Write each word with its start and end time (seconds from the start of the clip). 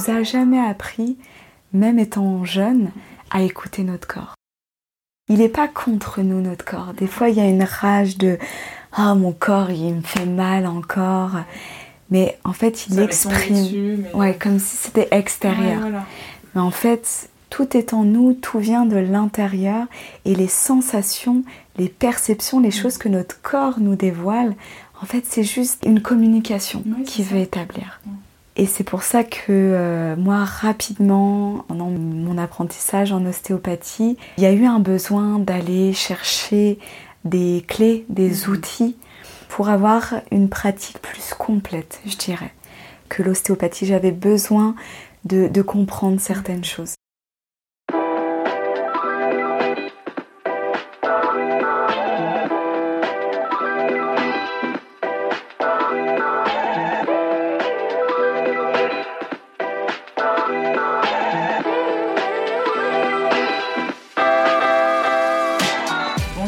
nous 0.00 0.14
a 0.14 0.22
jamais 0.22 0.60
appris, 0.60 1.16
même 1.72 1.98
étant 1.98 2.44
jeune, 2.44 2.90
à 3.30 3.42
écouter 3.42 3.84
notre 3.84 4.08
corps. 4.08 4.34
Il 5.28 5.38
n'est 5.38 5.48
pas 5.48 5.68
contre 5.68 6.22
nous, 6.22 6.40
notre 6.40 6.64
corps. 6.64 6.92
Des 6.94 7.06
fois, 7.06 7.28
il 7.28 7.36
y 7.36 7.40
a 7.40 7.48
une 7.48 7.62
rage 7.62 8.18
de 8.18 8.38
Ah, 8.92 9.14
mon 9.14 9.32
corps, 9.32 9.70
il 9.70 9.94
me 9.94 10.00
fait 10.00 10.26
mal 10.26 10.66
encore. 10.66 11.36
Mais 12.10 12.38
en 12.44 12.52
fait, 12.52 12.88
il 12.88 12.98
exprime. 12.98 14.04
Ouais, 14.14 14.34
comme 14.34 14.58
si 14.58 14.76
c'était 14.76 15.08
extérieur. 15.12 15.80
Mais 16.54 16.60
en 16.60 16.72
fait, 16.72 17.30
tout 17.48 17.76
est 17.76 17.94
en 17.94 18.02
nous, 18.02 18.32
tout 18.32 18.58
vient 18.58 18.86
de 18.86 18.96
l'intérieur. 18.96 19.86
Et 20.24 20.34
les 20.34 20.48
sensations, 20.48 21.44
les 21.76 21.88
perceptions, 21.88 22.58
les 22.58 22.72
choses 22.72 22.98
que 22.98 23.08
notre 23.08 23.40
corps 23.42 23.78
nous 23.78 23.94
dévoile, 23.94 24.56
en 25.00 25.06
fait, 25.06 25.24
c'est 25.26 25.44
juste 25.44 25.84
une 25.86 26.02
communication 26.02 26.82
qui 27.06 27.22
veut 27.22 27.38
établir. 27.38 28.00
Et 28.60 28.66
c'est 28.66 28.84
pour 28.84 29.04
ça 29.04 29.24
que 29.24 29.46
euh, 29.48 30.16
moi, 30.16 30.44
rapidement, 30.44 31.64
pendant 31.66 31.88
mon 31.88 32.36
apprentissage 32.36 33.10
en 33.10 33.24
ostéopathie, 33.24 34.18
il 34.36 34.44
y 34.44 34.46
a 34.46 34.52
eu 34.52 34.66
un 34.66 34.80
besoin 34.80 35.38
d'aller 35.38 35.94
chercher 35.94 36.78
des 37.24 37.64
clés, 37.66 38.04
des 38.10 38.28
mhm. 38.28 38.52
outils 38.52 38.96
pour 39.48 39.70
avoir 39.70 40.16
une 40.30 40.50
pratique 40.50 40.98
plus 40.98 41.32
complète, 41.32 42.02
je 42.04 42.18
dirais, 42.18 42.52
que 43.08 43.22
l'ostéopathie. 43.22 43.86
J'avais 43.86 44.12
besoin 44.12 44.74
de 45.24 45.62
comprendre 45.62 46.20
certaines 46.20 46.64
choses. 46.64 46.96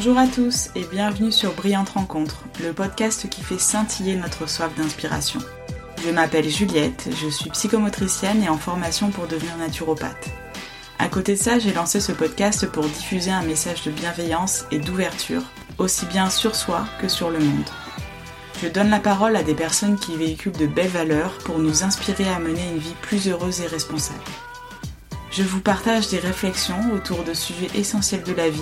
Bonjour 0.04 0.18
à 0.18 0.26
tous 0.26 0.68
et 0.74 0.82
bienvenue 0.90 1.30
sur 1.30 1.52
Brillante 1.52 1.90
Rencontre, 1.90 2.42
le 2.60 2.72
podcast 2.72 3.28
qui 3.28 3.40
fait 3.40 3.60
scintiller 3.60 4.16
notre 4.16 4.48
soif 4.48 4.74
d'inspiration. 4.76 5.38
Je 6.04 6.10
m'appelle 6.10 6.48
Juliette, 6.48 7.08
je 7.22 7.28
suis 7.28 7.50
psychomotricienne 7.50 8.42
et 8.42 8.48
en 8.48 8.58
formation 8.58 9.10
pour 9.10 9.28
devenir 9.28 9.56
naturopathe. 9.58 10.30
À 10.98 11.06
côté 11.06 11.34
de 11.34 11.38
ça, 11.38 11.60
j'ai 11.60 11.72
lancé 11.72 12.00
ce 12.00 12.10
podcast 12.10 12.66
pour 12.66 12.82
diffuser 12.82 13.30
un 13.30 13.44
message 13.44 13.84
de 13.84 13.92
bienveillance 13.92 14.66
et 14.72 14.80
d'ouverture, 14.80 15.44
aussi 15.78 16.04
bien 16.06 16.30
sur 16.30 16.56
soi 16.56 16.84
que 17.00 17.06
sur 17.06 17.30
le 17.30 17.38
monde. 17.38 17.70
Je 18.60 18.66
donne 18.66 18.90
la 18.90 18.98
parole 18.98 19.36
à 19.36 19.44
des 19.44 19.54
personnes 19.54 20.00
qui 20.00 20.16
véhiculent 20.16 20.50
de 20.58 20.66
belles 20.66 20.88
valeurs 20.88 21.38
pour 21.44 21.60
nous 21.60 21.84
inspirer 21.84 22.28
à 22.28 22.40
mener 22.40 22.68
une 22.72 22.78
vie 22.78 22.96
plus 23.02 23.28
heureuse 23.28 23.60
et 23.60 23.68
responsable. 23.68 24.18
Je 25.32 25.42
vous 25.42 25.62
partage 25.62 26.08
des 26.08 26.18
réflexions 26.18 26.92
autour 26.92 27.24
de 27.24 27.32
sujets 27.32 27.70
essentiels 27.74 28.22
de 28.22 28.34
la 28.34 28.50
vie 28.50 28.60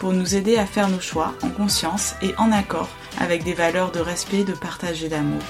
pour 0.00 0.12
nous 0.12 0.34
aider 0.34 0.58
à 0.58 0.66
faire 0.66 0.88
nos 0.88 0.98
choix 0.98 1.32
en 1.42 1.48
conscience 1.48 2.16
et 2.22 2.34
en 2.38 2.50
accord 2.50 2.88
avec 3.20 3.44
des 3.44 3.54
valeurs 3.54 3.92
de 3.92 4.00
respect, 4.00 4.42
de 4.42 4.52
partage 4.52 5.04
et 5.04 5.08
d'amour. 5.08 5.42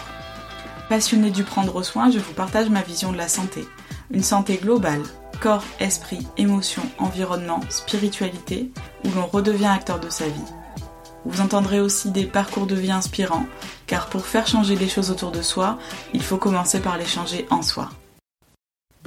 Passionné 0.90 1.30
du 1.30 1.42
prendre 1.42 1.82
soin, 1.82 2.10
je 2.10 2.18
vous 2.18 2.34
partage 2.34 2.68
ma 2.68 2.82
vision 2.82 3.12
de 3.12 3.16
la 3.16 3.28
santé. 3.28 3.66
Une 4.10 4.22
santé 4.22 4.58
globale, 4.58 5.02
corps, 5.40 5.64
esprit, 5.80 6.26
émotion, 6.36 6.82
environnement, 6.98 7.60
spiritualité, 7.70 8.70
où 9.06 9.10
l'on 9.16 9.26
redevient 9.26 9.66
acteur 9.66 9.98
de 10.00 10.10
sa 10.10 10.26
vie. 10.26 10.52
Vous 11.24 11.40
entendrez 11.40 11.80
aussi 11.80 12.10
des 12.10 12.26
parcours 12.26 12.66
de 12.66 12.74
vie 12.74 12.92
inspirants, 12.92 13.46
car 13.86 14.10
pour 14.10 14.26
faire 14.26 14.46
changer 14.46 14.76
les 14.76 14.88
choses 14.88 15.10
autour 15.10 15.30
de 15.30 15.40
soi, 15.40 15.78
il 16.12 16.22
faut 16.22 16.36
commencer 16.36 16.80
par 16.80 16.98
les 16.98 17.06
changer 17.06 17.46
en 17.48 17.62
soi. 17.62 17.88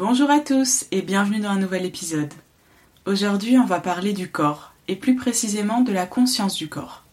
Bonjour 0.04 0.32
à 0.32 0.40
tous 0.40 0.86
et 0.90 1.04
bienvenue 1.04 1.42
dans 1.42 1.52
un 1.52 1.60
nouvel 1.60 1.86
épisode. 1.86 2.34
Aujourd'hui 3.06 3.60
on 3.60 3.68
va 3.68 3.80
parler 3.80 4.14
du 4.14 4.32
corps, 4.32 4.74
et 4.88 4.96
plus 4.96 5.16
précisément 5.16 5.82
de 5.82 5.92
la 5.92 6.08
conscience 6.08 6.56
du 6.56 6.68
corps. 6.68 7.04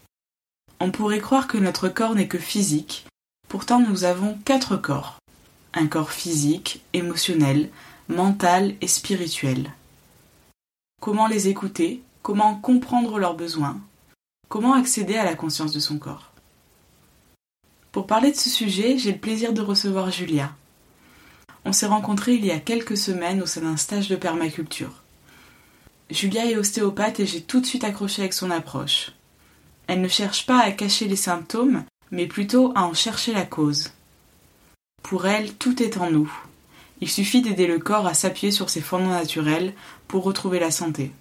On 0.80 0.90
pourrait 0.90 1.18
croire 1.18 1.48
que 1.48 1.58
notre 1.58 1.90
corps 1.90 2.14
n'est 2.14 2.28
que 2.28 2.38
physique, 2.38 3.06
pourtant 3.46 3.78
nous 3.78 4.04
avons 4.04 4.38
quatre 4.46 4.78
corps. 4.78 5.18
Un 5.74 5.86
corps 5.86 6.12
physique, 6.12 6.80
émotionnel, 6.94 7.68
mental 8.08 8.74
et 8.80 8.88
spirituel. 8.88 9.70
Comment 11.02 11.26
les 11.26 11.48
écouter? 11.48 12.02
Comment 12.22 12.54
comprendre 12.54 13.18
leurs 13.18 13.36
besoins? 13.36 13.78
Comment 14.48 14.72
accéder 14.72 15.16
à 15.16 15.26
la 15.26 15.34
conscience 15.34 15.74
de 15.74 15.80
son 15.80 15.98
corps? 15.98 16.32
Pour 17.92 18.06
parler 18.06 18.30
de 18.30 18.36
ce 18.38 18.48
sujet, 18.48 18.96
j'ai 18.96 19.12
le 19.12 19.18
plaisir 19.18 19.52
de 19.52 19.60
recevoir 19.60 20.10
Julia, 20.10 20.54
on 21.68 21.72
s'est 21.72 21.86
rencontrés 21.86 22.32
il 22.32 22.46
y 22.46 22.50
a 22.50 22.60
quelques 22.60 22.96
semaines 22.96 23.42
au 23.42 23.46
sein 23.46 23.60
d'un 23.60 23.76
stage 23.76 24.08
de 24.08 24.16
permaculture. 24.16 25.02
Julia 26.08 26.46
est 26.46 26.56
ostéopathe 26.56 27.20
et 27.20 27.26
j'ai 27.26 27.42
tout 27.42 27.60
de 27.60 27.66
suite 27.66 27.84
accroché 27.84 28.22
avec 28.22 28.32
son 28.32 28.50
approche. 28.50 29.12
Elle 29.86 30.00
ne 30.00 30.08
cherche 30.08 30.46
pas 30.46 30.60
à 30.60 30.72
cacher 30.72 31.08
les 31.08 31.16
symptômes, 31.16 31.84
mais 32.10 32.26
plutôt 32.26 32.72
à 32.74 32.84
en 32.84 32.94
chercher 32.94 33.34
la 33.34 33.44
cause. 33.44 33.92
Pour 35.02 35.26
elle, 35.26 35.52
tout 35.52 35.82
est 35.82 35.98
en 35.98 36.10
nous. 36.10 36.32
Il 37.02 37.10
suffit 37.10 37.42
d'aider 37.42 37.66
le 37.66 37.78
corps 37.78 38.06
à 38.06 38.14
s'appuyer 38.14 38.50
sur 38.50 38.70
ses 38.70 38.80
fondements 38.80 39.10
naturels 39.10 39.74
pour 40.08 40.24
retrouver 40.24 40.60
la 40.60 40.70
santé. 40.70 41.12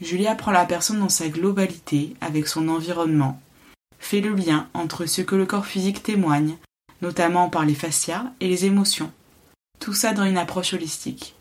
Julia 0.00 0.34
prend 0.34 0.52
la 0.52 0.64
personne 0.64 1.00
dans 1.00 1.10
sa 1.10 1.28
globalité 1.28 2.14
avec 2.22 2.48
son 2.48 2.68
environnement, 2.68 3.38
fait 3.98 4.22
le 4.22 4.34
lien 4.34 4.68
entre 4.72 5.04
ce 5.04 5.20
que 5.20 5.36
le 5.36 5.44
corps 5.44 5.66
physique 5.66 6.02
témoigne, 6.02 6.56
notamment 7.02 7.50
par 7.50 7.66
les 7.66 7.74
fascias, 7.74 8.32
et 8.40 8.48
les 8.48 8.64
émotions. 8.64 9.12
Tout 9.82 9.94
ça 9.94 10.12
dans 10.12 10.22
une 10.22 10.38
approche 10.38 10.74
holistique. 10.74 11.34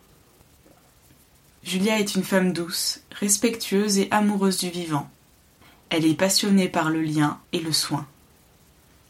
Julia 1.61 1.99
est 1.99 2.15
une 2.15 2.23
femme 2.23 2.53
douce, 2.53 3.01
respectueuse 3.11 3.99
et 3.99 4.07
amoureuse 4.09 4.57
du 4.57 4.71
vivant. 4.71 5.07
Elle 5.91 6.07
est 6.07 6.15
passionnée 6.15 6.67
par 6.67 6.89
le 6.89 7.03
lien 7.03 7.37
et 7.53 7.59
le 7.59 7.71
soin. 7.71 8.07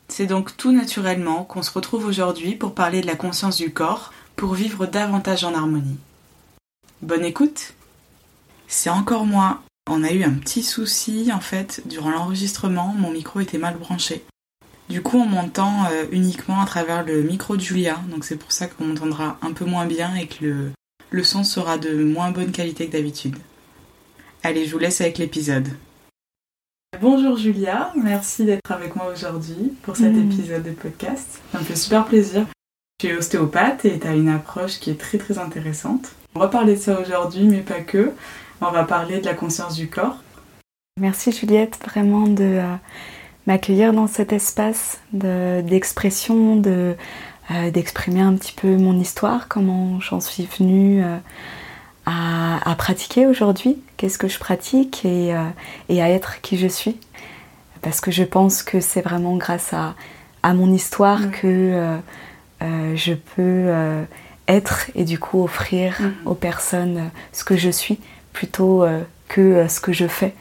C'est 0.09 0.25
donc 0.25 0.57
tout 0.57 0.73
naturellement 0.73 1.45
qu'on 1.45 1.63
se 1.63 1.71
retrouve 1.71 2.07
aujourd'hui 2.07 2.57
pour 2.57 2.75
parler 2.75 2.99
de 2.99 3.07
la 3.07 3.15
conscience 3.15 3.55
du 3.55 3.71
corps, 3.71 4.11
pour 4.35 4.53
vivre 4.53 4.85
davantage 4.85 5.45
en 5.45 5.53
harmonie. 5.53 5.99
Bonne 7.01 7.23
écoute 7.23 7.73
C'est 8.67 8.89
encore 8.89 9.25
moi. 9.25 9.61
On 9.89 10.03
a 10.03 10.11
eu 10.11 10.25
un 10.25 10.33
petit 10.33 10.61
souci 10.61 11.31
en 11.31 11.39
fait 11.39 11.83
durant 11.85 12.11
l'enregistrement, 12.11 12.93
mon 12.97 13.11
micro 13.11 13.39
était 13.39 13.57
mal 13.57 13.77
branché. 13.77 14.25
Du 14.91 15.01
coup, 15.01 15.19
on 15.19 15.25
m'entend 15.25 15.85
euh, 15.85 16.03
uniquement 16.11 16.59
à 16.59 16.65
travers 16.65 17.05
le 17.05 17.23
micro 17.23 17.55
de 17.55 17.61
Julia, 17.61 17.97
donc 18.09 18.25
c'est 18.25 18.35
pour 18.35 18.51
ça 18.51 18.67
qu'on 18.67 18.83
m'entendra 18.83 19.37
un 19.41 19.53
peu 19.53 19.63
moins 19.63 19.85
bien 19.85 20.15
et 20.15 20.27
que 20.27 20.43
le, 20.43 20.71
le 21.11 21.23
son 21.23 21.45
sera 21.45 21.77
de 21.77 22.03
moins 22.03 22.31
bonne 22.31 22.51
qualité 22.51 22.87
que 22.87 22.91
d'habitude. 22.91 23.37
Allez, 24.43 24.65
je 24.65 24.73
vous 24.73 24.79
laisse 24.79 24.99
avec 24.99 25.17
l'épisode. 25.17 25.69
Bonjour 26.99 27.37
Julia, 27.37 27.93
merci 27.95 28.43
d'être 28.43 28.69
avec 28.69 28.97
moi 28.97 29.09
aujourd'hui 29.13 29.71
pour 29.81 29.95
cet 29.95 30.11
mm. 30.11 30.29
épisode 30.29 30.63
de 30.63 30.71
podcast. 30.71 31.39
Ça 31.53 31.59
me 31.59 31.63
fait 31.63 31.77
super 31.77 32.03
plaisir. 32.03 32.45
Tu 32.99 33.07
es 33.07 33.15
ostéopathe 33.15 33.85
et 33.85 33.97
tu 33.97 34.05
as 34.05 34.13
une 34.13 34.27
approche 34.27 34.77
qui 34.81 34.89
est 34.89 34.99
très 34.99 35.17
très 35.17 35.37
intéressante. 35.37 36.11
On 36.35 36.39
va 36.41 36.49
parler 36.49 36.75
de 36.75 36.81
ça 36.81 36.99
aujourd'hui, 36.99 37.45
mais 37.45 37.61
pas 37.61 37.79
que. 37.79 38.11
On 38.59 38.71
va 38.71 38.83
parler 38.83 39.21
de 39.21 39.25
la 39.25 39.35
conscience 39.35 39.75
du 39.75 39.87
corps. 39.87 40.17
Merci 40.99 41.31
Juliette, 41.31 41.79
vraiment 41.81 42.27
de... 42.27 42.59
M'accueillir 43.47 43.91
dans 43.91 44.07
cet 44.07 44.33
espace 44.33 44.99
d'expression, 45.13 46.57
de, 46.57 46.95
euh, 47.49 47.71
d'exprimer 47.71 48.21
un 48.21 48.35
petit 48.35 48.53
peu 48.53 48.77
mon 48.77 48.97
histoire, 48.99 49.47
comment 49.47 49.99
j'en 49.99 50.21
suis 50.21 50.45
venue 50.45 51.03
euh, 51.03 51.17
à, 52.05 52.75
pratiquer 52.77 53.25
aujourd'hui, 53.25 53.81
qu'est-ce 53.97 54.19
que 54.19 54.27
je 54.27 54.37
pratique 54.37 55.03
et, 55.05 55.33
euh, 55.33 55.43
et, 55.89 56.03
à 56.03 56.09
être 56.09 56.41
qui 56.41 56.57
je 56.57 56.67
suis. 56.67 56.99
Parce 57.81 57.99
que 57.99 58.11
je 58.11 58.23
pense 58.23 58.61
que 58.61 58.79
c'est 58.79 59.01
vraiment 59.01 59.37
grâce 59.37 59.73
à, 59.73 59.95
à 60.43 60.53
mon 60.53 60.71
histoire 60.71 61.31
que 61.31 61.97
je 62.61 63.13
peux 63.13 63.73
être 64.47 64.91
et 64.93 65.03
du 65.03 65.17
coup 65.17 65.43
offrir 65.43 65.99
mm. 65.99 66.27
aux 66.27 66.35
personnes 66.35 67.09
ce 67.33 67.43
que 67.43 67.57
je 67.57 67.71
suis 67.71 67.99
plutôt 68.33 68.85
que 69.27 69.67
ce 69.67 69.79
que 69.79 69.93
je 69.93 70.07
fais. 70.07 70.35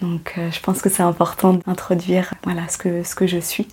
Donc 0.00 0.34
euh, 0.38 0.50
je 0.50 0.60
pense 0.60 0.80
que 0.80 0.88
c'est 0.88 1.02
important 1.02 1.54
d'introduire 1.54 2.32
voilà, 2.44 2.68
ce, 2.68 2.78
que, 2.78 3.02
ce 3.02 3.14
que 3.14 3.26
je 3.26 3.38
suis. 3.38 3.68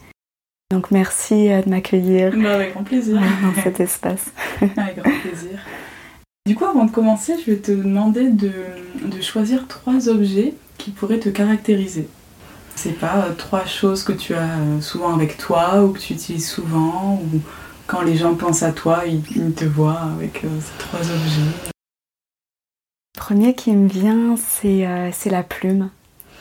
Donc 0.71 0.91
merci 0.91 1.49
euh, 1.49 1.61
de 1.61 1.69
m'accueillir 1.69 2.33
bah, 2.35 2.55
avec 2.55 2.73
grand 2.73 2.83
plaisir. 2.83 3.19
dans 3.41 3.61
cet 3.61 3.79
espace. 3.79 4.31
avec 4.61 4.97
grand 4.97 5.19
plaisir. 5.21 5.59
Du 6.45 6.55
coup, 6.55 6.65
avant 6.65 6.85
de 6.85 6.91
commencer, 6.91 7.35
je 7.45 7.51
vais 7.51 7.57
te 7.57 7.71
demander 7.71 8.29
de, 8.29 8.51
de 9.03 9.21
choisir 9.21 9.67
trois 9.67 10.09
objets 10.09 10.53
qui 10.77 10.91
pourraient 10.91 11.19
te 11.19 11.29
caractériser. 11.29 12.07
C'est 12.75 12.99
pas 12.99 13.25
euh, 13.25 13.33
trois 13.33 13.65
choses 13.65 14.03
que 14.03 14.13
tu 14.13 14.33
as 14.33 14.81
souvent 14.81 15.13
avec 15.13 15.37
toi 15.37 15.83
ou 15.83 15.93
que 15.93 15.99
tu 15.99 16.13
utilises 16.13 16.49
souvent 16.49 17.21
ou 17.23 17.39
quand 17.87 18.01
les 18.01 18.17
gens 18.17 18.35
pensent 18.35 18.63
à 18.63 18.73
toi, 18.73 19.03
ils, 19.05 19.53
te 19.53 19.63
voient 19.63 20.11
avec 20.17 20.41
ces 20.41 20.77
trois 20.77 20.99
objets. 20.99 21.71
Le 23.15 23.19
premier 23.19 23.55
qui 23.55 23.71
me 23.71 23.87
vient, 23.87 24.35
c'est 24.37 25.29
la 25.29 25.43
plume. 25.43 25.89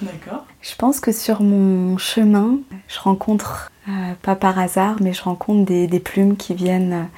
D'accord. 0.02 0.44
Je 0.60 0.75
pense 0.76 1.00
que 1.00 1.12
sur 1.12 1.40
mon 1.40 1.96
chemin, 1.96 2.58
je 2.88 2.98
rencontre, 2.98 3.70
euh, 3.88 4.12
pas 4.22 4.37
par 4.37 4.58
hasard, 4.58 4.96
mais 5.00 5.12
je 5.12 5.22
rencontre 5.22 5.64
des, 5.64 6.00
plumes 6.00 6.37
qui 6.37 6.54
viennent 6.54 7.08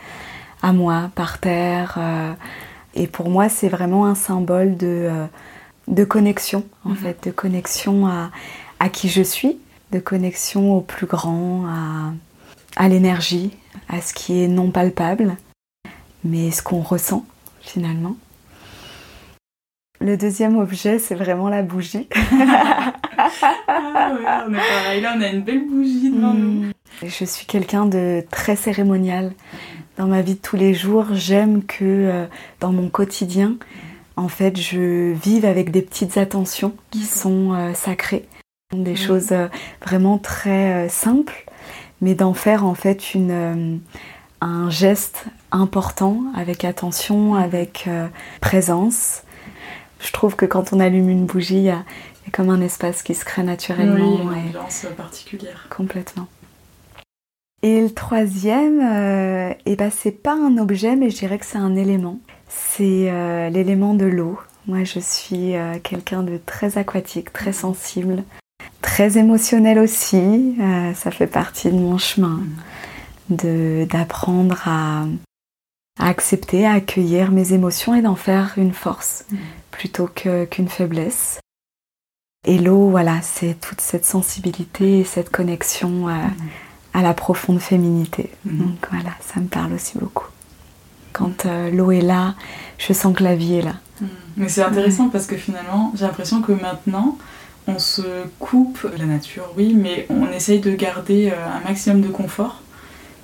à 0.62 0.72
moi 0.72 1.10
par 1.14 1.38
terre. 1.38 1.98
et 2.94 3.06
pour 3.06 3.30
moi, 3.30 3.48
c'est 3.48 3.68
vraiment 3.68 4.06
un 4.06 4.14
symbole 4.14 4.76
de, 4.76 5.10
de 5.88 6.04
connexion, 6.04 6.64
en 6.84 6.90
mhm. 6.90 6.96
fait, 6.96 7.24
de 7.24 7.30
connexion 7.30 8.06
à, 8.06 8.30
à, 8.78 8.88
qui 8.88 9.08
je 9.08 9.22
suis, 9.22 9.58
de 9.92 9.98
connexion 9.98 10.76
au 10.76 10.80
plus 10.80 11.06
grand, 11.06 11.66
à, 11.66 12.12
à 12.76 12.88
l'énergie, 12.88 13.50
à 13.88 14.00
ce 14.00 14.14
qui 14.14 14.42
est 14.42 14.48
non 14.48 14.70
palpable, 14.70 15.36
mais 16.24 16.50
ce 16.50 16.62
qu'on 16.62 16.80
ressent 16.80 17.24
finalement. 17.60 18.16
Le 20.00 20.16
deuxième 20.16 20.56
objet, 20.58 20.98
c'est 20.98 21.16
vraiment 21.16 21.48
la 21.48 21.62
bougie. 21.62 22.08
ah 22.30 24.12
ouais, 24.12 24.46
on 24.46 24.54
est 24.54 24.56
pareil, 24.56 25.00
là 25.00 25.14
on 25.16 25.20
a 25.20 25.28
une 25.28 25.42
belle 25.42 25.66
bougie 25.66 26.10
devant 26.10 26.34
nous. 26.34 26.66
Hmm. 26.66 26.72
Je 27.02 27.24
suis 27.24 27.46
quelqu'un 27.46 27.86
de 27.86 28.24
très 28.30 28.54
cérémonial. 28.54 29.32
Dans 29.96 30.06
ma 30.06 30.22
vie 30.22 30.34
de 30.34 30.40
tous 30.40 30.56
les 30.56 30.74
jours, 30.74 31.06
j'aime 31.12 31.64
que 31.64 31.84
euh, 31.84 32.26
dans 32.60 32.72
mon 32.72 32.88
quotidien, 32.88 33.56
en 34.16 34.28
fait, 34.28 34.56
je 34.56 35.12
vive 35.12 35.44
avec 35.44 35.72
des 35.72 35.82
petites 35.82 36.16
attentions 36.16 36.74
qui 36.90 37.04
sont 37.04 37.52
euh, 37.52 37.74
sacrées. 37.74 38.28
Des 38.72 38.94
choses 38.94 39.32
euh, 39.32 39.48
vraiment 39.84 40.18
très 40.18 40.88
simples, 40.88 41.44
mais 42.00 42.14
d'en 42.14 42.34
faire 42.34 42.64
en 42.64 42.74
fait 42.74 43.14
une, 43.14 43.80
un 44.40 44.70
geste 44.70 45.24
important, 45.50 46.22
avec 46.36 46.64
attention, 46.64 47.34
avec 47.34 47.88
présence. 48.40 49.22
Je 50.00 50.12
trouve 50.12 50.36
que 50.36 50.46
quand 50.46 50.72
on 50.72 50.80
allume 50.80 51.08
une 51.08 51.26
bougie, 51.26 51.56
il 51.56 51.64
y, 51.64 51.70
a 51.70 51.84
comme 52.32 52.50
un 52.50 52.60
espace 52.60 53.02
qui 53.02 53.14
se 53.14 53.24
crée 53.24 53.42
naturellement. 53.42 54.16
Oui, 54.16 54.20
une 54.22 54.48
ambiance 54.48 54.86
particulière. 54.96 55.66
Complètement. 55.70 56.28
Et 57.62 57.80
le 57.80 57.90
troisième, 57.90 58.80
euh, 58.80 59.52
eh 59.66 59.74
ben, 59.74 59.90
c'est 59.90 60.12
pas 60.12 60.34
un 60.34 60.58
objet, 60.58 60.94
mais 60.94 61.10
je 61.10 61.16
dirais 61.16 61.38
que 61.38 61.46
c'est 61.46 61.58
un 61.58 61.74
élément. 61.74 62.20
C'est 62.48 63.10
euh, 63.10 63.48
l'élément 63.50 63.94
de 63.94 64.04
l'eau. 64.04 64.38
Moi, 64.66 64.84
je 64.84 65.00
suis 65.00 65.56
euh, 65.56 65.78
quelqu'un 65.82 66.22
de 66.22 66.38
très 66.44 66.78
aquatique, 66.78 67.32
très 67.32 67.52
sensible, 67.52 68.22
très 68.80 69.18
émotionnel 69.18 69.78
aussi. 69.78 70.56
ça 70.94 71.10
fait 71.10 71.26
partie 71.26 71.70
de 71.70 71.76
mon 71.76 71.98
chemin 71.98 72.40
d'apprendre 73.28 74.62
à, 74.66 75.04
à, 75.98 76.08
accepter, 76.08 76.64
à 76.64 76.72
accueillir 76.74 77.32
mes 77.32 77.52
émotions 77.52 77.94
et 77.94 78.02
d'en 78.02 78.14
faire 78.14 78.54
une 78.56 78.72
force 78.72 79.26
plutôt 79.78 80.08
qu'une 80.08 80.68
faiblesse. 80.68 81.38
Et 82.44 82.58
l'eau, 82.58 82.90
voilà, 82.90 83.20
c'est 83.22 83.54
toute 83.60 83.80
cette 83.80 84.04
sensibilité 84.04 84.98
et 84.98 85.04
cette 85.04 85.30
connexion 85.30 86.08
à 86.08 87.02
la 87.02 87.14
profonde 87.14 87.60
féminité. 87.60 88.30
Mhm. 88.44 88.58
Donc 88.58 88.88
voilà, 88.90 89.10
ça 89.20 89.38
me 89.38 89.46
parle 89.46 89.72
aussi 89.74 89.96
beaucoup. 89.96 90.26
Quand 91.12 91.46
euh, 91.46 91.70
l'eau 91.70 91.92
est 91.92 92.00
là, 92.00 92.34
je 92.76 92.92
sens 92.92 93.14
que 93.16 93.22
la 93.22 93.36
vie 93.36 93.54
est 93.54 93.62
là. 93.62 93.74
Mhm. 94.00 94.08
Mais 94.38 94.48
c'est 94.48 94.62
intéressant 94.62 95.10
parce 95.10 95.26
que 95.26 95.36
finalement, 95.36 95.92
j'ai 95.94 96.06
l'impression 96.06 96.42
que 96.42 96.50
maintenant, 96.52 97.16
on 97.68 97.78
se 97.78 98.02
coupe 98.40 98.84
la 98.98 99.04
nature, 99.04 99.44
oui, 99.56 99.74
mais 99.76 100.06
on 100.10 100.26
essaye 100.32 100.58
de 100.58 100.72
garder 100.74 101.30
euh, 101.30 101.56
un 101.56 101.60
maximum 101.60 102.00
de 102.00 102.08
confort. 102.08 102.62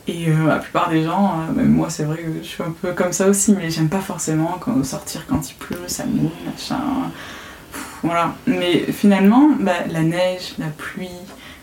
Et 0.06 0.29
euh, 0.29 0.47
la 0.47 0.59
plupart 0.59 0.91
des 0.91 1.03
gens, 1.03 1.39
même 1.55 1.71
moi 1.71 1.89
c'est 1.89 2.05
vrai 2.05 2.19
que 2.19 2.43
je 2.43 2.47
suis 2.47 2.62
un 2.62 2.75
peu 2.83 2.93
comme 2.93 3.12
ça 3.12 3.27
aussi, 3.29 3.53
mais 3.53 3.71
j'aime 3.71 3.89
pas 3.89 4.01
forcément 4.01 4.59
quand, 4.61 4.85
sortir 4.85 5.27
quand 5.27 5.51
il 5.51 5.55
pleut, 5.55 5.79
ça 5.87 6.05
mouille, 6.05 6.31
machin. 6.45 6.81
voilà. 8.03 8.35
Mais 8.47 8.81
finalement, 8.93 9.49
bah, 9.59 9.87
la 9.91 10.03
neige, 10.03 10.55
la 10.59 10.67
pluie, 10.67 11.09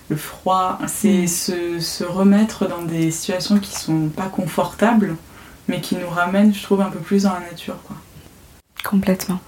le 0.09 0.15
froid, 0.15 0.79
c'est 0.87 1.23
mm. 1.23 1.79
se, 1.79 2.03
remettre 2.03 2.67
dans 2.67 2.81
des 2.81 3.11
situations 3.11 3.59
qui 3.59 3.75
sont 3.75 4.09
pas 4.09 4.27
confortables, 4.27 5.15
mais 5.67 5.79
qui 5.79 5.95
nous 5.95 6.09
ramènent, 6.09 6.53
je 6.53 6.63
trouve, 6.63 6.81
un 6.81 6.89
peu 6.89 6.99
plus 6.99 7.23
dans 7.23 7.33
la 7.33 7.41
nature. 7.41 7.77
Quoi. 7.87 7.95
Complètement. 8.83 9.39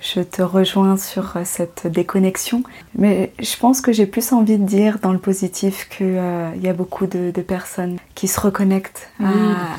Je 0.00 0.20
te 0.20 0.42
rejoins 0.42 0.96
sur 0.96 1.36
euh, 1.36 1.42
cette 1.44 1.86
déconnexion, 1.86 2.62
mais 2.96 3.32
je 3.40 3.56
pense 3.56 3.80
que 3.80 3.92
j'ai 3.92 4.06
plus 4.06 4.32
envie 4.32 4.58
de 4.58 4.64
dire 4.64 4.98
dans 5.00 5.12
le 5.12 5.18
positif 5.18 5.88
qu'il 5.88 6.06
euh, 6.06 6.50
y 6.60 6.68
a 6.68 6.72
beaucoup 6.72 7.06
de, 7.06 7.30
personnes 7.42 7.98
qui 8.14 8.28
se 8.28 8.40
reconnectent 8.40 9.10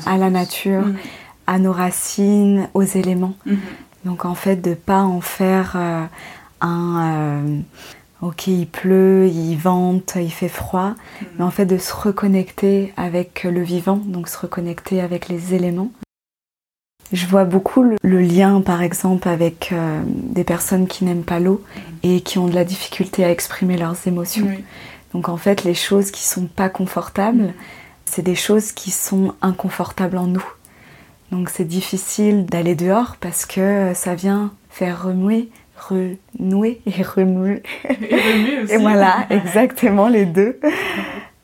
à, 0.06 0.18
la 0.18 0.30
nature, 0.30 0.84
à 1.46 1.58
nos 1.58 1.72
racines, 1.72 2.68
aux 2.74 2.82
éléments. 2.82 3.34
Mm-hmm. 3.46 3.56
Donc 4.04 4.24
en 4.24 4.34
fait, 4.34 4.56
de 4.56 4.74
pas 4.74 5.02
en 5.02 5.20
faire 5.20 5.74
euh, 5.76 6.04
un 6.60 7.42
ok, 8.20 8.46
il 8.46 8.66
pleut, 8.66 9.28
il 9.28 9.56
vente, 9.56 10.14
il 10.16 10.30
fait 10.30 10.48
froid, 10.48 10.90
mm. 10.90 11.24
mais 11.38 11.44
en 11.44 11.50
fait 11.50 11.66
de 11.66 11.78
se 11.78 11.94
reconnecter 11.94 12.92
avec 12.96 13.44
le 13.44 13.62
vivant, 13.62 13.96
donc 13.96 14.28
se 14.28 14.38
reconnecter 14.38 15.00
avec 15.00 15.28
les 15.28 15.54
éléments. 15.54 15.90
Je 17.12 17.26
vois 17.26 17.44
beaucoup 17.44 17.84
le, 18.02 18.20
lien, 18.20 18.60
par 18.60 18.82
exemple, 18.82 19.28
avec 19.28 19.70
euh, 19.72 20.02
des 20.06 20.44
personnes 20.44 20.86
qui 20.86 21.04
n'aiment 21.04 21.24
pas 21.24 21.38
l'eau 21.38 21.62
et 22.02 22.22
qui 22.22 22.38
ont 22.38 22.48
de 22.48 22.54
la 22.54 22.64
difficulté 22.64 23.24
à 23.24 23.30
exprimer 23.30 23.76
leurs 23.76 24.06
émotions. 24.06 24.48
Donc 25.12 25.28
en 25.28 25.36
fait, 25.36 25.64
les 25.64 25.74
choses 25.74 26.10
qui 26.10 26.24
sont 26.24 26.46
pas 26.46 26.68
confortables, 26.68 27.42
mm. 27.42 27.52
c'est 28.06 28.22
des 28.22 28.34
choses 28.34 28.72
qui 28.72 28.90
sont 28.90 29.34
inconfortables 29.42 30.18
en 30.18 30.26
nous. 30.26 30.46
Donc 31.30 31.50
c'est 31.50 31.64
difficile 31.64 32.46
d'aller 32.46 32.74
dehors 32.74 33.16
parce 33.20 33.46
que 33.46 33.92
ça 33.94 34.14
vient 34.14 34.52
faire 34.70 35.04
remuer 35.04 35.50
renouer 35.76 36.80
et 36.86 37.02
remuer. 37.16 37.62
Et, 38.68 38.76
voilà, 38.76 39.26
exactement 39.30 40.08
les 40.08 40.24
deux. 40.26 40.58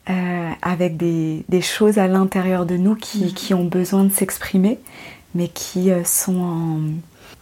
Euh, 0.08 0.50
avec 0.62 0.96
des, 0.96 1.44
choses 1.60 1.98
à 1.98 2.08
l'intérieur 2.08 2.66
de 2.66 2.76
nous 2.76 2.96
qui, 2.96 3.26
mm. 3.26 3.32
qui, 3.32 3.54
ont 3.54 3.64
besoin 3.64 4.04
de 4.04 4.12
s'exprimer, 4.12 4.78
mais 5.34 5.48
qui 5.48 5.90
euh, 5.90 6.04
sont 6.04 6.40
en, 6.40 6.80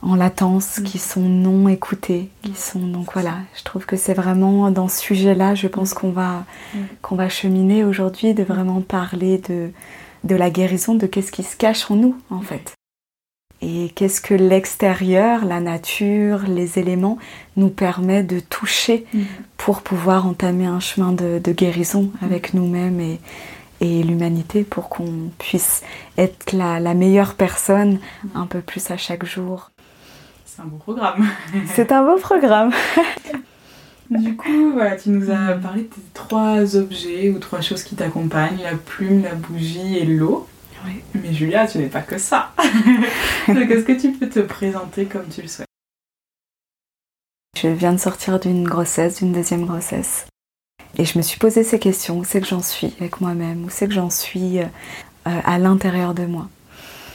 en 0.03 0.15
latence, 0.15 0.79
mm. 0.79 0.83
qui 0.85 0.99
sont 0.99 1.29
non 1.29 1.69
écoutées, 1.69 2.31
qui 2.43 2.55
sont 2.55 2.87
donc 2.87 3.13
voilà. 3.13 3.39
Je 3.57 3.65
trouve 3.65 3.87
que 3.87 3.97
c'est 3.97 4.15
vraiment 4.15 4.71
dans 4.71 4.89
ce 4.89 5.01
sujet-là, 5.01 5.55
je 5.55 5.69
pense 5.69 5.95
qu'on 5.95 6.11
va 6.11 6.45
mm. 6.75 6.79
qu'on 7.03 7.17
va 7.17 7.29
cheminer 7.29 7.85
aujourd'hui, 7.85 8.35
de 8.35 8.43
vraiment 8.43 8.81
parler 8.81 9.39
de 9.39 9.71
de 10.25 10.35
la 10.35 10.51
guérison, 10.51 10.95
de 10.95 11.07
qu'est-ce 11.07 11.33
qui 11.33 11.43
se 11.43 11.57
cache 11.57 11.91
en 11.91 11.97
nous 11.97 12.17
en 12.31 12.41
fait 12.41 12.75
et 13.61 13.91
qu'est-ce 13.95 14.21
que 14.21 14.35
l'extérieur, 14.35 15.45
la 15.45 15.61
nature, 15.61 16.43
les 16.47 16.79
éléments 16.79 17.19
nous 17.57 17.71
permet 17.71 18.23
de 18.23 18.39
toucher 18.39 19.05
mm. 19.13 19.23
pour 19.57 19.83
pouvoir 19.83 20.27
entamer 20.27 20.67
un 20.67 20.81
chemin 20.81 21.13
de, 21.13 21.41
guérison 21.53 22.13
avec 22.23 22.55
nous-mêmes 22.55 23.01
et, 23.01 23.19
l'humanité 23.81 24.65
pour 24.65 24.89
qu'on 24.89 25.31
puisse 25.39 25.83
être 26.17 26.53
la, 26.53 26.95
meilleure 26.95 27.35
personne 27.35 27.99
un 28.35 28.47
peu 28.47 28.61
plus 28.61 28.91
à 28.91 28.97
chaque 28.97 29.25
jour. 29.25 29.71
C'est 30.45 30.63
un 30.63 30.67
beau 30.67 30.77
programme. 30.77 31.27
C'est 31.75 31.93
un 31.93 32.05
beau 32.05 32.19
programme. 32.19 32.73
du 34.11 34.37
coup, 34.37 34.73
voilà, 34.73 34.97
tu 34.97 35.11
nous 35.11 35.31
as 35.31 35.53
parlé 35.55 35.83
de 35.83 35.89
tes 35.89 36.01
trois 36.15 36.77
objets 36.77 37.31
ou 37.31 37.39
trois 37.39 37.61
choses 37.61 37.83
qui 37.83 37.95
t'accompagnent, 37.95 38.63
la 38.63 38.75
plume, 38.75 39.23
la 39.23 39.35
bougie 39.35 39.99
et 39.99 40.05
l'eau. 40.05 40.47
Mais 41.15 41.33
Julia, 41.33 41.67
tu 41.67 41.79
n'es 41.79 41.89
pas 41.89 42.03
que 42.03 42.19
ça. 42.19 42.53
est-ce 43.49 43.85
que 43.85 44.01
tu 44.01 44.13
peux 44.13 44.29
te 44.29 44.41
présenter 44.41 45.07
comme 45.07 45.29
tu 45.29 45.43
le 45.43 45.49
souhaites? 45.49 45.67
Je 47.57 47.67
viens 47.67 47.93
de 47.93 47.99
sortir 47.99 48.39
d'une 48.39 48.63
grossesse, 48.63 49.19
d'une 49.19 49.33
deuxième 49.33 49.67
grossesse. 49.67 50.28
Et 50.99 51.05
je 51.05 51.17
me 51.17 51.23
suis 51.23 51.39
posé 51.39 51.63
ces 51.63 51.79
questions. 51.79 52.19
Où 52.19 52.25
c'est 52.25 52.41
que 52.41 52.47
j'en 52.47 52.63
suis 52.63 52.93
avec 53.01 53.21
moi-même 53.21 53.65
Où 53.65 53.71
c'est 53.71 53.87
que 53.87 53.95
j'en 53.95 54.11
suis 54.11 54.59
euh, 54.59 54.65
à 55.25 55.59
l'intérieur 55.59 56.13
de 56.13 56.27
moi 56.27 56.49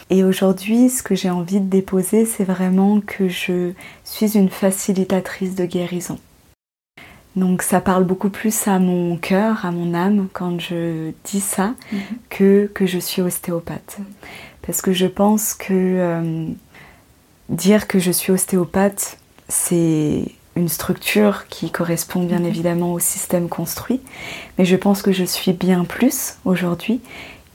Et 0.10 0.24
aujourd'hui, 0.24 0.90
ce 0.90 1.04
que 1.04 1.16
j'ai 1.16 1.30
envie 1.30 1.60
de 1.60 1.70
déposer, 1.70 2.26
c'est 2.26 2.46
vraiment 2.46 3.02
que 3.02 3.28
je 3.28 3.74
suis 4.04 4.38
une 4.38 4.50
facilitatrice 4.50 5.56
de 5.56 5.66
guérison. 5.66 6.18
Donc 7.36 7.64
ça 7.64 7.82
parle 7.82 8.04
beaucoup 8.04 8.30
plus 8.30 8.68
à 8.68 8.78
mon 8.78 9.18
cœur, 9.18 9.66
à 9.66 9.72
mon 9.72 9.96
âme 9.96 10.28
quand 10.34 10.60
je 10.60 11.12
dis 11.24 11.40
ça 11.40 11.74
mhm. 11.92 12.00
que 12.30 12.72
que 12.74 12.86
je 12.86 13.00
suis 13.00 13.22
ostéopathe. 13.22 13.98
Parce 14.62 14.82
que 14.82 14.94
je 14.94 15.08
pense 15.08 15.56
que 15.56 15.74
euh, 15.74 16.48
dire 17.50 17.88
que 17.88 17.98
je 17.98 18.12
suis 18.12 18.32
ostéopathe, 18.32 19.18
c'est 19.50 20.26
une 20.56 20.70
structure 20.70 21.48
qui 21.48 21.72
correspond 21.72 22.24
bien 22.24 22.44
évidemment 22.44 22.94
au 22.94 23.00
système 23.00 23.50
construit, 23.50 24.02
mais 24.58 24.66
je 24.66 24.76
pense 24.76 25.02
que 25.02 25.12
je 25.12 25.24
suis 25.24 25.54
bien 25.54 25.84
plus 25.84 26.36
aujourd'hui. 26.46 27.02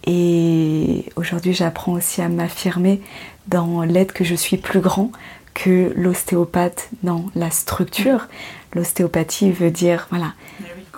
Et 0.04 1.04
aujourd'hui, 1.16 1.52
j'apprends 1.52 1.92
aussi 1.92 2.22
à 2.22 2.28
m'affirmer 2.28 3.00
dans 3.46 3.82
l'aide 3.82 4.12
que 4.12 4.24
je 4.24 4.34
suis 4.34 4.56
plus 4.56 4.80
grand 4.80 5.12
que 5.54 5.92
l'ostéopathe 5.96 6.88
dans 7.02 7.26
la 7.34 7.50
structure. 7.50 8.28
L'ostéopathie 8.74 9.50
veut 9.50 9.70
dire, 9.70 10.06
voilà, 10.10 10.34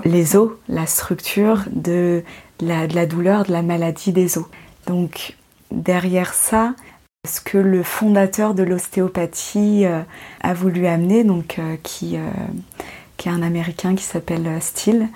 les 0.04 0.36
os, 0.36 0.52
la 0.68 0.86
structure 0.86 1.64
de 1.70 2.22
la, 2.60 2.86
de 2.86 2.94
la, 2.94 3.06
douleur, 3.06 3.44
de 3.44 3.52
la 3.52 3.62
maladie 3.62 4.12
des 4.12 4.38
os. 4.38 4.46
Donc, 4.86 5.36
derrière 5.70 6.34
ça, 6.34 6.74
ce 7.28 7.40
que 7.40 7.58
le 7.58 7.82
fondateur 7.82 8.54
de 8.54 8.62
l'ostéopathie 8.62 9.84
euh, 9.84 10.00
a 10.40 10.54
voulu 10.54 10.86
amener, 10.86 11.22
donc 11.22 11.58
euh, 11.58 11.76
qui, 11.82 12.16
euh, 12.16 12.30
qui 13.16 13.28
est 13.28 13.32
un 13.32 13.42
Américain 13.42 13.94
qui 13.94 14.04
s'appelle 14.04 14.48
Steele, 14.60 15.08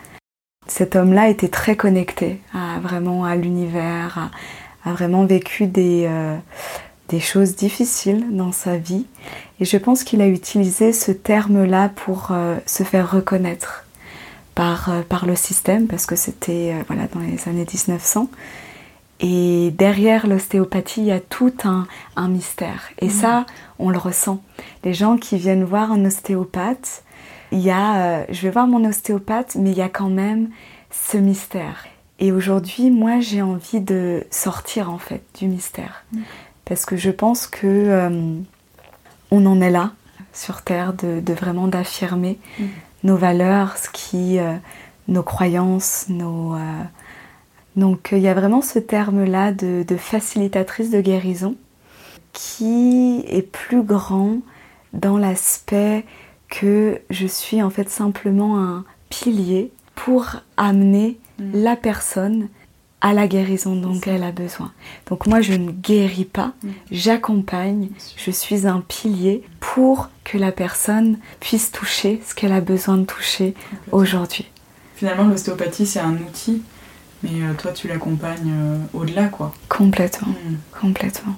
cet 0.67 0.97
homme-là 0.97 1.29
était 1.29 1.49
très 1.49 1.77
connecté 1.77 2.41
à 2.53 2.79
vraiment 2.81 3.25
à 3.25 3.37
l'univers, 3.37 4.31
a 4.85 4.93
vraiment 4.93 5.27
vécu 5.27 5.67
des, 5.67 6.09
des 7.11 7.21
choses 7.21 7.55
difficiles 7.55 8.25
dans 8.31 8.51
sa 8.51 8.79
vie. 8.79 9.05
Et 9.61 9.67
je 9.67 9.77
pense 9.77 10.05
qu'il 10.05 10.23
a 10.23 10.27
utilisé 10.27 10.95
ce 10.95 11.13
terme-là 11.13 11.91
pour 11.91 12.33
se 12.65 12.83
faire 12.83 13.11
reconnaître 13.11 13.85
par, 14.55 14.91
par 15.11 15.27
le 15.27 15.37
système, 15.37 15.87
parce 15.87 16.07
que 16.07 16.17
c'était 16.17 16.75
voilà, 16.87 17.09
dans 17.09 17.21
les 17.21 17.47
années 17.47 17.67
1900. 17.71 18.31
Et 19.21 19.71
derrière 19.71 20.27
l'ostéopathie, 20.27 21.01
il 21.03 21.07
y 21.07 21.13
a 21.13 21.21
tout 21.21 21.55
un, 21.65 21.87
un 22.17 22.29
mystère. 22.29 22.91
Et 22.99 23.09
ça, 23.09 23.47
on 23.79 23.91
le 23.91 23.99
ressent. 23.99 24.43
Les 24.83 24.93
gens 24.93 25.17
qui 25.17 25.37
viennent 25.37 25.65
voir 25.65 25.93
un 25.93 26.05
ostéopathe, 26.05 27.05
il 27.53 27.61
y 27.61 27.71
a, 27.71 27.97
euh, 27.97 28.25
je 28.31 28.43
vais 28.43 28.51
voir 28.51 28.67
mon 28.67 28.85
ostéopathe, 28.85 29.55
mais 29.55 29.71
il 29.71 29.79
y 29.79 29.83
a 29.83 29.89
quand 29.89 30.11
même 30.11 30.51
ce 30.91 31.17
mystère. 31.17 31.87
Et 32.19 32.33
aujourd'hui, 32.33 32.91
moi, 32.91 33.21
j'ai 33.21 33.43
envie 33.43 33.81
de 33.81 34.27
sortir 34.31 34.91
en 34.91 34.99
fait 34.99 35.23
du 35.39 35.47
mystère, 35.47 36.05
mm. 36.13 36.21
parce 36.65 36.85
que 36.85 36.97
je 36.97 37.11
pense 37.11 37.47
que 37.47 37.67
euh, 37.67 38.35
on 39.31 39.47
en 39.47 39.61
est 39.61 39.71
là 39.71 39.93
sur 40.33 40.63
Terre 40.63 40.93
de, 40.95 41.33
vraiment 41.33 41.69
d'affirmer 41.69 42.39
mm. 42.59 42.65
nos 43.05 43.17
valeurs, 43.17 43.77
ce 43.77 43.89
qui, 43.91 44.39
euh, 44.39 44.57
nos 45.07 45.23
croyances, 45.23 46.07
nos 46.09 46.57
donc 47.77 48.11
il 48.13 48.19
y 48.19 48.29
a 48.29 48.35
vraiment 48.35 48.63
ce 48.63 48.79
terme-là 48.79 49.53
de, 49.53 49.85
de, 49.87 49.97
facilitatrice 49.97 50.91
de 50.91 51.01
guérison 51.01 51.57
qui 52.33 53.25
est 53.29 53.43
plus 53.43 53.83
grand 53.83 54.39
dans 54.93 55.19
l'aspect 55.19 56.05
que 56.49 57.01
je 57.11 57.27
suis 57.27 57.63
en 57.63 57.71
fait 57.71 57.89
simplement 57.89 58.61
un 58.61 58.85
pilier 59.09 59.73
pour 59.95 60.37
amener 60.57 61.19
mm. 61.39 61.63
la 61.63 61.77
personne 61.77 62.49
à 63.01 63.13
la 63.13 63.27
guérison 63.27 63.77
dont 63.77 64.01
elle 64.07 64.23
a 64.23 64.33
besoin. 64.33 64.73
Donc 65.09 65.27
moi 65.27 65.41
je 65.43 65.53
ne 65.53 65.71
guéris 65.71 66.25
pas, 66.25 66.53
mm. 66.63 66.69
j'accompagne, 66.91 67.89
je 68.17 68.31
suis 68.31 68.67
un 68.67 68.81
pilier 68.81 69.43
pour 69.61 70.09
que 70.25 70.39
la 70.39 70.53
personne 70.53 71.19
puisse 71.41 71.71
toucher 71.71 72.23
ce 72.27 72.35
qu'elle 72.35 72.53
a 72.53 72.61
besoin 72.61 72.97
de 72.97 73.05
toucher 73.05 73.55
aujourd'hui. 73.93 74.47
Finalement 74.97 75.25
l'ostéopathie 75.25 75.87
c'est 75.87 76.01
un 76.01 76.15
outil, 76.15 76.63
mais 77.25 77.43
euh, 77.43 77.55
toi 77.55 77.73
tu 77.73 77.89
l'accompagnes 77.89 78.53
euh, 78.53 78.79
au-delà 78.93 79.25
quoi. 79.25 79.53
Complètement, 79.69 80.29
mm. 80.29 80.57
complètement. 80.81 81.35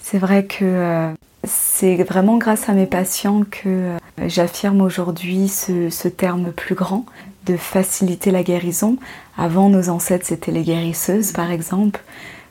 C'est 0.00 0.18
vrai 0.18 0.44
que 0.44 0.64
euh, 0.64 1.12
c'est 1.44 1.96
vraiment 2.02 2.36
grâce 2.36 2.68
à 2.68 2.72
mes 2.72 2.86
patients 2.86 3.42
que 3.50 3.96
j'affirme 4.26 4.80
aujourd'hui 4.80 5.48
ce, 5.48 6.08
terme 6.08 6.52
plus 6.52 6.74
grand 6.74 7.06
de 7.46 7.56
faciliter 7.56 8.30
la 8.30 8.42
guérison. 8.42 8.96
Avant, 9.36 9.68
nos 9.68 9.88
ancêtres, 9.88 10.26
c'était 10.26 10.52
les 10.52 10.62
guérisseuses, 10.62 11.32
par 11.32 11.50
exemple. 11.50 12.00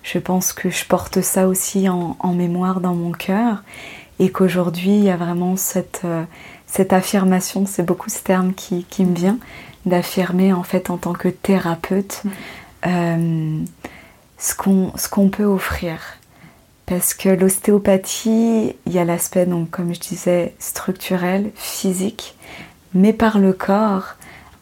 Je 0.04 0.20
pense 0.20 0.54
que 0.54 0.70
je 0.70 0.86
porte 0.86 1.22
ça 1.22 1.48
aussi 1.48 1.88
en, 1.90 2.34
mémoire 2.34 2.82
dans 2.82 2.94
mon 2.94 3.12
cœur 3.12 3.64
et 4.20 4.30
qu'aujourd'hui, 4.32 4.92
il 4.98 5.04
y 5.04 5.10
a 5.10 5.18
vraiment 5.18 5.56
cette, 5.56 6.06
cette 6.74 6.92
affirmation, 6.92 7.68
c'est 7.68 7.84
beaucoup 7.84 8.10
ce 8.10 8.24
terme 8.24 8.54
qui, 8.54 9.06
me 9.06 9.14
vient, 9.14 9.38
d'affirmer 9.86 10.54
en 10.54 10.64
fait 10.64 10.90
en 10.90 10.98
tant 10.98 11.14
que 11.14 11.28
thérapeute 11.28 12.24
euh, 12.86 13.60
ce 14.38 14.56
qu'on 15.10 15.30
peut 15.30 15.46
offrir. 15.46 16.00
Parce 16.86 17.14
que 17.14 17.30
l'ostéopathie, 17.30 18.76
il 18.86 18.92
y 18.92 19.00
a 19.00 19.06
l'aspect, 19.06 19.46
donc, 19.46 19.70
comme 19.70 19.94
je 19.94 20.00
disais, 20.00 20.54
structurel, 20.60 21.52
physique, 21.56 22.36
mais 22.94 23.14
par 23.14 23.40
le 23.40 23.54
corps, 23.54 24.16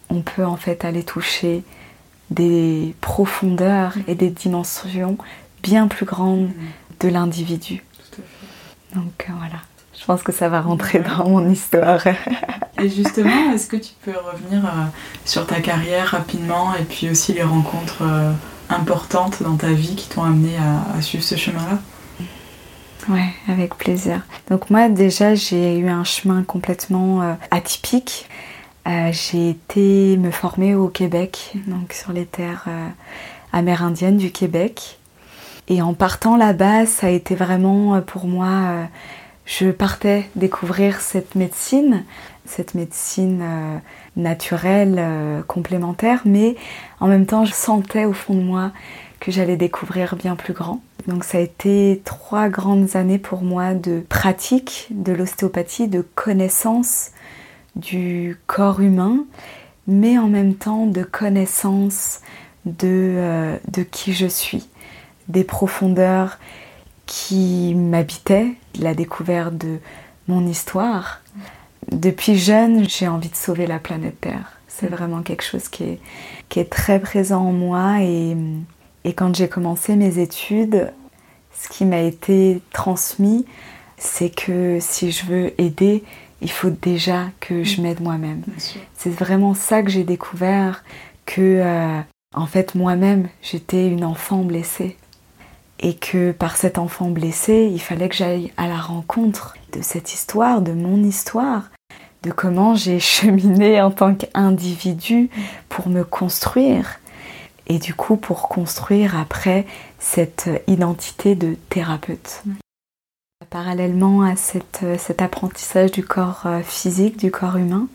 on 0.09 0.21
peut 0.21 0.45
en 0.45 0.55
fait 0.55 0.85
aller 0.85 1.03
toucher 1.03 1.63
des 2.29 2.95
profondeurs 3.01 3.93
et 4.07 4.15
des 4.15 4.29
dimensions 4.29 5.17
bien 5.63 5.87
plus 5.87 6.05
grandes 6.05 6.49
de 6.99 7.07
l'individu. 7.07 7.83
Donc 8.95 9.25
euh, 9.29 9.33
voilà, 9.37 9.61
je 10.01 10.05
pense 10.05 10.23
que 10.23 10.31
ça 10.31 10.49
va 10.49 10.61
rentrer 10.61 10.99
dans 10.99 11.29
mon 11.29 11.49
histoire. 11.49 12.05
et 12.81 12.89
justement, 12.89 13.53
est-ce 13.53 13.67
que 13.67 13.77
tu 13.77 13.91
peux 14.03 14.11
revenir 14.11 14.65
euh, 14.65 14.85
sur 15.23 15.45
ta 15.45 15.61
carrière 15.61 16.07
rapidement 16.07 16.73
et 16.75 16.83
puis 16.83 17.09
aussi 17.09 17.33
les 17.33 17.43
rencontres 17.43 18.01
euh, 18.01 18.31
importantes 18.69 19.43
dans 19.43 19.55
ta 19.55 19.71
vie 19.71 19.95
qui 19.95 20.09
t'ont 20.09 20.23
amené 20.23 20.55
à 20.57 21.01
suivre 21.01 21.23
ce 21.23 21.35
chemin-là? 21.35 21.79
Ouais, 23.09 23.33
avec 23.47 23.75
plaisir. 23.75 24.21
Donc 24.49 24.69
moi 24.69 24.87
déjà 24.87 25.33
j'ai 25.33 25.77
eu 25.77 25.89
un 25.89 26.03
chemin 26.03 26.43
complètement 26.43 27.21
euh, 27.21 27.33
atypique. 27.49 28.27
Euh, 28.87 29.11
j'ai 29.11 29.51
été 29.51 30.17
me 30.17 30.31
former 30.31 30.75
au 30.75 30.87
Québec, 30.87 31.53
donc 31.67 31.93
sur 31.93 32.13
les 32.13 32.25
terres 32.25 32.65
euh, 32.67 32.87
amérindiennes 33.53 34.17
du 34.17 34.31
Québec. 34.31 34.99
Et 35.67 35.81
en 35.81 35.93
partant 35.93 36.37
là-bas, 36.37 36.85
ça 36.85 37.07
a 37.07 37.09
été 37.09 37.35
vraiment 37.35 38.01
pour 38.01 38.25
moi, 38.25 38.87
je 39.59 39.69
partais 39.69 40.29
découvrir 40.37 41.01
cette 41.01 41.35
médecine, 41.35 42.05
cette 42.45 42.73
médecine 42.73 43.43
naturelle, 44.15 45.43
complémentaire, 45.45 46.21
mais 46.23 46.55
en 47.01 47.07
même 47.07 47.25
temps 47.25 47.43
je 47.43 47.51
sentais 47.51 48.05
au 48.05 48.13
fond 48.13 48.33
de 48.33 48.41
moi 48.41 48.71
que 49.19 49.29
j'allais 49.29 49.57
découvrir 49.57 50.15
bien 50.15 50.37
plus 50.37 50.53
grand. 50.53 50.81
Donc 51.07 51.23
ça 51.23 51.37
a 51.37 51.41
été 51.41 52.01
trois 52.05 52.47
grandes 52.47 52.95
années 52.95 53.17
pour 53.17 53.41
moi 53.41 53.73
de 53.73 54.03
pratique 54.07 54.87
de 54.91 55.11
l'ostéopathie, 55.11 55.87
de 55.87 56.01
connaissance 56.01 57.11
du 57.75 58.37
corps 58.47 58.81
humain, 58.81 59.25
mais 59.87 60.17
en 60.17 60.27
même 60.27 60.55
temps 60.55 60.85
de 60.85 61.03
connaissance 61.03 62.21
de, 62.65 63.15
euh, 63.17 63.57
de 63.67 63.83
qui 63.83 64.13
je 64.13 64.27
suis, 64.27 64.69
des 65.27 65.43
profondeurs 65.43 66.37
qui 67.11 67.75
m'habitaient, 67.75 68.53
la 68.79 68.93
découverte 68.93 69.57
de 69.57 69.79
mon 70.29 70.47
histoire. 70.47 71.19
Depuis 71.91 72.37
jeune, 72.37 72.87
j'ai 72.87 73.09
envie 73.09 73.27
de 73.27 73.35
sauver 73.35 73.67
la 73.67 73.79
planète 73.79 74.21
Terre. 74.21 74.59
C'est 74.69 74.89
mm. 74.89 74.95
vraiment 74.95 75.21
quelque 75.21 75.43
chose 75.43 75.67
qui 75.67 75.83
est, 75.83 75.99
qui 76.47 76.61
est 76.61 76.71
très 76.71 77.01
présent 77.01 77.41
en 77.41 77.51
moi 77.51 78.01
et 78.01 78.37
et 79.03 79.13
quand 79.13 79.35
j'ai 79.35 79.47
commencé 79.47 79.95
mes 79.95 80.19
études, 80.19 80.91
ce 81.53 81.69
qui 81.69 81.85
m'a 81.85 82.01
été 82.01 82.61
transmis, 82.71 83.45
c'est 83.97 84.29
que 84.29 84.77
si 84.79 85.11
je 85.11 85.25
veux 85.25 85.53
aider, 85.59 86.03
il 86.41 86.51
faut 86.51 86.69
déjà 86.69 87.25
que 87.39 87.63
je 87.63 87.81
m'aide 87.81 88.01
moi-même. 88.01 88.43
C'est 88.95 89.09
vraiment 89.09 89.53
ça 89.53 89.81
que 89.83 89.89
j'ai 89.89 90.03
découvert, 90.03 90.83
que 91.25 91.41
euh, 91.41 91.99
en 92.35 92.45
fait 92.45 92.75
moi-même 92.75 93.27
j'étais 93.41 93.87
une 93.87 94.05
enfant 94.05 94.43
blessée. 94.43 94.97
Et 95.81 95.95
que 95.95 96.31
par 96.31 96.57
cet 96.57 96.77
enfant 96.77 97.09
blessé, 97.09 97.69
il 97.71 97.81
fallait 97.81 98.07
que 98.07 98.15
j'aille 98.15 98.53
à 98.57 98.67
la 98.67 98.79
rencontre 98.79 99.55
de 99.73 99.81
cette 99.81 100.13
histoire, 100.13 100.61
de 100.61 100.73
mon 100.73 101.03
histoire, 101.03 101.63
de 102.23 102.31
comment 102.31 102.75
j'ai 102.75 102.99
cheminé 103.01 103.81
en 103.81 103.91
tant 103.91 104.13
qu'individu 104.15 105.29
pour 105.69 105.89
me 105.89 106.03
construire 106.03 106.99
et 107.67 107.79
du 107.79 107.93
coup 107.93 108.17
pour 108.17 108.49
construire 108.49 109.17
après 109.17 109.65
cette 109.97 110.49
identité 110.67 111.35
de 111.35 111.55
thérapeute. 111.69 112.43
Parallèlement 113.49 114.21
à 114.21 114.35
cette, 114.35 114.85
cet 114.97 115.21
apprentissage 115.21 115.91
du 115.91 116.03
corps 116.03 116.43
euh, 116.45 116.61
physique, 116.61 117.17
du 117.17 117.31
corps 117.31 117.57
humain, 117.57 117.87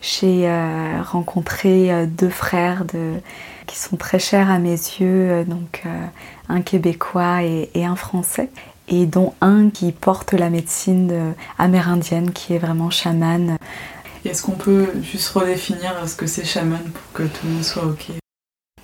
j'ai 0.00 0.48
euh, 0.48 1.00
rencontré 1.02 1.92
euh, 1.92 2.06
deux 2.06 2.28
frères 2.28 2.84
de, 2.84 3.14
qui 3.66 3.78
sont 3.78 3.96
très 3.96 4.18
chers 4.18 4.50
à 4.50 4.58
mes 4.58 4.70
yeux, 4.70 5.44
donc 5.44 5.84
un 6.48 6.60
québécois 6.60 7.42
et, 7.42 7.84
un 7.84 7.96
français, 7.96 8.50
et 8.88 9.06
dont 9.06 9.34
un 9.40 9.70
qui 9.70 9.92
porte 9.92 10.32
la 10.32 10.50
médecine 10.50 11.34
amérindienne, 11.58 12.32
qui 12.32 12.54
est 12.54 12.58
vraiment 12.58 12.90
chaman. 12.90 13.56
Est-ce 14.24 14.42
qu'on 14.42 14.52
peut 14.52 14.88
juste 15.02 15.28
redéfinir 15.30 15.94
ce 16.06 16.14
que 16.14 16.26
c'est 16.26 16.44
chaman 16.44 16.82
pour 16.82 17.12
que 17.12 17.22
tout 17.24 17.46
le 17.46 17.52
monde 17.54 17.64
soit 17.64 17.84
ok? 17.84 18.10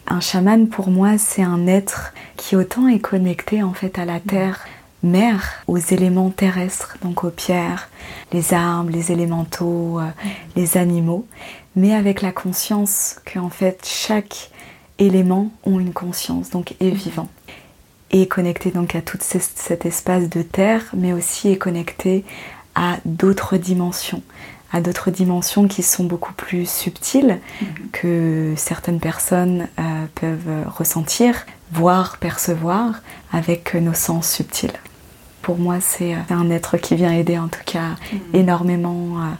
Un 0.07 0.21
chaman 0.21 0.69
pour 0.69 0.91
moi 0.91 1.19
c'est 1.19 1.43
un 1.43 1.67
être 1.67 2.13
qui 2.37 2.57
autant 2.57 2.89
est 2.89 2.99
connecté 2.99 3.63
en 3.63 3.75
fait 3.75 3.99
à 3.99 4.05
la 4.05 4.21
terre 4.21 4.65
mère, 5.03 5.63
aux 5.67 5.79
éléments 5.79 6.31
terrestres, 6.31 6.97
donc 7.03 7.25
aux 7.25 7.31
pierres, 7.31 7.89
les 8.33 8.53
arbres, 8.53 8.91
les 8.91 9.13
élémentaux, 9.13 10.01
euh, 10.01 10.09
les 10.57 10.77
animaux, 10.77 11.27
mais 11.77 11.95
avec 11.95 12.23
la 12.23 12.33
conscience 12.33 13.21
que 13.25 13.39
en 13.39 13.51
fait 13.51 13.81
chaque 13.85 14.51
élément 14.99 15.51
ont 15.65 15.81
une 15.81 15.93
conscience, 15.93 16.51
donc 16.51 16.75
est 16.81 16.91
vivant. 16.91 17.29
Et 18.11 18.27
connecté 18.27 18.71
donc 18.71 18.95
à 18.95 19.03
tout 19.03 19.19
cet 19.21 19.85
espace 19.85 20.29
de 20.29 20.43
terre, 20.43 20.83
mais 20.97 21.13
aussi 21.13 21.49
est 21.49 21.59
connecté 21.59 22.25
à 22.75 22.97
d'autres 23.05 23.57
dimensions, 23.57 24.23
à 24.73 24.81
d'autres 24.81 25.11
dimensions 25.11 25.69
qui 25.69 25.83
sont 25.83 26.05
beaucoup 26.05 26.33
plus 26.33 26.69
subtiles 26.69 27.39
mhm. 27.61 27.69
que 27.93 28.55
certaines 28.57 29.01
personnes 29.01 29.69
euh, 29.79 30.07
peuvent 30.15 30.67
ressentir, 30.75 31.47
voire 31.73 32.17
percevoir 32.17 33.03
avec 33.33 33.75
nos 33.75 33.95
sens 33.95 34.31
subtils. 34.31 34.73
Pour 35.43 35.59
moi, 35.59 35.81
c'est 35.81 36.15
un 36.31 36.51
être 36.51 36.77
qui 36.77 36.95
vient 36.95 37.13
aider 37.13 37.39
en 37.39 37.49
tout 37.49 37.65
cas 37.65 37.97
mhm. 38.13 38.21
énormément. 38.35 39.19
Euh. 39.19 39.31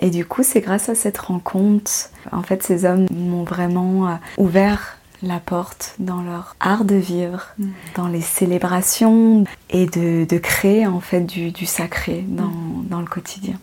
Et 0.00 0.10
du 0.10 0.24
coup, 0.24 0.42
c'est 0.42 0.60
grâce 0.60 0.88
à 0.88 0.94
cette 0.94 1.18
rencontre, 1.18 2.10
en 2.32 2.42
fait, 2.42 2.62
ces 2.62 2.84
hommes 2.84 3.06
m'ont 3.10 3.44
vraiment 3.44 4.18
ouvert 4.38 4.98
la 5.22 5.38
porte 5.38 5.94
dans 5.98 6.22
leur 6.22 6.56
art 6.60 6.84
de 6.84 6.94
vivre, 6.94 7.48
mm. 7.58 7.68
dans 7.96 8.08
les 8.08 8.20
célébrations 8.20 9.44
et 9.68 9.86
de, 9.86 10.38
créer 10.38 10.86
en 10.86 11.00
fait 11.00 11.20
du, 11.20 11.66
sacré 11.66 12.24
mm. 12.26 12.88
dans, 12.88 13.00
le 13.00 13.06
quotidien. 13.06 13.58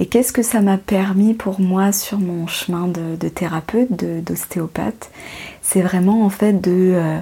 Et 0.00 0.06
qu'est-ce 0.06 0.32
que 0.32 0.42
ça 0.42 0.60
m'a 0.60 0.78
permis 0.78 1.34
pour 1.34 1.60
moi 1.60 1.92
sur 1.92 2.18
mon 2.18 2.46
chemin 2.46 2.88
de, 2.88 3.28
thérapeute, 3.28 3.92
d'ostéopathe 3.92 5.10
C'est 5.60 5.82
vraiment 5.82 6.24
en 6.24 6.30
fait 6.30 6.60
de, 6.60 6.92
euh, 6.94 7.18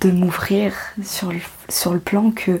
de 0.00 0.10
m'ouvrir 0.10 0.72
sur 1.04 1.32
le, 1.32 1.40
sur 1.68 1.92
le 1.92 2.00
plan 2.00 2.30
que 2.30 2.60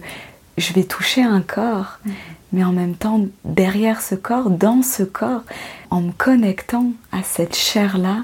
je 0.58 0.72
vais 0.74 0.84
toucher 0.84 1.22
un 1.22 1.40
corps, 1.40 1.98
mm. 2.04 2.10
Mais 2.52 2.64
en 2.64 2.72
même 2.72 2.94
temps, 2.94 3.26
derrière 3.44 4.00
ce 4.00 4.14
corps, 4.14 4.50
dans 4.50 4.82
ce 4.82 5.02
corps, 5.02 5.42
en 5.90 6.00
me 6.00 6.12
connectant 6.12 6.92
à 7.12 7.22
cette 7.22 7.56
chair-là, 7.56 8.22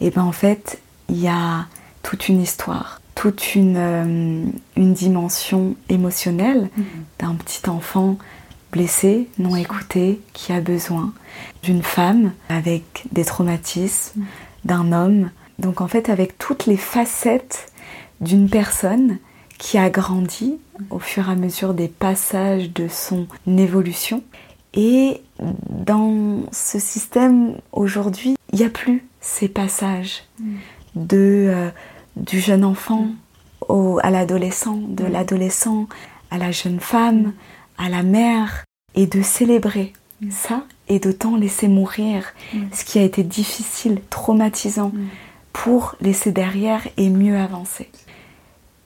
et 0.00 0.10
ben 0.10 0.22
en 0.22 0.32
fait, 0.32 0.80
il 1.08 1.20
y 1.20 1.28
a 1.28 1.66
toute 2.02 2.28
une 2.28 2.40
histoire, 2.40 3.00
toute 3.14 3.54
une, 3.54 3.76
euh, 3.76 4.44
une 4.76 4.92
dimension 4.92 5.76
émotionnelle 5.88 6.68
mm. 6.76 6.82
d'un 7.20 7.34
petit 7.34 7.68
enfant 7.70 8.16
blessé, 8.72 9.28
non 9.38 9.54
écouté, 9.54 10.20
qui 10.32 10.52
a 10.52 10.60
besoin 10.60 11.12
d'une 11.62 11.82
femme 11.82 12.32
avec 12.48 13.04
des 13.12 13.24
traumatismes, 13.24 14.20
mm. 14.20 14.24
d'un 14.64 14.92
homme. 14.92 15.30
Donc 15.58 15.80
en 15.80 15.88
fait, 15.88 16.08
avec 16.08 16.36
toutes 16.38 16.66
les 16.66 16.76
facettes 16.76 17.72
d'une 18.20 18.48
personne 18.48 19.18
qui 19.62 19.78
a 19.78 19.90
grandi 19.90 20.58
au 20.90 20.98
fur 20.98 21.28
et 21.28 21.32
à 21.32 21.34
mesure 21.36 21.72
des 21.72 21.86
passages 21.86 22.72
de 22.72 22.88
son 22.88 23.28
évolution. 23.46 24.24
Et 24.74 25.20
dans 25.68 26.42
ce 26.50 26.80
système 26.80 27.54
aujourd'hui, 27.70 28.34
il 28.52 28.58
n'y 28.58 28.64
a 28.64 28.70
plus 28.70 29.06
ces 29.20 29.46
passages 29.46 30.24
de, 30.96 31.46
euh, 31.48 31.70
du 32.16 32.40
jeune 32.40 32.64
enfant 32.64 33.06
au, 33.68 34.00
à 34.02 34.10
l'adolescent, 34.10 34.80
de 34.88 35.04
l'adolescent 35.04 35.86
à 36.32 36.38
la 36.38 36.50
jeune 36.50 36.80
femme, 36.80 37.32
à 37.78 37.88
la 37.88 38.02
mère, 38.02 38.64
et 38.96 39.06
de 39.06 39.22
célébrer 39.22 39.92
ça 40.28 40.64
et 40.88 40.98
d'autant 40.98 41.36
laisser 41.36 41.68
mourir 41.68 42.34
ce 42.72 42.84
qui 42.84 42.98
a 42.98 43.02
été 43.02 43.22
difficile, 43.22 44.00
traumatisant, 44.10 44.92
pour 45.52 45.94
laisser 46.00 46.32
derrière 46.32 46.82
et 46.96 47.10
mieux 47.10 47.36
avancer. 47.36 47.88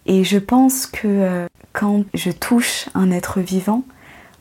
Et 0.07 0.25
je 0.25 0.39
pense 0.39 0.87
que 0.87 1.07
euh, 1.07 1.47
quand 1.73 2.05
je 2.15 2.31
touche 2.31 2.87
un 2.95 3.11
être 3.11 3.41
vivant, 3.41 3.83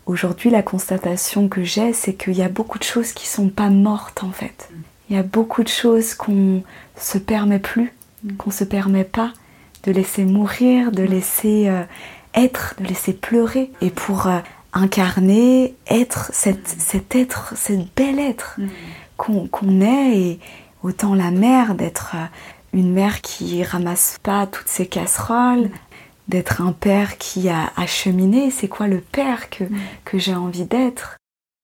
aujourd'hui 0.05 0.49
la 0.51 0.61
constatation 0.61 1.49
que 1.49 1.63
j'ai, 1.63 1.91
c'est 1.91 2.13
qu'il 2.13 2.35
y 2.35 2.43
a 2.43 2.49
beaucoup 2.49 2.77
de 2.77 2.83
choses 2.83 3.11
qui 3.11 3.27
sont 3.27 3.49
pas 3.49 3.69
mortes 3.69 4.23
en 4.23 4.31
fait. 4.31 4.69
Il 5.09 5.15
y 5.15 5.19
a 5.19 5.23
beaucoup 5.23 5.63
de 5.63 5.69
choses 5.69 6.13
qu'on 6.13 6.63
se 6.95 7.17
permet 7.17 7.59
plus, 7.59 7.93
qu'on 8.37 8.51
se 8.51 8.63
permet 8.63 9.03
pas 9.03 9.33
de 9.83 9.91
laisser 9.91 10.23
mourir, 10.23 10.91
de 10.91 11.03
laisser 11.03 11.67
euh, 11.67 11.83
être, 12.33 12.75
de 12.79 12.85
laisser 12.85 13.13
pleurer. 13.13 13.71
Et 13.81 13.89
pour 13.89 14.27
euh, 14.27 14.39
incarner, 14.73 15.75
être 15.87 16.29
cet 16.33 17.15
être, 17.15 17.53
cet 17.55 17.95
bel 17.95 18.19
être 18.19 18.59
qu'on 19.17 19.81
est, 19.81 20.17
et 20.17 20.39
autant 20.83 21.15
la 21.15 21.31
mère 21.31 21.75
d'être 21.75 22.15
une 22.75 22.91
mère 22.91 23.21
qui 23.21 23.63
ramasse 23.63 24.17
pas 24.21 24.45
toutes 24.45 24.67
ses 24.67 24.85
casseroles, 24.85 25.69
d'être 26.27 26.61
un 26.61 26.73
père 26.73 27.17
qui 27.17 27.49
a 27.49 27.71
acheminé, 27.77 28.51
c'est 28.51 28.67
quoi 28.67 28.87
le 28.87 28.99
père 28.99 29.49
que, 29.49 29.63
mm. 29.63 29.77
que 30.03 30.19
j'ai 30.19 30.35
envie 30.35 30.65
d'être? 30.65 31.17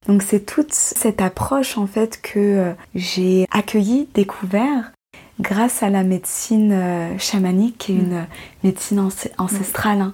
Donc 0.07 0.23
c'est 0.23 0.45
toute 0.45 0.73
cette 0.73 1.21
approche 1.21 1.77
en 1.77 1.85
fait 1.85 2.21
que 2.21 2.39
euh, 2.39 2.73
j'ai 2.95 3.45
accueillie, 3.51 4.07
découvert 4.13 4.91
grâce 5.39 5.83
à 5.83 5.89
la 5.89 6.03
médecine 6.03 6.71
euh, 6.71 7.17
chamanique 7.17 7.77
qui 7.77 7.91
est 7.91 7.95
mm. 7.95 7.99
une 7.99 8.27
médecine 8.63 9.09
ancestrale. 9.37 10.01
Hein. 10.01 10.13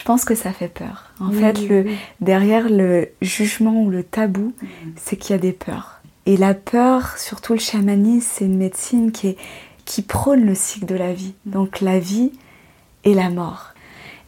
Je 0.00 0.06
pense 0.06 0.24
que 0.24 0.34
ça 0.34 0.52
fait 0.52 0.68
peur. 0.68 1.12
En 1.20 1.30
fait, 1.30 1.60
le, 1.68 1.86
derrière 2.20 2.70
le 2.70 3.08
jugement 3.20 3.82
ou 3.82 3.90
le 3.90 4.04
tabou, 4.04 4.54
mm. 4.62 4.66
c'est 4.96 5.16
qu'il 5.16 5.34
y 5.34 5.38
a 5.38 5.42
des 5.42 5.52
peurs. 5.52 6.00
Et 6.26 6.36
la 6.36 6.54
peur, 6.54 7.18
surtout 7.18 7.54
le 7.54 7.58
chamanisme, 7.58 8.28
c'est 8.32 8.44
une 8.44 8.58
médecine 8.58 9.10
qui 9.10 9.28
est 9.28 9.36
qui 9.84 10.02
prône 10.02 10.44
le 10.44 10.54
cycle 10.54 10.86
de 10.86 10.94
la 10.94 11.12
vie. 11.12 11.34
Donc 11.46 11.80
la 11.80 11.98
vie 11.98 12.32
et 13.04 13.14
la 13.14 13.30
mort. 13.30 13.70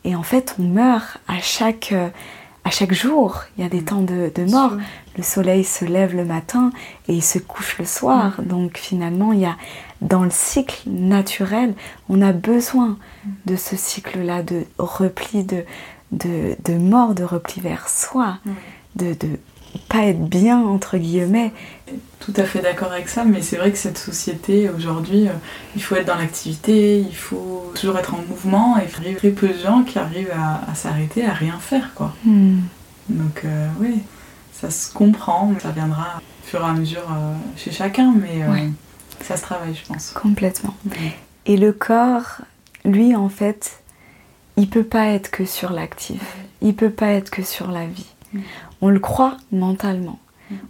Et 0.05 0.17
en 0.17 0.23
fait, 0.23 0.57
on 0.59 0.63
meurt 0.63 1.19
à 1.29 1.39
chaque, 1.41 1.93
euh, 1.93 2.09
à 2.65 2.71
chaque 2.71 2.93
jour. 2.93 3.43
Il 3.57 3.63
y 3.63 3.67
a 3.67 3.69
des 3.69 3.81
mm. 3.81 3.85
temps 3.85 4.03
de, 4.03 4.51
mort. 4.51 4.73
Le 5.17 5.23
soleil 5.23 5.65
se 5.65 5.85
lève 5.85 6.17
le 6.17 6.25
matin 6.25 6.73
et 7.09 7.15
il 7.15 7.23
se 7.23 7.39
couche 7.39 7.79
le 7.79 7.85
soir. 7.85 8.41
Mm. 8.41 8.45
Donc 8.47 8.79
finalement, 8.79 9.33
il 9.33 9.41
y 9.41 9.47
a 9.47 9.57
dans 10.01 10.25
le 10.25 10.31
cycle 10.31 10.89
naturel, 10.89 11.75
on 12.09 12.23
a 12.23 12.33
besoin 12.33 12.99
mm. 13.25 13.31
de 13.47 13.57
ce 13.57 13.77
cycle-là 13.77 14.43
de 14.43 14.65
repli, 14.79 15.45
de, 15.45 15.65
de, 16.11 16.57
de, 16.65 16.75
mort, 16.75 17.15
de 17.15 17.25
repli 17.25 17.61
vers 17.61 17.89
soi, 17.89 18.39
de, 18.97 19.15
de 19.15 19.39
pas 19.81 20.05
être 20.05 20.25
bien, 20.25 20.61
entre 20.61 20.99
guillemets. 20.99 21.53
Tout 22.21 22.33
à 22.37 22.45
fait 22.45 22.61
d'accord 22.61 22.93
avec 22.93 23.09
ça, 23.09 23.25
mais 23.25 23.43
c'est 23.43 23.57
vrai 23.57 23.73
que 23.73 23.79
cette 23.79 23.99
société, 23.99 24.71
aujourd'hui, 24.71 25.29
euh, 25.29 25.33
il 25.75 25.83
faut 25.83 25.97
être 25.97 26.07
dans 26.07 26.17
l'activité, 26.17 27.01
il 27.01 27.17
faut 27.17 27.73
toujours 27.75 27.99
être 27.99 28.15
en 28.15 28.23
mouvement, 28.29 28.79
et 28.79 28.83
il 28.83 29.11
y 29.11 29.15
a 29.15 29.17
très 29.17 29.31
peu 29.31 29.49
de 29.49 29.59
gens 29.59 29.83
qui 29.83 29.99
arrivent 29.99 30.33
à, 30.33 30.75
s'arrêter, 30.75 31.25
à 31.25 31.33
rien 31.33 31.59
faire, 31.59 31.93
quoi. 31.95 32.15
Hmm. 32.25 32.61
Donc, 33.09 33.43
euh, 33.45 33.69
oui, 33.81 34.03
ça 34.53 34.71
se 34.71 34.93
comprend, 34.93 35.53
ça 35.61 35.71
viendra 35.71 36.21
au 36.21 36.47
fur 36.47 36.61
et 36.61 36.65
à 36.65 36.73
mesure 36.73 37.09
euh, 37.11 37.35
chez 37.57 37.73
chacun, 37.73 38.15
mais 38.15 38.43
ça 39.21 39.37
se 39.37 39.43
travaille, 39.43 39.75
je 39.75 39.87
pense. 39.87 40.11
Complètement. 40.11 40.75
Et 41.47 41.57
le 41.57 41.73
corps, 41.73 42.43
lui, 42.85 43.17
en 43.17 43.29
fait, 43.29 43.83
il 44.57 44.69
peut 44.69 44.85
pas 44.85 45.07
être 45.07 45.31
que 45.31 45.45
sur 45.45 45.73
l'actif, 45.73 46.23
il 46.61 46.75
peut 46.75 46.91
pas 46.91 47.09
être 47.09 47.31
que 47.31 47.43
sur 47.43 47.71
la 47.71 47.87
vie. 47.87 48.07
On 48.81 48.89
le 48.89 48.99
croit 48.99 49.37
mentalement. 49.51 50.19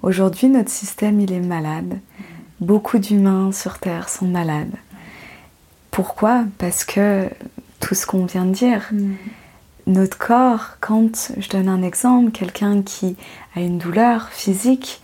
Aujourd'hui, 0.02 0.48
notre 0.48 0.70
système, 0.70 1.20
il 1.20 1.32
est 1.32 1.40
malade. 1.40 1.98
Beaucoup 2.60 2.98
d'humains 2.98 3.52
sur 3.52 3.78
Terre 3.78 4.08
sont 4.08 4.26
malades. 4.26 4.74
Pourquoi? 5.90 6.44
Parce 6.58 6.84
que 6.84 7.28
tout 7.80 7.94
ce 7.94 8.06
qu'on 8.06 8.24
vient 8.24 8.44
de 8.44 8.52
dire, 8.52 8.90
notre 9.86 10.16
corps, 10.16 10.76
quand 10.80 11.32
je 11.36 11.48
donne 11.48 11.68
un 11.68 11.82
exemple, 11.82 12.30
quelqu'un 12.30 12.82
qui 12.82 13.16
a 13.56 13.60
une 13.60 13.78
douleur 13.78 14.28
physique 14.28 15.00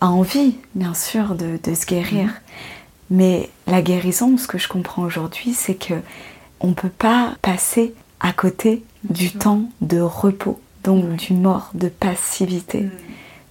a 0.00 0.08
envie, 0.08 0.56
bien 0.74 0.94
sûr, 0.94 1.34
de, 1.34 1.58
se 1.74 1.86
guérir. 1.86 2.30
Mais 3.10 3.48
la 3.66 3.82
guérison, 3.82 4.36
ce 4.36 4.46
que 4.46 4.58
je 4.58 4.68
comprends 4.68 5.02
aujourd'hui, 5.02 5.54
c'est 5.54 5.74
que 5.74 5.94
on 6.60 6.68
ne 6.68 6.74
peut 6.74 6.90
pas 6.90 7.34
passer 7.40 7.94
à 8.20 8.32
côté 8.32 8.84
du 9.04 9.32
temps 9.32 9.62
de 9.80 10.00
repos 10.00 10.60
donc 10.84 11.16
du 11.16 11.32
mort, 11.32 11.70
de 11.74 11.88
passivité, 11.88 12.82
mm. 12.82 12.90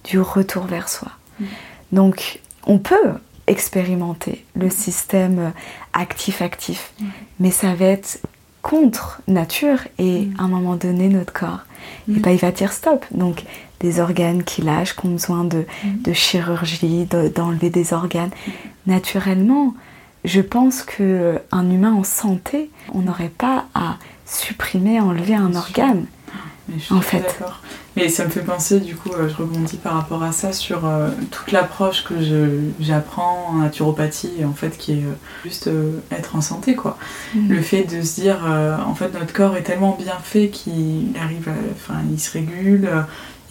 du 0.04 0.20
retour 0.20 0.64
vers 0.64 0.88
soi. 0.88 1.08
Mm. 1.40 1.44
Donc 1.92 2.40
on 2.66 2.78
peut 2.78 3.14
expérimenter 3.46 4.44
le 4.54 4.66
mm. 4.66 4.70
système 4.70 5.52
actif-actif, 5.92 6.92
mais 7.40 7.50
ça 7.50 7.74
va 7.74 7.86
être 7.86 8.20
contre 8.62 9.20
nature 9.28 9.78
et 9.98 10.28
à 10.38 10.42
un 10.42 10.48
moment 10.48 10.76
donné 10.76 11.08
notre 11.08 11.32
corps, 11.32 11.60
et 12.08 12.20
ben, 12.20 12.32
il 12.32 12.38
va 12.38 12.50
dire 12.50 12.72
stop. 12.72 13.04
Donc 13.12 13.44
des 13.80 14.00
organes 14.00 14.42
qui 14.42 14.62
lâchent, 14.62 14.96
qui 14.96 15.06
ont 15.06 15.10
besoin 15.10 15.44
de, 15.44 15.64
de 15.84 16.12
chirurgie, 16.12 17.06
d'enlever 17.06 17.70
des 17.70 17.92
organes. 17.92 18.30
Naturellement, 18.86 19.74
je 20.24 20.40
pense 20.40 20.82
qu'un 20.82 21.70
humain 21.70 21.92
en 21.92 22.04
santé, 22.04 22.70
on 22.92 23.00
n'aurait 23.00 23.28
pas 23.28 23.66
à 23.74 23.98
supprimer, 24.26 25.00
enlever 25.00 25.34
un 25.34 25.54
organe 25.54 26.06
en 26.90 27.00
fait. 27.00 27.20
D'accord. 27.20 27.60
Mais 27.98 28.08
ça 28.08 28.24
me 28.24 28.30
fait 28.30 28.42
penser, 28.42 28.78
du 28.78 28.94
coup, 28.94 29.10
euh, 29.10 29.28
je 29.28 29.34
rebondis 29.34 29.76
par 29.76 29.94
rapport 29.94 30.22
à 30.22 30.30
ça 30.30 30.52
sur 30.52 30.86
euh, 30.86 31.10
toute 31.32 31.50
l'approche 31.50 32.04
que 32.04 32.14
j'apprends 32.78 33.48
en 33.48 33.54
naturopathie, 33.54 34.44
en 34.44 34.52
fait, 34.52 34.78
qui 34.78 34.92
est 34.92 35.04
euh, 35.04 35.14
juste 35.44 35.68
être 36.12 36.36
en 36.36 36.40
santé, 36.40 36.76
quoi. 36.76 36.96
Mm. 37.34 37.48
Le 37.48 37.62
fait 37.62 37.84
de 37.84 38.02
se 38.02 38.20
dire, 38.20 38.38
en 38.86 38.94
fait, 38.94 39.12
notre 39.18 39.32
corps 39.32 39.56
est 39.56 39.62
tellement 39.62 39.96
bien 40.00 40.16
fait 40.22 40.48
qu'il 40.48 41.10
arrive, 41.20 41.50
enfin, 41.72 42.00
il 42.10 42.20
se 42.20 42.30
régule. 42.30 42.88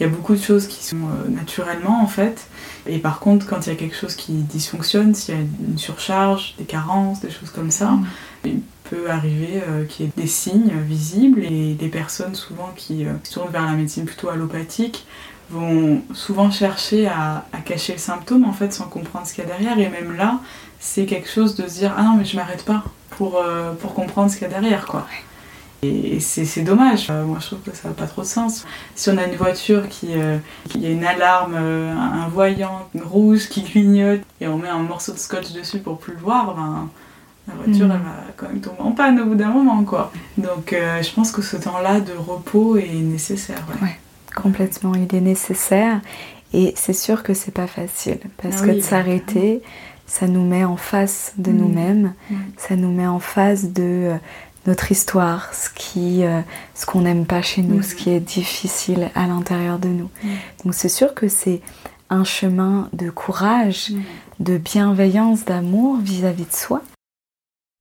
il 0.00 0.02
y 0.02 0.06
a 0.06 0.08
beaucoup 0.08 0.34
de 0.34 0.40
choses 0.40 0.66
qui 0.66 0.82
sont 0.82 0.96
naturellement, 1.28 2.02
en 2.02 2.06
fait. 2.06 2.46
Et 2.86 2.98
par 2.98 3.20
contre, 3.20 3.46
quand 3.46 3.66
il 3.66 3.70
y 3.70 3.72
a 3.72 3.76
quelque 3.76 3.96
chose 3.96 4.14
qui 4.14 4.32
dysfonctionne, 4.32 5.14
s'il 5.14 5.34
y 5.34 5.38
a 5.38 5.40
une 5.40 5.76
surcharge, 5.76 6.54
des 6.56 6.64
carences, 6.64 7.20
des 7.20 7.30
choses 7.30 7.50
comme 7.50 7.70
ça, 7.70 7.98
mm 8.44 8.60
peut 8.88 9.10
arriver 9.10 9.62
euh, 9.68 9.84
qu'il 9.84 10.06
y 10.06 10.08
ait 10.08 10.12
des 10.16 10.26
signes 10.26 10.72
visibles 10.80 11.44
et 11.44 11.74
des 11.74 11.88
personnes 11.88 12.34
souvent 12.34 12.70
qui 12.76 13.06
euh, 13.06 13.12
se 13.22 13.34
tournent 13.34 13.50
vers 13.50 13.64
la 13.64 13.72
médecine 13.72 14.04
plutôt 14.04 14.28
allopathique 14.28 15.06
vont 15.50 16.02
souvent 16.12 16.50
chercher 16.50 17.06
à, 17.06 17.44
cacher 17.64 17.94
le 17.94 17.98
symptôme 17.98 18.44
en 18.44 18.52
fait 18.52 18.72
sans 18.72 18.84
comprendre 18.84 19.26
ce 19.26 19.34
qu'il 19.34 19.44
y 19.44 19.46
a 19.46 19.50
derrière 19.50 19.78
et 19.78 19.88
même 19.88 20.16
là 20.16 20.40
c'est 20.78 21.06
quelque 21.06 21.28
chose 21.28 21.54
de 21.54 21.66
se 21.66 21.78
dire 21.78 21.94
ah 21.96 22.02
non 22.02 22.14
mais 22.18 22.24
je 22.24 22.36
m'arrête 22.36 22.64
pas 22.64 22.84
pour, 23.10 23.36
euh, 23.36 23.72
pour 23.72 23.94
comprendre 23.94 24.30
ce 24.30 24.36
qu'il 24.36 24.46
y 24.46 24.50
a 24.50 24.60
derrière 24.60 24.86
quoi. 24.86 25.06
Et 25.80 26.18
c'est 26.18 26.62
dommage, 26.62 27.08
moi 27.08 27.38
je 27.40 27.46
trouve 27.46 27.60
que 27.60 27.70
ça 27.70 27.86
n'a 27.86 27.94
pas 27.94 28.08
trop 28.08 28.22
de 28.22 28.26
sens. 28.26 28.66
Si 28.96 29.10
on 29.10 29.16
a 29.16 29.24
une 29.26 29.36
voiture 29.36 29.88
qui, 29.88 30.08
qui 30.68 30.84
a 30.84 30.90
une 30.90 31.04
alarme, 31.04 31.54
un 31.54 32.26
voyant 32.26 32.88
rouge 33.00 33.48
qui 33.48 33.62
clignote 33.62 34.22
et 34.40 34.48
on 34.48 34.58
met 34.58 34.66
un 34.66 34.80
morceau 34.80 35.12
de 35.12 35.18
scotch 35.18 35.52
dessus 35.52 35.78
pour 35.78 35.98
plus 35.98 36.14
le 36.14 36.18
voir, 36.18 36.56
ben, 36.56 36.88
La 37.48 37.54
voiture, 37.54 37.86
Mm. 37.86 37.90
elle 37.92 37.98
va 37.98 38.14
quand 38.36 38.48
même 38.48 38.60
tomber 38.60 38.80
en 38.80 38.92
panne 38.92 39.18
au 39.20 39.24
bout 39.26 39.34
d'un 39.34 39.48
moment, 39.50 39.82
quoi. 39.84 40.12
Donc, 40.36 40.72
euh, 40.72 41.02
je 41.02 41.10
pense 41.12 41.32
que 41.32 41.42
ce 41.42 41.56
temps-là 41.56 42.00
de 42.00 42.12
repos 42.12 42.76
est 42.76 42.92
nécessaire. 42.94 43.64
ouais. 43.80 43.88
Ouais. 43.88 43.98
Complètement, 44.36 44.92
il 44.94 45.12
est 45.16 45.20
nécessaire. 45.20 46.00
Et 46.52 46.72
c'est 46.76 46.92
sûr 46.92 47.22
que 47.22 47.34
c'est 47.34 47.50
pas 47.50 47.66
facile. 47.66 48.18
Parce 48.42 48.58
Ah 48.60 48.66
que 48.66 48.70
oui, 48.70 48.76
de 48.76 48.80
s'arrêter, 48.82 49.62
ça 50.06 50.26
nous 50.28 50.44
met 50.44 50.64
en 50.64 50.76
face 50.76 51.32
de 51.38 51.50
Mm. 51.50 51.56
nous-mêmes. 51.56 52.12
Mm. 52.30 52.34
Ça 52.56 52.76
nous 52.76 52.92
met 52.92 53.06
en 53.06 53.18
face 53.18 53.64
de 53.72 53.82
euh, 53.82 54.16
notre 54.66 54.92
histoire, 54.92 55.52
ce 55.54 55.70
qui, 55.74 56.24
euh, 56.24 56.40
ce 56.74 56.84
qu'on 56.86 57.00
n'aime 57.00 57.24
pas 57.26 57.40
chez 57.42 57.62
nous, 57.62 57.82
ce 57.82 57.94
qui 57.94 58.10
est 58.10 58.20
difficile 58.20 59.10
à 59.14 59.26
l'intérieur 59.26 59.78
de 59.78 59.88
nous. 59.88 60.10
Donc 60.64 60.74
c'est 60.74 60.88
sûr 60.90 61.14
que 61.14 61.28
c'est 61.28 61.60
un 62.10 62.24
chemin 62.24 62.88
de 62.92 63.08
courage, 63.10 63.92
de 64.40 64.58
bienveillance, 64.58 65.44
d'amour 65.46 65.96
vis-à-vis 66.02 66.44
de 66.44 66.52
soi. 66.54 66.82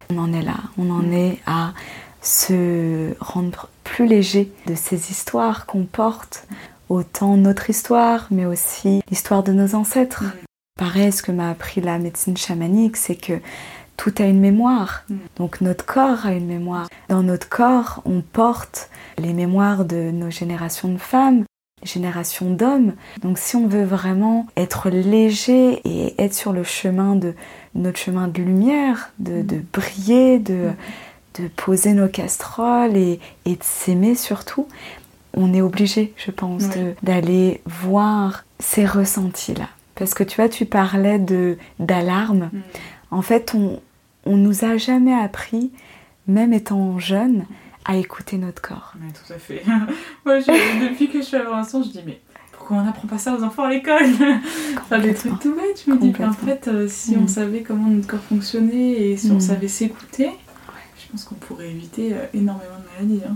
On 0.09 0.17
en 0.17 0.33
est 0.33 0.41
là, 0.41 0.57
on 0.77 0.89
en 0.89 1.11
est 1.11 1.39
à 1.45 1.73
se 2.21 3.13
rendre 3.19 3.69
plus 3.83 4.07
léger 4.07 4.51
de 4.65 4.75
ces 4.75 5.11
histoires 5.11 5.65
qu'on 5.65 5.85
porte, 5.85 6.47
autant 6.89 7.37
notre 7.37 7.69
histoire, 7.69 8.27
mais 8.31 8.45
aussi 8.45 9.01
l'histoire 9.09 9.43
de 9.43 9.53
nos 9.53 9.75
ancêtres. 9.75 10.23
Mm. 10.23 10.31
Pareil, 10.77 11.11
ce 11.11 11.23
que 11.23 11.31
m'a 11.31 11.49
appris 11.49 11.81
la 11.81 11.97
médecine 11.97 12.37
chamanique, 12.37 12.97
c'est 12.97 13.15
que 13.15 13.39
tout 13.95 14.13
a 14.19 14.25
une 14.25 14.39
mémoire. 14.39 15.03
Mm. 15.09 15.15
Donc 15.37 15.61
notre 15.61 15.85
corps 15.85 16.25
a 16.25 16.33
une 16.33 16.47
mémoire. 16.47 16.87
Dans 17.09 17.23
notre 17.23 17.49
corps, 17.49 18.01
on 18.05 18.21
porte 18.21 18.89
les 19.17 19.33
mémoires 19.33 19.85
de 19.85 20.11
nos 20.11 20.29
générations 20.29 20.89
de 20.89 20.97
femmes, 20.97 21.43
les 21.81 21.87
générations 21.87 22.49
d'hommes. 22.51 22.93
Donc 23.21 23.37
si 23.37 23.55
on 23.55 23.67
veut 23.67 23.83
vraiment 23.83 24.47
être 24.55 24.89
léger 24.89 25.81
et 25.85 26.15
être 26.21 26.33
sur 26.33 26.53
le 26.53 26.63
chemin 26.63 27.15
de 27.15 27.33
notre 27.75 27.99
chemin 27.99 28.27
de 28.27 28.41
lumière, 28.41 29.11
de, 29.19 29.41
de 29.41 29.61
briller, 29.73 30.39
de, 30.39 30.69
de 31.39 31.47
poser 31.55 31.93
nos 31.93 32.07
casseroles 32.07 32.97
et, 32.97 33.19
et 33.45 33.51
de 33.55 33.63
s'aimer 33.63 34.15
surtout, 34.15 34.67
on 35.33 35.53
est 35.53 35.61
obligé, 35.61 36.13
je 36.17 36.31
pense, 36.31 36.63
Oui. 36.75 36.93
d'aller 37.03 37.61
voir 37.67 38.43
ces 38.59 38.85
ressentis-là. 38.85 39.67
Parce 39.93 40.13
que 40.15 40.23
tu 40.23 40.37
vois, 40.37 40.49
tu 40.49 40.65
parlais 40.65 41.19
de 41.19 41.57
d'alarme. 41.79 42.49
Mm. 42.53 42.59
En 43.11 43.21
fait, 43.21 43.53
on, 43.55 43.79
on 44.25 44.35
nous 44.35 44.65
a 44.65 44.77
jamais 44.77 45.13
appris, 45.13 45.71
même 46.27 46.53
étant 46.53 46.97
jeune, 46.99 47.45
à 47.87 47.95
écouter 47.95 48.37
notre 48.37 48.61
corps. 48.61 48.93
Ouais, 49.01 49.11
tout 49.13 49.33
à 49.33 49.37
fait. 49.37 49.63
Moi, 50.25 50.39
je- 50.41 50.89
depuis 50.89 51.09
que 51.09 51.19
je 51.19 51.23
suis 51.25 51.37
Vincent, 51.37 51.81
je 51.83 51.89
dis, 51.89 52.01
mais 52.05 52.19
pourquoi 52.51 52.77
on 52.77 52.83
n'apprend 52.83 53.07
pas 53.07 53.17
ça 53.17 53.33
aux 53.35 53.43
enfants 53.43 53.63
à 53.63 53.69
l'école? 53.69 54.03
Enfin, 54.81 54.99
des 54.99 55.13
trucs 55.13 55.39
tout 55.39 55.55
bêtes, 55.55 55.83
je 55.85 55.91
me 55.91 55.97
dis, 55.97 56.07
en 56.09 56.11
Complètement. 56.11 56.33
fait, 56.33 56.67
euh, 56.67 56.87
si 56.89 57.15
Mm. 57.15 57.23
on 57.23 57.27
savait 57.27 57.61
comment 57.61 57.87
notre 57.89 58.07
corps 58.07 58.19
fonctionnait 58.29 58.91
et 59.11 59.17
si 59.17 59.31
on 59.31 59.35
Mm. 59.35 59.39
savait 59.41 59.67
s'écouter, 59.67 60.29
je 60.99 61.11
pense 61.11 61.23
qu'on 61.23 61.35
pourrait 61.35 61.69
éviter 61.69 62.13
euh, 62.13 62.25
énormément 62.33 62.75
de 62.99 63.05
maladies. 63.07 63.23
Hein. 63.27 63.35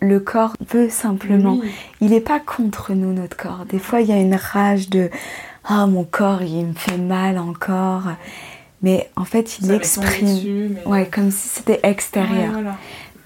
Le 0.00 0.20
corps 0.20 0.54
veut 0.70 0.88
simplement. 0.88 1.58
Oui. 1.60 1.68
Il 2.00 2.10
n'est 2.10 2.20
pas 2.20 2.38
contre 2.38 2.94
nous, 2.94 3.12
notre 3.12 3.36
corps. 3.36 3.64
Des 3.68 3.80
fois, 3.80 4.00
il 4.00 4.08
y 4.08 4.12
a 4.12 4.20
une 4.20 4.36
rage 4.36 4.88
de 4.90 5.10
Ah, 5.64 5.86
mon 5.88 6.04
corps, 6.04 6.40
il 6.42 6.66
me 6.66 6.72
fait 6.72 6.96
mal 6.96 7.36
encore. 7.36 8.04
Mais 8.80 9.10
en 9.16 9.24
fait, 9.24 9.58
il 9.58 9.66
Ça 9.66 9.72
m'est 9.72 9.80
tombé 9.80 10.06
exprime. 10.06 10.34
dessus, 10.36 10.70
mais- 10.72 10.86
Ouais, 10.86 11.10
comme 11.12 11.32
si 11.32 11.48
c'était 11.48 11.80
extérieur. 11.82 12.46
Ouais, 12.54 12.62
voilà. 12.62 12.76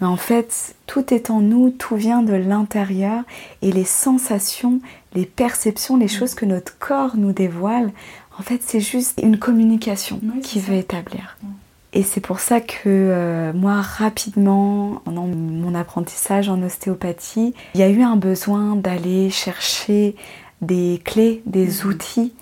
Mais 0.03 0.09
en 0.09 0.17
fait, 0.17 0.75
tout 0.89 1.15
est 1.15 1.31
en 1.31 1.41
nous, 1.41 1.71
tout 1.71 1.95
vient 1.95 2.23
de 2.23 2.35
l'intérieur 2.35 3.23
et 3.63 3.71
les 3.71 3.85
sensations, 3.85 4.81
les 5.15 5.27
perceptions, 5.27 5.97
les 5.97 6.09
choses 6.09 6.35
que 6.35 6.45
notre 6.45 6.77
corps 6.79 7.17
nous 7.17 7.33
dévoile, 7.33 7.93
en 8.37 8.43
fait, 8.43 8.61
c'est 8.67 8.81
juste 8.81 9.21
une 9.23 9.39
communication 9.39 10.19
Ouais, 10.25 10.41
qui 10.41 10.59
c'est 10.61 10.71
veut 10.73 10.77
établir. 10.77 11.37
Ouais. 11.45 11.51
Et 11.93 12.03
c'est 12.03 12.21
pour 12.21 12.41
ça 12.41 12.61
que 12.61 12.75
euh, 12.89 13.53
moi, 13.53 13.81
rapidement, 13.81 15.01
pendant 15.05 15.27
mon 15.29 15.73
apprentissage 15.77 16.49
en 16.49 16.61
ostéopathie, 16.63 17.55
il 17.75 17.81
y 17.81 17.85
a 17.85 17.89
eu 17.89 18.03
un 18.03 18.17
besoin 18.17 18.75
d'aller 18.75 19.31
chercher 19.31 20.17
des 20.63 21.01
clés, 21.05 21.43
des 21.47 21.67
Mhm. 21.85 21.87
outils 21.91 22.33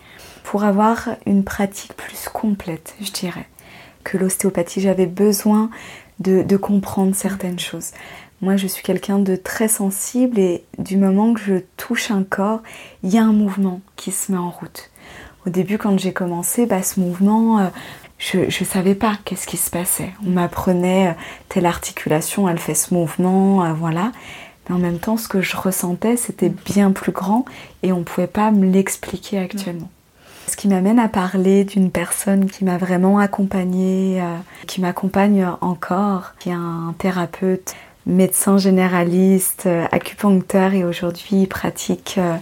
pour 0.45 0.65
avoir 0.65 1.11
une 1.27 1.45
pratique 1.45 1.93
plus 1.95 2.29
complète, 2.33 2.95
je 3.03 3.11
dirais, 3.13 3.49
que 4.03 4.17
l'ostéopathie. 4.17 4.81
J'avais 4.81 5.07
besoin 5.07 5.69
de, 6.21 6.57
comprendre 6.57 7.15
certaines 7.15 7.59
choses. 7.59 7.91
Moi, 8.43 8.57
je 8.57 8.67
suis 8.67 8.83
quelqu'un 8.83 9.19
de 9.19 9.37
très 9.37 9.69
sensible 9.69 10.39
et 10.39 10.65
du 10.79 10.97
moment 10.97 11.35
que 11.35 11.41
je 11.41 11.55
touche 11.77 12.11
un 12.11 12.23
corps, 12.23 12.61
il 13.03 13.11
y 13.11 13.19
a 13.19 13.23
un 13.23 13.33
mouvement 13.33 13.81
qui 13.97 14.13
se 14.13 14.33
met 14.33 14.39
en 14.39 14.51
route. 14.51 14.91
Au 15.47 15.51
début, 15.51 15.79
quand 15.79 15.99
j'ai 15.99 16.13
commencé, 16.13 16.67
bah, 16.67 16.83
ce 16.83 17.01
mouvement, 17.01 17.59
euh, 17.59 17.69
je 18.19 18.41
ne 18.41 18.67
savais 18.67 18.95
pas 18.95 19.19
qu'est-ce 19.25 19.47
qui 19.47 19.57
se 19.57 19.71
passait. 19.71 20.11
On 20.27 20.31
m'apprenait 20.31 21.09
euh, 21.09 21.13
telle 21.49 21.67
articulation, 21.67 22.49
elle 22.49 22.59
fait 22.59 22.75
ce 22.75 22.93
mouvement, 22.95 23.65
euh, 23.65 23.73
voilà. 23.73 24.13
Mais 24.69 24.75
en 24.75 24.79
même 24.79 24.99
temps, 24.99 25.17
ce 25.17 25.29
que 25.29 25.41
je 25.41 25.57
ressentais, 25.57 26.17
c'était 26.17 26.51
bien 26.51 26.93
plus 26.93 27.13
grand 27.13 27.45
et 27.83 27.93
on 27.93 28.01
ne 28.01 28.05
pouvait 28.05 28.27
pas 28.27 28.51
me 28.51 28.71
l'expliquer 28.71 29.39
actuellement. 29.39 29.91
Ce 30.51 30.57
qui 30.57 30.67
m'amène 30.67 30.99
à 30.99 31.09
parler 31.09 31.63
d'une 31.63 31.93
personne 31.93 32.51
qui 32.51 32.65
m'a 32.65 32.77
vraiment 32.77 33.21
accompagnée, 33.21 34.21
euh, 34.21 34.37
qui 34.67 34.81
m'accompagne 34.81 35.47
encore, 35.61 36.33
qui 36.41 36.49
est 36.49 36.55
un 36.55 36.93
thérapeute, 36.99 37.77
médecin 38.07 38.59
généraliste, 38.59 39.65
euh, 39.67 39.87
acupuncteur 39.93 40.75
et 40.75 40.85
aujourd'hui 40.85 41.47
pratique 41.47 42.17
euh, 42.19 42.37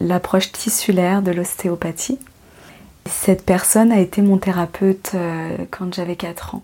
l'approche 0.00 0.52
tissulaire 0.52 1.22
de 1.22 1.32
l'ostéopathie. 1.32 2.18
Cette 3.06 3.44
personne 3.44 3.92
a 3.92 4.00
été 4.00 4.20
mon 4.22 4.38
thérapeute 4.38 5.12
euh, 5.14 5.56
quand 5.70 5.94
j'avais 5.94 6.16
4 6.16 6.56
ans. 6.56 6.62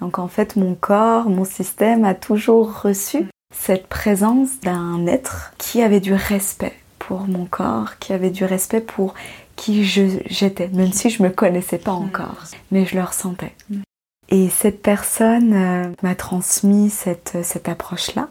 Donc 0.00 0.18
en 0.18 0.28
fait 0.28 0.56
mon 0.56 0.74
corps, 0.74 1.28
mon 1.28 1.44
système 1.44 2.04
a 2.04 2.14
toujours 2.14 2.82
reçu 2.82 3.26
cette 3.52 3.88
présence 3.88 4.60
d'un 4.62 5.06
être 5.06 5.52
qui 5.58 5.82
avait 5.82 6.00
du 6.00 6.12
respect 6.12 6.74
pour 6.98 7.26
mon 7.26 7.46
corps, 7.46 7.98
qui 7.98 8.12
avait 8.12 8.30
du 8.30 8.44
respect 8.44 8.80
pour 8.80 9.14
qui 9.56 9.84
j'étais, 9.84 10.68
même 10.68 10.92
si 10.92 11.10
je 11.10 11.22
me 11.22 11.30
connaissais 11.30 11.78
pas 11.78 11.92
encore, 11.92 12.44
mais 12.70 12.84
je 12.86 12.94
le 12.96 13.02
ressentais. 13.02 13.54
Mm. 13.70 13.82
Et 14.28 14.48
cette 14.50 14.82
personne 14.82 15.52
euh, 15.54 15.92
m'a 16.02 16.14
transmis 16.14 16.90
cette, 16.90 17.38
cette 17.42 17.68
approche-là. 17.68 18.28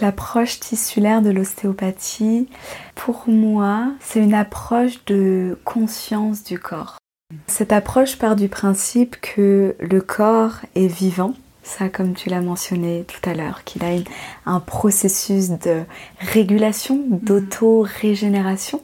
L'approche 0.00 0.60
tissulaire 0.60 1.22
de 1.22 1.30
l'ostéopathie, 1.30 2.48
pour 2.94 3.24
moi, 3.28 3.92
c'est 4.00 4.22
une 4.22 4.34
approche 4.34 5.04
de 5.06 5.58
conscience 5.64 6.44
du 6.44 6.58
corps. 6.58 6.98
Cette 7.46 7.72
approche 7.72 8.16
part 8.16 8.36
du 8.36 8.48
principe 8.48 9.16
que 9.20 9.74
le 9.80 10.00
corps 10.00 10.56
est 10.74 10.86
vivant, 10.86 11.34
ça 11.62 11.88
comme 11.88 12.14
tu 12.14 12.28
l'as 12.28 12.40
mentionné 12.40 13.04
tout 13.06 13.28
à 13.28 13.34
l'heure, 13.34 13.64
qu'il 13.64 13.84
a 13.84 13.92
une- 13.92 14.04
un 14.46 14.60
processus 14.60 15.50
de 15.50 15.82
régulation, 16.20 17.04
d'auto-régénération, 17.10 18.82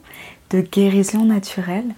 de 0.55 0.61
guérison 0.61 1.25
naturelle. 1.25 1.93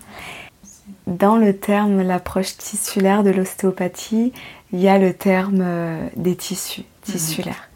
Dans 1.06 1.38
le 1.38 1.56
terme, 1.56 2.02
l'approche 2.02 2.58
tissulaire 2.58 3.24
de 3.24 3.30
l'ostéopathie, 3.30 4.34
il 4.74 4.80
y 4.80 4.88
a 4.88 4.98
le 4.98 5.14
terme 5.14 5.60
euh, 5.62 6.08
des 6.16 6.36
tissus, 6.36 6.84
tissulaires. 7.04 7.70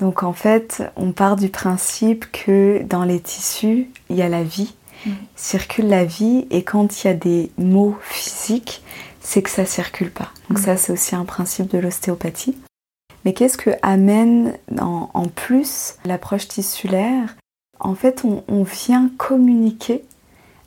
Donc 0.00 0.22
en 0.22 0.32
fait, 0.32 0.82
on 0.96 1.12
part 1.12 1.36
du 1.36 1.48
principe 1.48 2.30
que 2.32 2.82
dans 2.82 3.04
les 3.04 3.20
tissus, 3.20 3.90
il 4.08 4.16
y 4.16 4.22
a 4.22 4.28
la 4.28 4.42
vie, 4.42 4.74
Mhm. 5.06 5.14
circule 5.34 5.88
la 5.88 6.04
vie, 6.04 6.46
et 6.50 6.62
quand 6.62 7.02
il 7.02 7.06
y 7.06 7.10
a 7.10 7.14
des 7.14 7.50
maux 7.56 7.96
physiques, 8.02 8.82
c'est 9.22 9.40
que 9.40 9.48
ça 9.48 9.64
circule 9.64 10.10
pas. 10.10 10.30
Donc 10.50 10.58
Mhm. 10.58 10.64
ça, 10.64 10.76
c'est 10.76 10.92
aussi 10.92 11.14
un 11.14 11.24
principe 11.24 11.70
de 11.70 11.78
l'ostéopathie. 11.78 12.56
Mais 13.24 13.32
qu'est-ce 13.32 13.56
que 13.56 13.70
amène 13.82 14.54
en, 14.78 15.08
en 15.14 15.26
plus 15.28 15.94
l'approche 16.04 16.48
tissulaire? 16.48 17.34
En 17.80 17.94
fait, 17.94 18.24
on, 18.24 18.44
on 18.48 18.62
vient 18.62 19.10
communiquer 19.16 20.04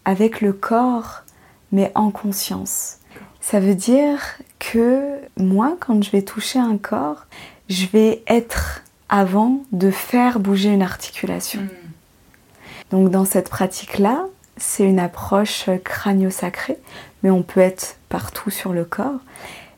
avec 0.06 0.42
le 0.42 0.54
corps, 0.54 1.24
mais 1.72 1.92
en 1.96 2.12
conscience. 2.12 2.98
Ça 3.42 3.60
veut 3.60 3.76
dire 3.76 4.20
que 4.60 5.20
moi, 5.38 5.76
quand 5.80 6.04
je 6.04 6.12
vais 6.12 6.22
toucher 6.22 6.60
un 6.60 6.78
corps, 6.78 7.26
je 7.70 7.86
vais 7.88 8.24
être 8.28 8.84
avant 9.10 9.64
de 9.72 9.92
faire 9.92 10.40
bouger 10.40 10.70
une 10.70 10.82
articulation. 10.82 11.62
Mm. 11.62 11.70
Donc 12.92 13.10
dans 13.12 13.26
cette 13.26 13.50
pratique-là, 13.50 14.26
c'est 14.58 14.84
une 14.84 15.00
approche 15.00 15.70
crânio-sacrée, 15.84 16.78
mais 17.22 17.30
on 17.30 17.44
peut 17.44 17.60
être 17.60 17.98
partout 18.10 18.50
sur 18.50 18.74
le 18.74 18.86
corps. 18.86 19.20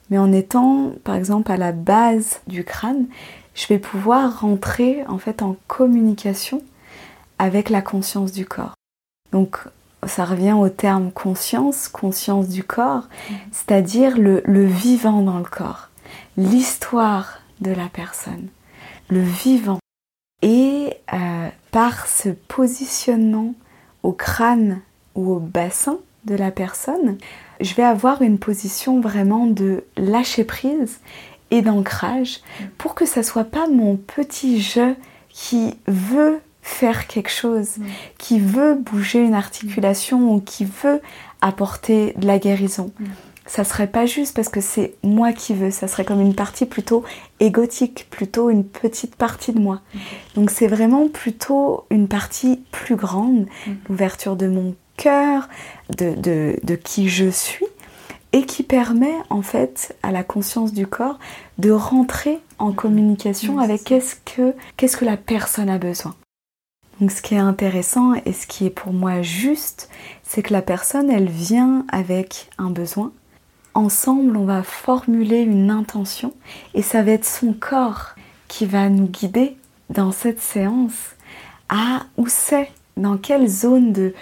Mais 0.09 0.17
en 0.17 0.31
étant, 0.31 0.91
par 1.03 1.15
exemple, 1.15 1.51
à 1.51 1.57
la 1.57 1.71
base 1.71 2.41
du 2.47 2.63
crâne, 2.63 3.07
je 3.55 3.67
vais 3.67 3.79
pouvoir 3.79 4.41
rentrer 4.41 5.03
en 5.07 5.17
fait 5.17 5.41
en 5.41 5.55
communication 5.67 6.61
avec 7.39 7.69
la 7.69 7.81
conscience 7.81 8.31
du 8.31 8.45
corps. 8.45 8.75
Donc 9.31 9.59
ça 10.07 10.25
revient 10.25 10.53
au 10.53 10.69
terme 10.69 11.11
conscience, 11.11 11.87
conscience 11.87 12.47
du 12.47 12.63
corps, 12.63 13.07
c'est-à-dire 13.51 14.17
le, 14.17 14.65
vivant 14.65 15.21
dans 15.21 15.39
le 15.39 15.45
corps, 15.45 15.89
l'histoire 16.37 17.39
de 17.61 17.71
la 17.71 17.87
personne, 17.87 18.47
le 19.09 19.21
vivant. 19.21 19.79
Et 20.41 20.93
euh, 21.13 21.49
par 21.71 22.07
ce 22.07 22.29
positionnement 22.29 23.55
au 24.03 24.11
crâne 24.11 24.81
ou 25.15 25.31
au 25.33 25.39
bassin 25.39 25.97
de 26.25 26.35
la 26.35 26.51
personne, 26.51 27.17
je 27.61 27.73
vais 27.73 27.83
avoir 27.83 28.21
une 28.21 28.37
position 28.37 28.99
vraiment 28.99 29.47
de 29.47 29.83
lâcher 29.97 30.43
prise 30.43 30.99
et 31.51 31.61
d'ancrage 31.61 32.41
pour 32.77 32.95
que 32.95 33.05
ça 33.05 33.23
soit 33.23 33.45
pas 33.45 33.67
mon 33.67 33.95
petit 33.95 34.59
jeu 34.59 34.95
qui 35.29 35.75
veut 35.87 36.39
faire 36.65 37.05
quelque 37.05 37.29
chose, 37.29 37.75
qui 38.17 38.39
veut 38.39 38.73
bouger 38.73 39.19
une 39.19 39.35
articulation 39.35 40.33
ou 40.33 40.41
qui 40.41 40.65
veut 40.65 40.99
apporter 41.39 42.13
de 42.17 42.25
la 42.25 42.39
guérison. 42.39 42.91
Ça 43.45 43.63
serait 43.63 43.85
pas 43.85 44.07
juste 44.07 44.35
parce 44.35 44.49
que 44.49 44.61
c'est 44.61 44.95
moi 45.03 45.31
qui 45.31 45.53
veux, 45.53 45.69
ça 45.69 45.87
serait 45.87 46.03
comme 46.03 46.21
une 46.21 46.33
partie 46.33 46.65
plutôt 46.65 47.03
égotique, 47.39 48.07
plutôt 48.09 48.49
une 48.49 48.63
petite 48.65 49.15
partie 49.15 49.53
de 49.53 49.59
moi. 49.59 49.81
Donc 50.33 50.49
c'est 50.49 50.65
vraiment 50.65 51.07
plutôt 51.07 51.85
une 51.91 52.07
partie 52.07 52.63
plus 52.71 52.95
grande, 52.95 53.45
l'ouverture 53.87 54.35
de 54.35 54.47
mon 54.47 54.73
cœur, 54.97 55.47
de, 55.95 56.15
de, 56.15 56.59
de 56.63 56.75
qui 56.75 57.09
je 57.09 57.29
suis 57.29 57.67
et 58.33 58.47
qui 58.47 58.63
permet 58.63 59.15
en 59.29 59.43
fait 59.43 59.95
à 60.01 60.11
la 60.11 60.23
conscience 60.23 60.73
du 60.73 60.87
corps 60.87 61.19
de 61.59 61.69
rentrer 61.69 62.39
en 62.57 62.71
communication 62.71 63.59
avec 63.59 63.83
qu'est-ce 63.83 64.15
que, 64.15 64.55
qu'est-ce 64.77 64.97
que 64.97 65.05
la 65.05 65.15
personne 65.15 65.69
a 65.69 65.77
besoin. 65.77 66.15
Donc 66.99 67.11
ce 67.11 67.21
qui 67.21 67.35
est 67.35 67.39
intéressant 67.39 68.13
et 68.25 68.31
ce 68.31 68.47
qui 68.47 68.65
est 68.65 68.69
pour 68.69 68.93
moi 68.93 69.21
juste, 69.21 69.89
c'est 70.23 70.41
que 70.41 70.53
la 70.53 70.61
personne, 70.61 71.09
elle 71.09 71.29
vient 71.29 71.85
avec 71.89 72.49
un 72.57 72.69
besoin. 72.69 73.11
Ensemble, 73.73 74.37
on 74.37 74.45
va 74.45 74.63
formuler 74.63 75.41
une 75.41 75.69
intention 75.69 76.33
et 76.73 76.81
ça 76.81 77.03
va 77.03 77.11
être 77.11 77.25
son 77.25 77.53
corps 77.53 78.15
qui 78.47 78.65
va 78.65 78.89
nous 78.89 79.07
guider 79.07 79.57
dans 79.89 80.13
cette 80.13 80.39
séance 80.39 81.15
à 81.67 82.03
où 82.17 82.27
c'est 82.27 82.71
dans 82.95 83.17
quelle 83.17 83.47
zone 83.47 83.91
de, 83.91 84.13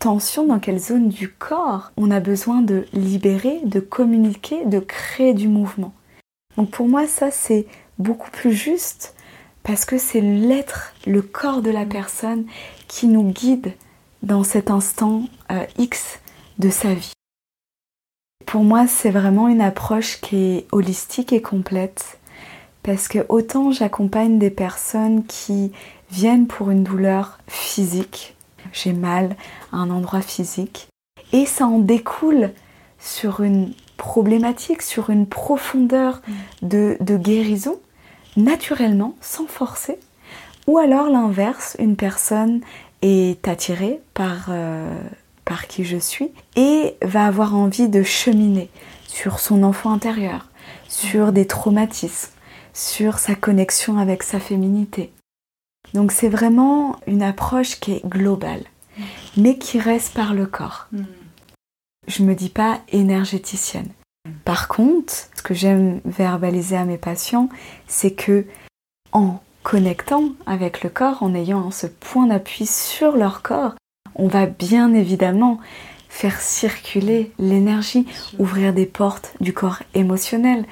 tension, 0.00 0.46
dans 0.46 0.58
quelle 0.58 0.80
zone 0.80 1.08
du 1.08 1.28
corps 1.28 1.92
on 1.96 2.10
a 2.10 2.18
besoin 2.18 2.62
de 2.62 2.86
libérer, 2.92 3.60
de 3.64 3.78
communiquer, 3.78 4.64
de 4.64 4.80
créer 4.80 5.34
du 5.34 5.46
mouvement. 5.46 5.94
Donc 6.56 6.70
pour 6.70 6.88
moi, 6.88 7.06
ça 7.06 7.30
c'est 7.30 7.66
beaucoup 7.98 8.30
plus 8.32 8.52
juste 8.52 9.14
parce 9.68 9.84
que 9.84 9.98
c'est 9.98 10.22
l'être, 10.22 10.94
le 11.06 11.20
corps 11.20 11.60
de 11.60 11.70
la 11.70 11.84
personne 11.84 12.46
qui 12.88 13.06
nous 13.06 13.30
guide 13.30 13.74
dans 14.22 14.42
cet 14.42 14.70
instant 14.70 15.24
euh, 15.52 15.66
X 15.76 16.20
de 16.58 16.70
sa 16.70 16.94
vie. 16.94 17.12
Pour 18.46 18.64
moi, 18.64 18.86
c'est 18.86 19.10
vraiment 19.10 19.46
une 19.46 19.60
approche 19.60 20.22
qui 20.22 20.36
est 20.36 20.66
holistique 20.72 21.34
et 21.34 21.42
complète 21.42 22.18
parce 22.82 23.08
que 23.08 23.26
autant 23.28 23.70
j'accompagne 23.70 24.38
des 24.38 24.48
personnes 24.48 25.26
qui 25.26 25.70
viennent 26.10 26.46
pour 26.46 26.70
une 26.70 26.82
douleur 26.82 27.38
physique. 27.46 28.36
J'ai 28.72 28.94
mal 28.94 29.36
à 29.70 29.76
un 29.76 29.90
endroit 29.90 30.22
physique. 30.22 30.88
Et 31.34 31.44
ça 31.44 31.66
en 31.66 31.78
découle 31.78 32.52
sur 32.98 33.42
une 33.42 33.74
problématique, 33.98 34.80
sur 34.80 35.10
une 35.10 35.26
profondeur 35.26 36.22
de, 36.62 36.96
guérison, 37.02 37.78
naturellement, 38.38 39.14
sans 39.20 39.46
forcer. 39.46 39.98
Ou 40.66 40.78
alors 40.78 41.08
l'inverse, 41.08 41.76
une 41.78 41.96
personne 41.96 42.60
est 43.02 43.46
attirée 43.46 44.00
par, 44.14 44.46
euh, 44.48 44.98
par 45.44 45.66
qui 45.66 45.84
je 45.84 45.96
suis 45.96 46.30
et 46.56 46.96
va 47.02 47.26
avoir 47.26 47.54
envie 47.54 47.88
de 47.88 48.02
cheminer 48.02 48.70
sur 49.06 49.40
son 49.40 49.62
enfant 49.62 49.92
intérieur, 49.92 50.48
sur 50.88 51.32
des 51.32 51.46
traumatismes, 51.46 52.32
sur 52.72 53.18
sa 53.18 53.34
connexion 53.34 53.98
avec 53.98 54.22
sa 54.22 54.40
féminité. 54.40 55.12
Donc 55.94 56.12
c'est 56.12 56.28
vraiment 56.28 56.96
une 57.06 57.22
approche 57.22 57.80
qui 57.80 57.92
est 57.92 58.06
globale, 58.06 58.64
mais 59.36 59.58
qui 59.58 59.78
reste 59.80 60.14
par 60.14 60.34
le 60.34 60.46
corps. 60.46 60.86
Mm. 60.92 61.02
Je 62.06 62.22
me 62.22 62.34
dis 62.34 62.50
pas 62.50 62.80
énergéticienne. 62.90 63.90
Par 64.44 64.68
contre, 64.68 65.12
ce 65.12 65.42
que 65.42 65.54
j'aime 65.54 66.00
verbaliser 66.04 66.76
à 66.76 66.84
mes 66.84 66.98
patients, 66.98 67.48
c'est 67.86 68.12
que 68.12 68.46
en 69.12 69.40
connectant 69.62 70.30
avec 70.46 70.82
le 70.82 70.90
corps, 70.90 71.22
en 71.22 71.34
ayant 71.34 71.70
ce 71.70 71.86
point 71.86 72.26
d'appui 72.26 72.66
sur 72.66 73.16
leur 73.16 73.42
corps, 73.42 73.74
on 74.14 74.28
va 74.28 74.46
bien 74.46 74.94
évidemment 74.94 75.60
faire 76.08 76.40
circuler 76.40 77.32
l'énergie, 77.38 78.06
ouvrir 78.38 78.72
des 78.72 78.86
portes 78.86 79.34
du 79.40 79.52
corps 79.52 79.82
émotionnel, 79.94 80.64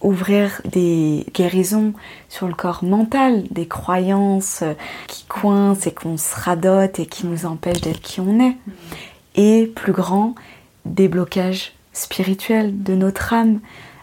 ouvrir 0.00 0.60
des 0.64 1.26
guérisons 1.34 1.92
sur 2.28 2.48
le 2.48 2.54
corps 2.54 2.82
mental, 2.84 3.44
des 3.50 3.68
croyances 3.68 4.64
qui 5.06 5.24
coincent 5.26 5.86
et 5.86 5.94
qu'on 5.94 6.16
se 6.16 6.34
radote 6.34 6.98
et 6.98 7.06
qui 7.06 7.26
nous 7.26 7.46
empêchent 7.46 7.80
d'être 7.80 8.00
qui 8.00 8.20
on 8.20 8.40
est. 8.40 8.56
Et 9.36 9.66
plus 9.66 9.92
grand, 9.92 10.34
des 10.84 11.08
blocages 11.08 11.72
spirituels 11.92 12.82
de 12.82 12.94
notre 12.94 13.32
âme, 13.32 13.60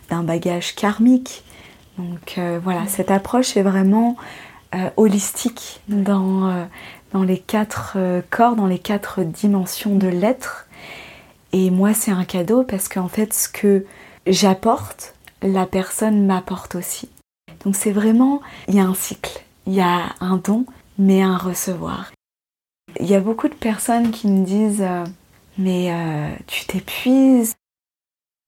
d'un 0.10 0.23
bagage 0.23 0.76
karmique. 0.76 1.43
Donc 1.97 2.38
euh, 2.38 2.60
voilà, 2.63 2.88
cette 2.88 3.12
approche 3.12 3.58
est 3.58 3.63
vraiment 3.63 4.15
euh, 4.76 4.89
holistique 4.97 5.82
dans, 5.88 6.50
euh, 6.50 6.65
dans 7.13 7.23
les 7.23 7.39
quatre 7.39 7.97
corps, 8.30 8.56
dans 8.56 8.67
les 8.67 8.80
quatre 8.80 9.23
dimensions 9.23 9.95
de 9.95 10.08
l'être. 10.08 10.67
Et 11.54 11.69
moi, 11.71 11.93
c'est 11.93 12.12
un 12.12 12.26
cadeau 12.26 12.63
parce 12.63 12.89
qu'en 12.89 13.08
fait, 13.08 13.34
ce 13.34 13.47
que 13.47 13.86
j'apporte, 14.28 15.15
la 15.41 15.65
personne 15.65 16.26
m'apporte 16.26 16.76
aussi. 16.76 17.10
Donc 17.63 17.76
c'est 17.76 17.91
vraiment, 17.91 18.41
il 18.67 18.76
y 18.76 18.80
a 18.80 18.84
un 18.84 18.93
cycle, 18.93 19.43
il 19.65 19.73
y 19.73 19.82
a 19.82 20.13
un 20.19 20.38
don, 20.38 20.65
mais 21.00 21.21
un 21.21 21.38
recevoir. 21.38 22.12
Il 23.00 23.08
y 23.08 23.15
a 23.15 23.19
beaucoup 23.19 23.47
de 23.47 23.56
personnes 23.56 24.12
qui 24.12 24.28
me 24.28 24.45
disent, 24.45 24.86
mais 25.58 25.91
tu 26.47 26.65
t'épuises. 26.65 27.56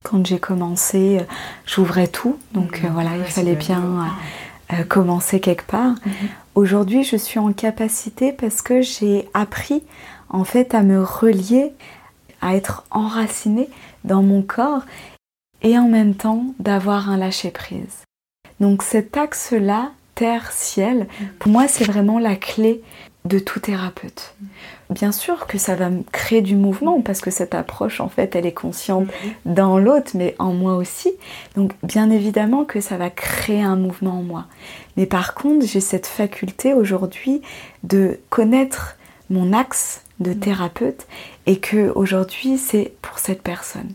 Quand 0.04 0.26
j'ai 0.26 0.40
commencé, 0.40 1.20
j'ouvrais 1.66 2.08
tout, 2.08 2.38
donc 2.54 2.82
euh, 2.84 2.88
voilà, 2.94 3.18
il 3.18 3.26
fallait 3.26 3.56
bien 3.56 4.08
commencer 4.88 5.42
quelque 5.42 5.66
part. 5.66 5.96
Mhm. 6.06 6.14
Aujourd'hui, 6.56 7.04
je 7.04 7.18
suis 7.18 7.38
en 7.38 7.52
capacité 7.52 8.32
parce 8.32 8.62
que 8.62 8.82
j'ai 8.82 9.28
appris 9.34 9.84
en 10.30 10.46
fait 10.46 10.74
à 10.74 10.84
me 10.84 11.04
relier, 11.04 11.74
à 12.42 12.56
être 12.56 12.86
enracinée 12.92 13.70
dans 14.06 14.24
mon 14.24 14.42
corps 14.42 14.84
et 15.62 15.78
en 15.78 15.90
même 15.90 16.16
temps 16.16 16.46
d'avoir 16.60 17.10
un 17.10 17.18
lâcher-prise. 17.18 18.04
Donc 18.60 18.84
cet 18.84 19.18
axe-là, 19.18 19.92
terre-ciel, 20.16 21.08
pour 21.40 21.52
moi 21.52 21.68
c'est 21.68 21.86
vraiment 21.86 22.20
la 22.20 22.36
clé 22.36 22.82
de 23.26 23.40
tout 23.40 23.60
thérapeute. 23.60 24.34
Bien 24.90 25.12
sûr 25.12 25.46
que 25.46 25.60
ça 25.60 25.76
va 25.76 25.92
me 25.92 26.02
créer 26.02 26.42
du 26.42 26.56
mouvement 26.56 27.02
parce 27.02 27.22
que 27.22 27.30
cette 27.30 27.54
approche 27.54 28.02
en 28.02 28.10
fait 28.10 28.36
elle 28.36 28.48
est 28.48 28.54
consciente 28.54 29.08
dans 29.46 29.78
l'autre 29.78 30.12
mais 30.16 30.36
en 30.40 30.52
moi 30.52 30.78
aussi. 30.78 31.12
Donc 31.56 31.74
bien 31.84 32.10
évidemment 32.10 32.66
que 32.66 32.82
ça 32.82 32.98
va 32.98 33.12
créer 33.12 33.62
un 33.62 33.76
mouvement 33.76 34.18
en 34.18 34.24
moi. 34.24 34.46
Mais 34.98 35.06
par 35.06 35.36
contre 35.36 35.64
j'ai 35.68 35.80
cette 35.80 36.08
faculté 36.08 36.74
aujourd'hui 36.74 37.44
de 37.84 38.20
connaître 38.32 38.98
mon 39.30 39.54
axe 39.54 40.02
de 40.20 40.34
thérapeute 40.34 41.06
et 41.46 41.60
que 41.60 41.92
aujourd'hui 41.94 42.58
c'est 42.58 42.94
pour 43.04 43.20
cette 43.20 43.44
personne. 43.44 43.92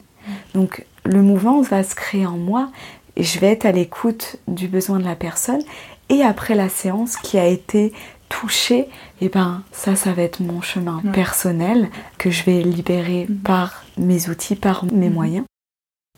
Donc 0.54 0.87
le 1.04 1.22
mouvement 1.22 1.61
va 1.61 1.83
se 1.83 1.96
créer 1.96 2.24
en 2.24 2.37
moi 2.37 2.70
et 3.16 3.24
je 3.24 3.40
vais 3.40 3.50
être 3.50 3.66
à 3.66 3.72
l'écoute 3.72 4.37
du 4.46 4.68
besoin 4.68 5.00
de 5.00 5.04
la 5.04 5.16
personne. 5.16 5.62
Et 6.11 6.22
après 6.22 6.54
la 6.54 6.68
séance 6.68 7.16
qui 7.16 7.38
a 7.38 7.46
été 7.46 7.92
touchée, 8.40 8.81
et 8.81 9.27
eh 9.27 9.29
ben 9.29 9.62
ça, 9.70 9.94
ça 9.97 10.12
va 10.12 10.23
être 10.23 10.40
mon 10.40 10.61
chemin 10.61 11.01
personnel 11.12 11.88
que 12.18 12.31
je 12.31 12.44
vais 12.44 12.62
libérer 12.62 13.27
mhm. 13.29 13.38
par 13.38 13.85
mes 13.97 14.29
outils, 14.29 14.57
par 14.57 14.85
mes 14.85 15.09
mhm. 15.09 15.14
moyens, 15.14 15.47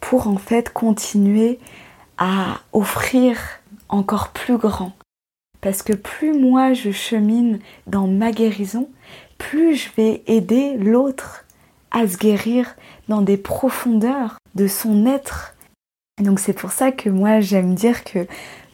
pour 0.01 0.29
en 0.29 0.39
fait 0.39 0.73
continuer 0.73 1.59
à 2.19 2.61
offrir 2.73 3.39
encore 3.89 4.29
plus 4.29 4.57
grand. 4.57 4.93
Parce 5.61 5.83
que 5.83 5.93
plus 5.93 6.39
moi 6.39 6.73
je 6.73 6.91
chemine 6.91 7.59
dans 7.87 8.07
ma 8.07 8.33
guérison, 8.33 8.89
plus 9.39 9.77
je 9.77 9.89
vais 9.97 10.23
aider 10.27 10.77
l'autre 10.79 11.45
à 11.91 12.09
se 12.09 12.17
guérir 12.17 12.75
dans 13.09 13.21
des 13.21 13.37
profondeurs 13.37 14.39
de 14.55 14.67
son 14.67 15.07
être. 15.07 15.55
Donc 16.23 16.41
c'est 16.41 16.55
pour 16.55 16.73
ça 16.73 16.93
que 16.93 17.11
moi 17.11 17.41
j'aime 17.41 17.75
dire 17.75 18.05
que 18.05 18.27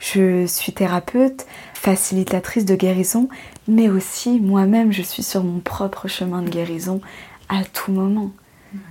je 0.03 0.47
suis 0.47 0.73
thérapeute, 0.73 1.47
facilitatrice 1.75 2.65
de 2.65 2.75
guérison, 2.75 3.29
mais 3.69 3.88
aussi 3.88 4.41
moi-même 4.41 4.93
je 4.93 5.03
suis 5.03 5.23
sur 5.23 5.45
mon 5.45 5.61
propre 5.61 6.09
chemin 6.09 6.43
de 6.43 6.51
guérison 6.51 7.01
à 7.49 7.62
tout 7.65 7.93
moment. 7.93 8.33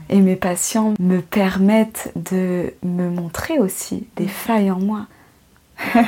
Et 0.09 0.21
mes 0.21 0.35
patients 0.35 0.93
me 0.99 1.19
permettent 1.21 2.11
de 2.15 2.73
me 2.83 3.09
montrer 3.09 3.59
aussi 3.59 4.07
des 4.15 4.27
failles 4.27 4.71
en 4.71 4.79
moi. 4.79 5.07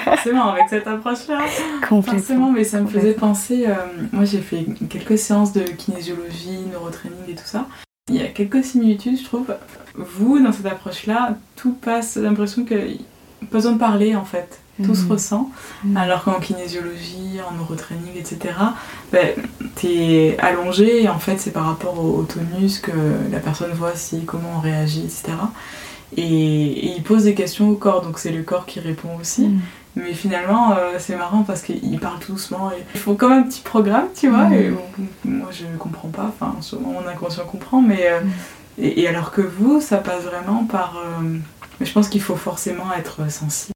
Forcément, 0.03 0.49
avec 0.49 0.65
cette 0.69 0.87
approche-là. 0.87 1.39
Forcément, 1.87 2.51
mais 2.51 2.63
ça 2.63 2.79
me 2.79 2.87
faisait 2.87 3.13
penser. 3.13 3.65
Euh, 3.67 3.73
moi, 4.11 4.25
j'ai 4.25 4.41
fait 4.41 4.67
quelques 4.87 5.17
séances 5.17 5.51
de 5.51 5.61
kinésiologie, 5.63 6.59
neurotraining 6.71 7.27
et 7.27 7.33
tout 7.33 7.45
ça. 7.45 7.67
Il 8.09 8.15
y 8.15 8.21
a 8.21 8.27
quelques 8.27 8.63
similitudes, 8.63 9.17
je 9.17 9.23
trouve. 9.23 9.55
Vous, 9.95 10.39
dans 10.39 10.51
cette 10.51 10.67
approche-là, 10.67 11.37
tout 11.55 11.73
passe, 11.73 12.17
l'impression 12.17 12.65
qu'il 12.65 12.85
n'y 12.85 13.05
a 13.41 13.45
pas 13.45 13.57
besoin 13.57 13.71
de 13.71 13.79
parler 13.79 14.15
en 14.15 14.25
fait. 14.25 14.59
Tout 14.83 14.95
se 14.95 15.03
Mhm. 15.03 15.11
ressent. 15.11 15.49
Mhm. 15.83 15.97
Alors 15.97 16.23
qu'en 16.23 16.39
kinésiologie, 16.39 17.39
en 17.47 17.53
neurotraining, 17.55 18.15
etc., 18.17 18.55
ben, 19.11 19.29
t'es 19.75 20.35
allongé 20.39 21.03
et 21.03 21.09
en 21.09 21.19
fait 21.19 21.37
c'est 21.37 21.51
par 21.51 21.65
rapport 21.65 21.99
au, 21.99 22.17
au 22.19 22.23
tonus 22.23 22.79
que 22.79 22.91
la 23.31 23.39
personne 23.39 23.71
voit 23.73 23.95
si 23.95 24.23
comment 24.25 24.53
on 24.57 24.59
réagit, 24.59 25.01
etc. 25.03 25.23
Et, 26.15 26.23
et 26.23 26.95
il 26.95 27.03
pose 27.03 27.23
des 27.23 27.33
questions 27.35 27.69
au 27.69 27.75
corps, 27.75 28.01
donc 28.01 28.19
c'est 28.19 28.31
le 28.31 28.43
corps 28.43 28.65
qui 28.65 28.79
répond 28.79 29.09
aussi. 29.19 29.47
Mhm. 29.47 29.59
Mais 29.95 30.13
finalement, 30.13 30.71
euh, 30.75 30.93
c'est 30.97 31.15
marrant 31.15 31.43
parce 31.43 31.61
qu'il 31.61 31.99
parle 31.99 32.17
tout 32.19 32.31
doucement. 32.31 32.71
Et 32.71 32.83
il 32.95 32.99
faut 32.99 33.13
comme 33.13 33.31
un 33.31 33.43
petit 33.43 33.61
programme, 33.61 34.05
tu 34.15 34.27
vois. 34.27 34.49
Et 34.51 34.73
moi, 35.23 35.49
je 35.51 35.65
comprends 35.77 36.07
pas. 36.07 36.29
Enfin, 36.33 36.55
sûrement 36.61 36.93
mon 36.93 37.07
inconscient 37.07 37.45
comprend. 37.45 37.79
Mais 37.79 38.07
euh, 38.09 38.21
et, 38.79 39.01
et 39.01 39.07
alors 39.07 39.29
que 39.31 39.41
vous, 39.41 39.81
ça 39.81 39.97
passe 39.97 40.23
vraiment 40.23 40.63
par. 40.65 40.95
euh, 40.97 41.21
mais 41.79 41.85
je 41.85 41.93
pense 41.93 42.09
qu'il 42.09 42.21
faut 42.23 42.35
forcément 42.35 42.91
être 42.97 43.29
sensible. 43.31 43.72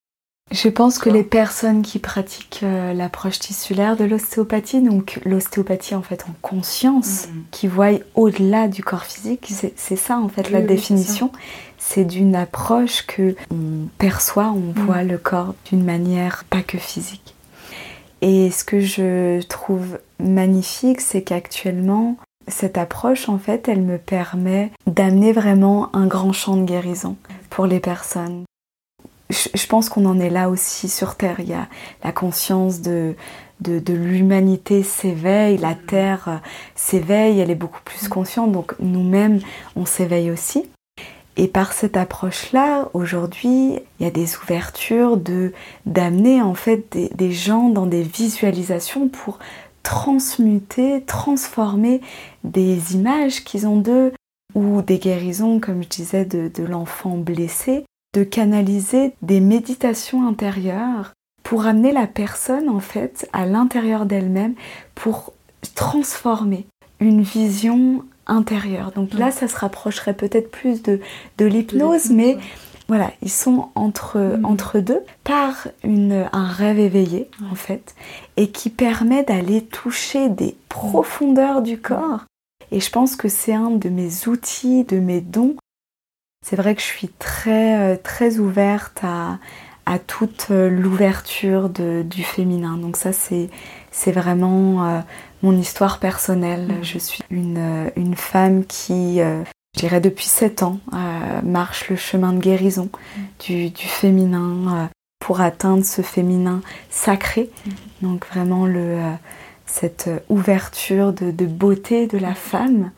Je 0.50 0.70
pense 0.70 0.98
que 0.98 1.10
les 1.10 1.24
personnes 1.24 1.82
qui 1.82 2.00
pratiquent 2.00 2.62
euh, 2.64 2.94
l'approche 2.94 3.38
tissulaire 3.40 3.98
de 3.98 4.06
l'ostéopathie, 4.06 4.82
donc 4.82 5.20
l'ostéopathie 5.26 5.94
en 5.94 6.02
fait 6.02 6.24
en 6.30 6.34
conscience, 6.42 7.28
Mhm. 7.28 7.44
qui 7.52 7.68
voient 7.68 7.92
au-delà 8.16 8.68
du 8.70 8.82
corps 8.82 9.04
physique, 9.04 9.52
c'est 9.76 9.96
ça 9.98 10.18
en 10.18 10.30
fait 10.30 10.48
Oui, 10.48 10.54
la 10.54 10.60
oui, 10.60 10.66
définition. 10.68 11.32
C'est 11.78 12.06
d'une 12.06 12.34
approche 12.36 13.06
que 13.06 13.36
on 13.52 13.88
perçoit, 13.98 14.48
on 14.48 14.74
Mhm. 14.74 14.86
voit 14.86 15.04
le 15.04 15.18
corps 15.18 15.54
d'une 15.70 15.84
manière 15.84 16.46
pas 16.50 16.62
que 16.62 16.78
physique. 16.78 17.36
Et 18.22 18.50
ce 18.50 18.64
que 18.64 18.80
je 18.80 19.42
trouve 19.44 20.00
magnifique, 20.20 21.02
c'est 21.02 21.22
qu'actuellement, 21.24 22.16
cette 22.48 22.78
approche, 22.78 23.28
en 23.28 23.38
fait, 23.38 23.68
elle 23.68 23.82
me 23.82 23.98
permet 23.98 24.72
d'amener 24.88 25.34
vraiment 25.34 25.94
un 25.94 26.08
grand 26.08 26.32
champ 26.32 26.56
de 26.56 26.64
guérison 26.64 27.18
pour 27.50 27.68
les 27.68 27.82
personnes. 27.82 28.46
Je, 29.30 29.68
pense 29.68 29.90
qu'on 29.90 30.06
en 30.06 30.20
est 30.20 30.30
là 30.30 30.50
aussi 30.50 30.88
sur 30.88 31.16
Terre. 31.16 31.40
Il 31.40 31.50
y 31.50 31.54
a 31.54 31.68
la 32.04 32.14
conscience 32.14 32.82
de, 32.82 33.16
de, 33.60 33.94
l'humanité 33.94 34.84
s'éveille, 34.84 35.58
la 35.58 35.76
Terre 35.76 36.28
euh, 36.28 36.38
s'éveille, 36.76 37.40
elle 37.40 37.52
est 37.52 37.56
beaucoup 37.56 37.82
plus 37.84 38.08
consciente, 38.08 38.52
donc 38.52 38.74
nous-mêmes, 38.80 39.40
on 39.76 39.86
s'éveille 39.86 40.32
aussi. 40.32 40.70
Et 41.36 41.48
par 41.48 41.74
cette 41.74 41.98
approche-là, 41.98 42.90
aujourd'hui, 42.94 43.80
il 44.00 44.04
y 44.04 44.06
a 44.06 44.12
des 44.12 44.38
ouvertures 44.38 45.18
de 45.18 45.54
d'amener 45.86 46.42
en 46.42 46.56
fait 46.56 46.98
des, 47.16 47.32
gens 47.32 47.70
dans 47.70 47.86
des 47.86 48.02
visualisations 48.02 49.08
pour 49.08 49.38
transmuter, 49.84 51.04
transformer 51.06 52.02
des 52.44 52.96
images 52.96 53.44
qu'ils 53.44 53.68
ont 53.68 53.78
d'eux 53.78 54.14
ou 54.56 54.82
des 54.82 54.98
guérisons, 54.98 55.60
comme 55.60 55.84
je 55.84 55.90
disais, 55.90 56.26
de 56.26 56.64
l'enfant 56.64 57.18
blessé, 57.18 57.86
de 58.14 58.24
canaliser 58.24 59.14
des 59.22 59.40
méditations 59.40 60.28
intérieures 60.28 61.14
pour 61.44 61.66
amener 61.66 61.92
la 61.92 62.08
personne 62.08 62.70
en 62.70 62.80
fait 62.80 63.30
à 63.34 63.46
l'intérieur 63.46 64.06
d'elle-même 64.06 64.56
pour 64.96 65.34
transformer 65.76 66.66
une 67.00 67.22
vision 67.22 68.04
intérieure. 68.26 68.92
Donc 68.92 69.14
là, 69.14 69.32
ça 69.32 69.48
se 69.48 69.56
rapprocherait 69.56 70.14
peut-être 70.16 70.52
plus 70.52 70.82
de, 70.84 71.00
de 71.38 71.46
l'hypnose, 71.46 72.10
mais 72.10 72.38
voilà, 72.88 73.12
ils 73.22 73.32
sont 73.32 73.70
entre, 73.76 74.18
Mhm. 74.18 74.46
entre 74.46 74.80
deux 74.80 75.02
par 75.24 75.68
une, 75.84 76.28
un 76.34 76.48
rêve 76.48 76.80
éveillé, 76.80 77.30
en 77.52 77.56
fait, 77.56 77.96
et 78.36 78.50
qui 78.50 78.70
permet 78.70 79.24
d'aller 79.24 79.62
toucher 79.64 80.30
des 80.30 80.56
profondeurs 80.70 81.62
du 81.62 81.80
corps. 81.80 82.26
Et 82.72 82.80
je 82.80 82.90
pense 82.90 83.16
que 83.16 83.30
c'est 83.30 83.54
un 83.54 83.70
de 83.72 83.90
mes 83.90 84.28
outils, 84.28 84.84
de 84.84 85.00
mes 85.00 85.22
dons. 85.22 85.56
C'est 86.50 86.56
vrai 86.56 86.76
que 86.76 86.82
je 86.82 86.88
suis 86.88 87.10
très, 87.10 87.78
euh, 87.78 87.98
très 88.02 88.38
ouverte 88.38 89.02
à, 89.04 89.38
à 89.86 90.00
toute 90.00 90.48
euh, 90.50 90.70
l'ouverture 90.70 91.68
du 91.68 92.24
féminin. 92.24 92.78
Donc 92.78 92.96
ça, 92.96 93.12
c'est 93.12 94.12
vraiment 94.14 94.86
euh, 94.86 95.00
mon 95.44 95.58
histoire 95.58 96.00
personnelle. 96.00 96.68
Mhm. 96.70 96.84
Je 96.84 97.00
suis 97.00 97.22
une, 97.32 97.92
une 97.98 98.16
femme 98.16 98.64
qui, 98.66 99.20
euh, 99.20 99.44
je 99.76 99.82
dirais 99.82 100.00
depuis 100.00 100.28
7 100.28 100.64
ans, 100.64 100.80
euh, 100.94 101.42
marche 101.44 101.90
le 101.90 101.98
chemin 101.98 102.32
de 102.32 102.40
guérison 102.40 102.88
du, 103.46 103.70
du 103.70 103.86
féminin 103.86 104.90
pour 105.20 105.42
atteindre 105.42 105.84
ce 105.84 106.02
féminin 106.02 106.62
sacré. 106.90 107.50
Mhm. 107.66 107.74
Donc 108.04 108.26
vraiment 108.26 108.66
le, 108.66 109.02
cette 109.66 110.10
ouverture 110.30 111.12
de, 111.12 111.30
de 111.30 111.46
beauté 111.46 112.08
de 112.08 112.18
la 112.18 112.36
femme. 112.36 112.92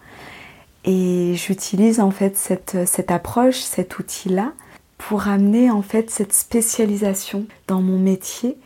Et 0.85 1.33
j'utilise 1.35 1.99
en 1.99 2.11
fait 2.11 2.37
cette, 2.37 2.77
cette 2.87 3.11
approche, 3.11 3.59
cet 3.59 3.99
outil-là, 3.99 4.53
pour 4.97 5.27
amener 5.27 5.69
en 5.71 5.81
fait 5.81 6.09
cette 6.09 6.33
spécialisation 6.33 7.45
dans 7.67 7.81
mon 7.81 7.97
métier. 7.99 8.57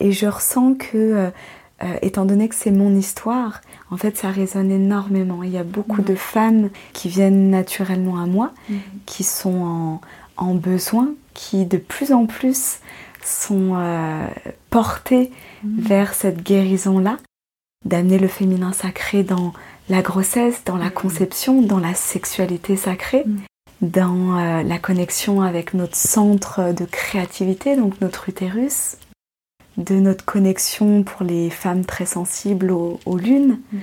Et 0.00 0.12
je 0.12 0.26
ressens 0.26 0.74
que, 0.74 0.96
euh, 0.96 1.30
euh, 1.82 1.96
étant 2.02 2.24
donné 2.24 2.48
que 2.48 2.54
c'est 2.54 2.70
mon 2.70 2.94
histoire, 2.94 3.60
en 3.90 3.96
fait 3.96 4.16
ça 4.16 4.30
résonne 4.30 4.70
énormément. 4.70 5.42
Il 5.42 5.50
y 5.50 5.58
a 5.58 5.64
beaucoup 5.64 6.02
de 6.02 6.14
femmes 6.14 6.70
qui 6.92 7.08
viennent 7.08 7.50
naturellement 7.50 8.20
à 8.22 8.26
moi, 8.26 8.52
Mhm. 8.68 8.78
qui 9.06 9.24
sont 9.24 9.62
en, 9.62 10.00
en 10.36 10.54
besoin, 10.54 11.08
qui 11.34 11.64
de 11.66 11.78
plus 11.78 12.12
en 12.12 12.26
plus 12.26 12.78
sont 13.24 13.72
euh, 13.74 14.26
portées 14.70 15.30
Mhm. 15.62 15.80
vers 15.80 16.14
cette 16.14 16.42
guérison-là, 16.42 17.16
d'amener 17.84 18.18
le 18.18 18.28
féminin 18.28 18.72
sacré 18.72 19.22
dans 19.22 19.52
la 19.88 20.02
grossesse, 20.02 20.62
dans 20.64 20.76
la 20.76 20.86
Mhm. 20.86 20.90
conception, 20.92 21.62
dans 21.62 21.78
la 21.78 21.94
sexualité 21.94 22.76
sacrée, 22.76 23.24
Mhm. 23.26 23.38
dans 23.82 24.38
euh, 24.38 24.62
la 24.62 24.78
connexion 24.78 25.42
avec 25.42 25.74
notre 25.74 25.96
centre 25.96 26.72
de 26.72 26.84
créativité, 26.84 27.76
donc 27.76 28.00
notre 28.00 28.28
utérus, 28.28 28.96
de 29.76 29.96
notre 29.96 30.24
connexion 30.24 31.02
pour 31.02 31.22
les 31.24 31.50
femmes 31.50 31.84
très 31.84 32.06
sensibles 32.06 32.70
aux, 32.70 32.98
aux 33.06 33.18
lunes, 33.18 33.58
Mhm. 33.72 33.80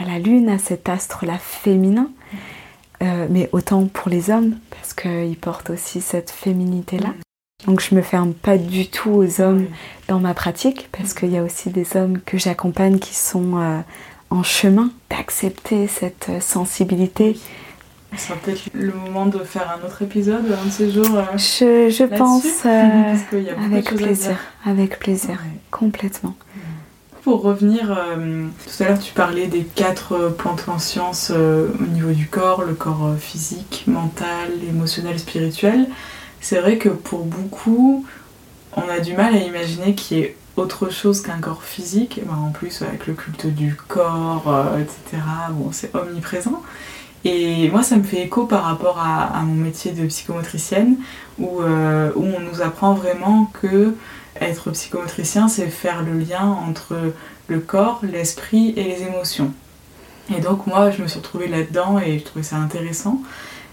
à 0.00 0.04
la 0.04 0.18
lune, 0.18 0.48
à 0.48 0.58
cet 0.58 0.88
astre-là 0.88 1.38
féminin, 1.38 2.08
Euh, 3.02 3.26
mais 3.28 3.50
autant 3.52 3.84
pour 3.88 4.08
les 4.08 4.30
hommes, 4.30 4.56
parce 4.70 4.94
qu'ils 4.94 5.36
portent 5.36 5.68
aussi 5.68 6.00
cette 6.00 6.30
féminité-là. 6.30 7.12
Donc 7.66 7.80
je 7.82 7.94
me 7.94 8.00
ferme 8.00 8.32
pas 8.32 8.56
du 8.56 8.86
tout 8.88 9.10
aux 9.10 9.42
hommes 9.42 9.66
dans 10.08 10.18
ma 10.18 10.32
pratique, 10.32 10.88
parce 10.92 11.12
qu'il 11.12 11.30
y 11.30 11.36
a 11.36 11.42
aussi 11.42 11.68
des 11.68 11.94
hommes 11.94 12.18
que 12.22 12.38
j'accompagne 12.38 12.98
qui 12.98 13.14
sont 13.14 13.58
euh, 13.58 13.80
en 14.30 14.42
chemin 14.42 14.90
d'accepter 15.10 15.86
cette 15.86 16.26
euh, 16.28 16.40
sensibilité. 16.40 17.38
Ce 18.16 18.28
sera 18.28 18.38
peut-être 18.38 18.68
le 18.72 18.92
moment 18.92 19.26
de 19.26 19.38
faire 19.40 19.70
un 19.70 19.84
autre 19.86 20.02
épisode, 20.02 20.44
un 20.50 20.64
de 20.66 20.70
ces 20.70 20.90
jours. 20.90 21.06
euh, 21.16 21.36
Je, 21.90 22.04
pense 22.04 22.44
euh, 22.66 23.14
y 23.40 23.50
a 23.50 23.60
avec 23.64 23.94
plaisir, 23.94 24.36
avec 24.64 24.98
plaisir, 24.98 25.30
Ouais. 25.30 25.60
complètement. 25.70 26.34
Pour 27.22 27.42
revenir, 27.42 27.90
euh, 27.90 28.46
tout 28.64 28.82
à 28.82 28.88
l'heure 28.88 29.00
tu 29.00 29.12
parlais 29.12 29.48
des 29.48 29.64
quatre 29.64 30.28
plans 30.38 30.54
de 30.54 30.60
conscience 30.60 31.30
au 31.30 31.84
niveau 31.86 32.12
du 32.12 32.28
corps, 32.28 32.62
le 32.62 32.74
corps 32.74 33.14
physique, 33.18 33.82
mental, 33.88 34.50
émotionnel, 34.68 35.18
spirituel. 35.18 35.88
C'est 36.40 36.60
vrai 36.60 36.78
que 36.78 36.88
pour 36.88 37.24
beaucoup, 37.24 38.06
on 38.76 38.88
a 38.88 39.00
du 39.00 39.14
mal 39.14 39.34
à 39.34 39.38
imaginer 39.38 39.96
qu'il 39.96 40.18
y 40.18 40.20
ait 40.20 40.36
autre 40.56 40.90
chose 40.90 41.22
qu'un 41.22 41.38
corps 41.38 41.62
physique. 41.62 42.20
Ben, 42.24 42.34
en 42.34 42.50
plus, 42.50 42.82
avec 42.82 43.06
le 43.06 43.14
culte 43.14 43.46
du 43.46 43.74
corps, 43.74 44.44
euh, 44.48 44.78
etc., 44.78 45.22
bon, 45.52 45.70
c'est 45.72 45.94
omniprésent. 45.94 46.62
Et 47.24 47.70
moi, 47.70 47.82
ça 47.82 47.96
me 47.96 48.02
fait 48.02 48.22
écho 48.22 48.44
par 48.44 48.64
rapport 48.64 48.98
à, 49.00 49.42
mon 49.42 49.54
métier 49.54 49.92
de 49.92 50.06
psychomotricienne, 50.06 50.96
où, 51.38 51.60
euh, 51.60 52.10
où 52.14 52.24
on 52.24 52.40
nous 52.40 52.62
apprend 52.62 52.94
vraiment 52.94 53.50
que 53.60 53.94
être 54.40 54.70
psychomotricien, 54.70 55.48
c'est 55.48 55.66
faire 55.66 56.02
le 56.02 56.18
lien 56.18 56.44
entre 56.68 56.94
le 57.48 57.60
corps, 57.60 58.00
l'esprit 58.02 58.74
et 58.76 58.84
les 58.84 59.02
émotions. 59.02 59.52
Et 60.36 60.40
donc 60.40 60.66
moi, 60.66 60.90
je 60.90 61.02
me 61.02 61.08
suis 61.08 61.18
retrouvée 61.18 61.48
là-dedans 61.48 61.98
et 61.98 62.18
je 62.18 62.24
trouvais 62.24 62.44
ça 62.44 62.56
intéressant. 62.56 63.20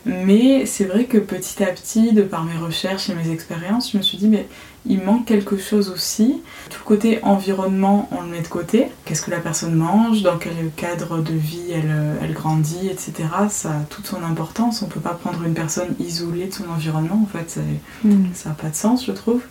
Mais 0.06 0.66
c'est 0.66 0.86
vrai 0.86 1.06
que 1.06 1.18
petit 1.18 1.64
à 1.64 1.68
petit, 1.68 2.12
de 2.12 2.24
par 2.24 2.44
mes 2.44 2.58
recherches 2.58 3.10
et 3.10 3.16
mes 3.16 3.32
expériences, 3.32 3.92
je 3.92 3.98
me 3.98 4.04
suis 4.04 4.18
dit, 4.18 4.28
mais 4.28 4.48
il 4.86 5.02
manque 5.02 5.26
quelque 5.26 5.58
chose 5.58 5.90
aussi. 5.90 6.42
Tout 6.70 6.80
le 6.80 6.86
côté 6.86 7.20
environnement, 7.24 8.10
on 8.12 8.22
le 8.22 8.28
met 8.28 8.42
de 8.42 8.48
côté. 8.48 8.88
Qu'est-ce 9.06 9.22
que 9.22 9.32
la 9.32 9.40
personne 9.40 9.76
mange, 9.76 10.22
dans 10.24 10.38
quel 10.38 10.54
cadre 10.76 11.20
de 11.22 11.34
vie 11.34 11.72
elle, 11.74 11.94
elle 12.22 12.34
grandit, 12.34 12.88
etc. 12.90 13.14
Ça 13.50 13.70
a 13.70 13.80
toute 13.90 14.08
son 14.08 14.24
importance. 14.24 14.82
On 14.82 14.88
ne 14.88 14.92
peut 14.92 15.00
pas 15.00 15.14
prendre 15.14 15.44
une 15.46 15.54
personne 15.54 15.96
isolée 16.00 16.48
de 16.48 16.54
son 16.54 16.70
environnement, 16.70 17.22
en 17.24 17.38
fait, 17.38 17.60
Mm. 18.04 18.26
ça 18.34 18.50
n'a 18.50 18.56
pas 18.56 18.70
de 18.70 18.76
sens, 18.76 19.06
je 19.06 19.12
trouve. 19.14 19.42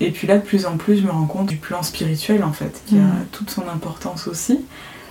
Et 0.00 0.10
puis 0.10 0.26
là, 0.26 0.38
de 0.38 0.42
plus 0.42 0.66
en 0.66 0.76
plus, 0.76 0.96
je 0.96 1.02
me 1.06 1.10
rends 1.10 1.26
compte 1.26 1.46
du 1.46 1.56
plan 1.56 1.82
spirituel, 1.82 2.42
en 2.42 2.52
fait, 2.52 2.82
qui 2.86 2.96
a 2.98 3.02
Mm. 3.02 3.26
toute 3.32 3.50
son 3.50 3.68
importance 3.68 4.26
aussi. 4.26 4.64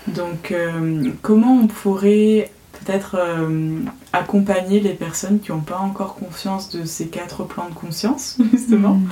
Donc, 0.07 0.51
euh, 0.51 1.11
comment 1.21 1.53
on 1.63 1.67
pourrait 1.67 2.51
peut-être 2.79 3.15
euh, 3.19 3.79
accompagner 4.13 4.79
les 4.79 4.93
personnes 4.93 5.39
qui 5.39 5.51
n'ont 5.51 5.61
pas 5.61 5.77
encore 5.79 6.15
conscience 6.15 6.69
de 6.69 6.85
ces 6.85 7.07
quatre 7.07 7.43
plans 7.43 7.69
de 7.69 7.73
conscience, 7.73 8.37
justement, 8.51 8.95
Mm. 8.95 9.09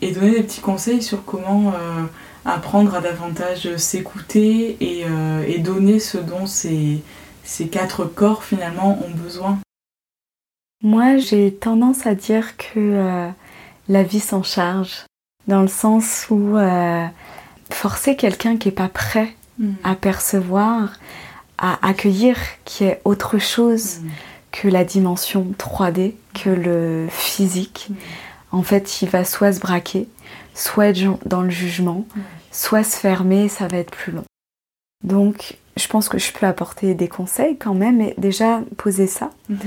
et 0.00 0.12
donner 0.12 0.30
des 0.32 0.42
petits 0.42 0.60
conseils 0.60 1.02
sur 1.02 1.24
comment 1.24 1.72
euh, 1.74 2.04
apprendre 2.44 2.94
à 2.94 3.00
davantage 3.00 3.76
s'écouter 3.76 4.76
et, 4.80 5.04
euh, 5.06 5.44
et 5.46 5.58
donner 5.58 5.98
ce 5.98 6.18
dont 6.18 6.46
ces, 6.46 7.02
ces 7.44 7.68
quatre 7.68 8.04
corps, 8.04 8.44
finalement, 8.44 8.98
ont 9.04 9.10
besoin. 9.10 9.58
Moi, 10.82 11.16
j'ai 11.18 11.52
tendance 11.52 12.06
à 12.06 12.14
dire 12.14 12.56
que 12.56 13.28
la 13.88 14.02
vie 14.02 14.18
s'en 14.18 14.42
charge. 14.42 15.04
Dans 15.46 15.62
le 15.62 15.68
sens 15.68 16.26
où 16.30 16.56
forcer 17.70 18.16
quelqu'un 18.16 18.56
qui 18.56 18.68
n'est 18.68 18.74
pas 18.74 18.88
prêt 18.88 19.34
Mm. 19.58 19.72
à 19.84 19.94
percevoir, 19.94 20.94
à 21.62 21.78
accueillir 21.86 22.36
qui 22.66 22.84
est 22.84 23.00
autre 23.06 23.38
chose 23.38 24.00
Mm. 24.00 24.08
que 24.50 24.68
la 24.68 24.84
dimension 24.84 25.46
3D, 25.56 26.14
que 26.34 26.50
le 26.50 27.06
physique. 27.10 27.86
Mm. 27.88 27.94
En 28.52 28.62
fait, 28.62 29.00
il 29.00 29.08
va 29.08 29.24
soit 29.24 29.52
se 29.54 29.60
braquer, 29.60 30.08
soit 30.54 30.88
être 30.88 31.18
dans 31.24 31.40
le 31.40 31.48
jugement, 31.50 32.04
Ouais. 32.14 32.22
soit 32.50 32.84
se 32.84 32.96
fermer, 32.98 33.48
ça 33.48 33.66
va 33.68 33.78
être 33.78 33.90
plus 33.92 34.12
long. 34.12 34.24
Donc, 35.04 35.56
je 35.78 35.86
pense 35.88 36.08
que 36.10 36.18
je 36.18 36.32
peux 36.32 36.44
apporter 36.46 36.94
des 36.94 37.08
conseils 37.08 37.56
quand 37.56 37.72
même, 37.74 38.00
et 38.02 38.14
déjà 38.18 38.60
poser 38.76 39.06
ça. 39.06 39.30
Mhm. 39.48 39.58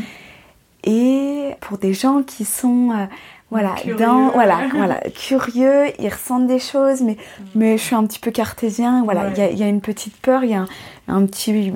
Et 0.84 1.52
pour 1.62 1.80
des 1.80 1.94
gens 1.96 2.22
qui 2.22 2.46
sont 2.46 2.92
euh, 2.92 3.06
voilà, 3.52 3.72
Curieux. 3.76 3.96
dans, 3.96 4.30
voilà, 4.30 4.68
voilà, 4.74 5.00
curieux, 5.16 5.86
ils 6.00 6.10
ressentent 6.10 6.48
des 6.48 6.60
choses, 6.60 7.02
mais, 7.02 7.16
mais 7.54 7.78
je 7.78 7.84
suis 7.84 7.96
un 7.96 8.06
petit 8.06 8.20
peu 8.20 8.32
cartésien, 8.32 9.04
voilà, 9.04 9.30
il 9.30 9.38
y 9.38 9.42
a- 9.42 9.46
Ouais. 9.46 9.54
il 9.54 9.60
y, 9.60 9.64
a 9.64 9.68
une 9.68 9.82
petite 9.82 10.18
peur, 10.18 10.44
il 10.44 10.50
y 10.52 10.54
a 10.56 10.62
un, 10.62 10.68
un 11.08 11.26
petit 11.26 11.74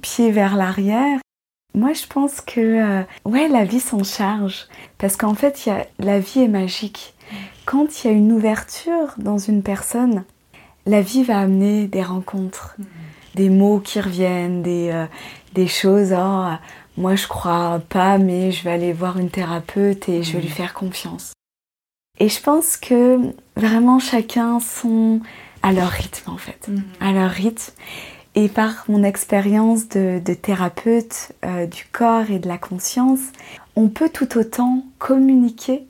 pied 0.00 0.30
vers 0.30 0.56
l'arrière. 0.56 1.18
Moi, 1.74 1.92
je 1.94 2.06
pense 2.06 2.40
que 2.40 2.60
euh, 2.60 3.02
ouais, 3.24 3.48
la 3.48 3.64
vie 3.64 3.80
s'en 3.80 4.04
charge, 4.04 4.66
parce 4.98 5.16
qu'en 5.16 5.34
fait, 5.34 5.66
y 5.66 5.70
a, 5.70 5.86
la 5.98 6.18
vie 6.18 6.42
est 6.42 6.48
magique. 6.48 7.14
Quand 7.64 8.04
il 8.04 8.10
y 8.10 8.10
a 8.10 8.16
une 8.16 8.30
ouverture 8.32 9.14
dans 9.16 9.38
une 9.38 9.62
personne, 9.62 10.24
la 10.86 11.00
vie 11.00 11.22
va 11.24 11.38
amener 11.40 11.86
des 11.86 12.02
rencontres 12.02 12.74
Mm. 12.78 12.84
des 13.36 13.48
mots 13.48 13.78
qui 13.80 14.00
reviennent, 14.00 14.62
des, 14.62 14.90
euh, 14.92 15.06
des 15.54 15.66
choses. 15.66 16.12
Oh, 16.16 16.46
moi, 16.96 17.14
je 17.16 17.26
crois 17.26 17.80
pas, 17.88 18.18
mais 18.18 18.52
je 18.52 18.62
vais 18.64 18.70
aller 18.70 18.92
voir 18.92 19.18
une 19.18 19.30
thérapeute 19.30 20.08
et 20.08 20.22
je 20.22 20.32
vais 20.34 20.40
lui 20.42 20.48
faire 20.48 20.74
confiance. 20.74 21.32
Et 22.20 22.28
je 22.28 22.40
pense 22.40 22.76
que 22.76 23.18
vraiment 23.56 23.98
chacun 23.98 24.60
sont 24.60 25.20
à 25.62 25.72
leur 25.72 25.88
rythme 25.88 26.30
en 26.30 26.36
fait, 26.36 26.68
Mm. 26.68 26.82
à 27.00 27.12
leur 27.12 27.30
rythme. 27.30 27.72
Et 28.34 28.48
par 28.48 28.84
mon 28.88 29.02
expérience 29.04 29.88
de, 29.90 30.20
de 30.24 30.34
thérapeute 30.34 31.32
euh, 31.44 31.66
du 31.66 31.84
corps 31.92 32.30
et 32.30 32.38
de 32.38 32.48
la 32.48 32.56
conscience, 32.58 33.20
on 33.76 33.88
peut 33.88 34.08
tout 34.08 34.38
autant 34.38 34.84
communiquer 34.98 35.84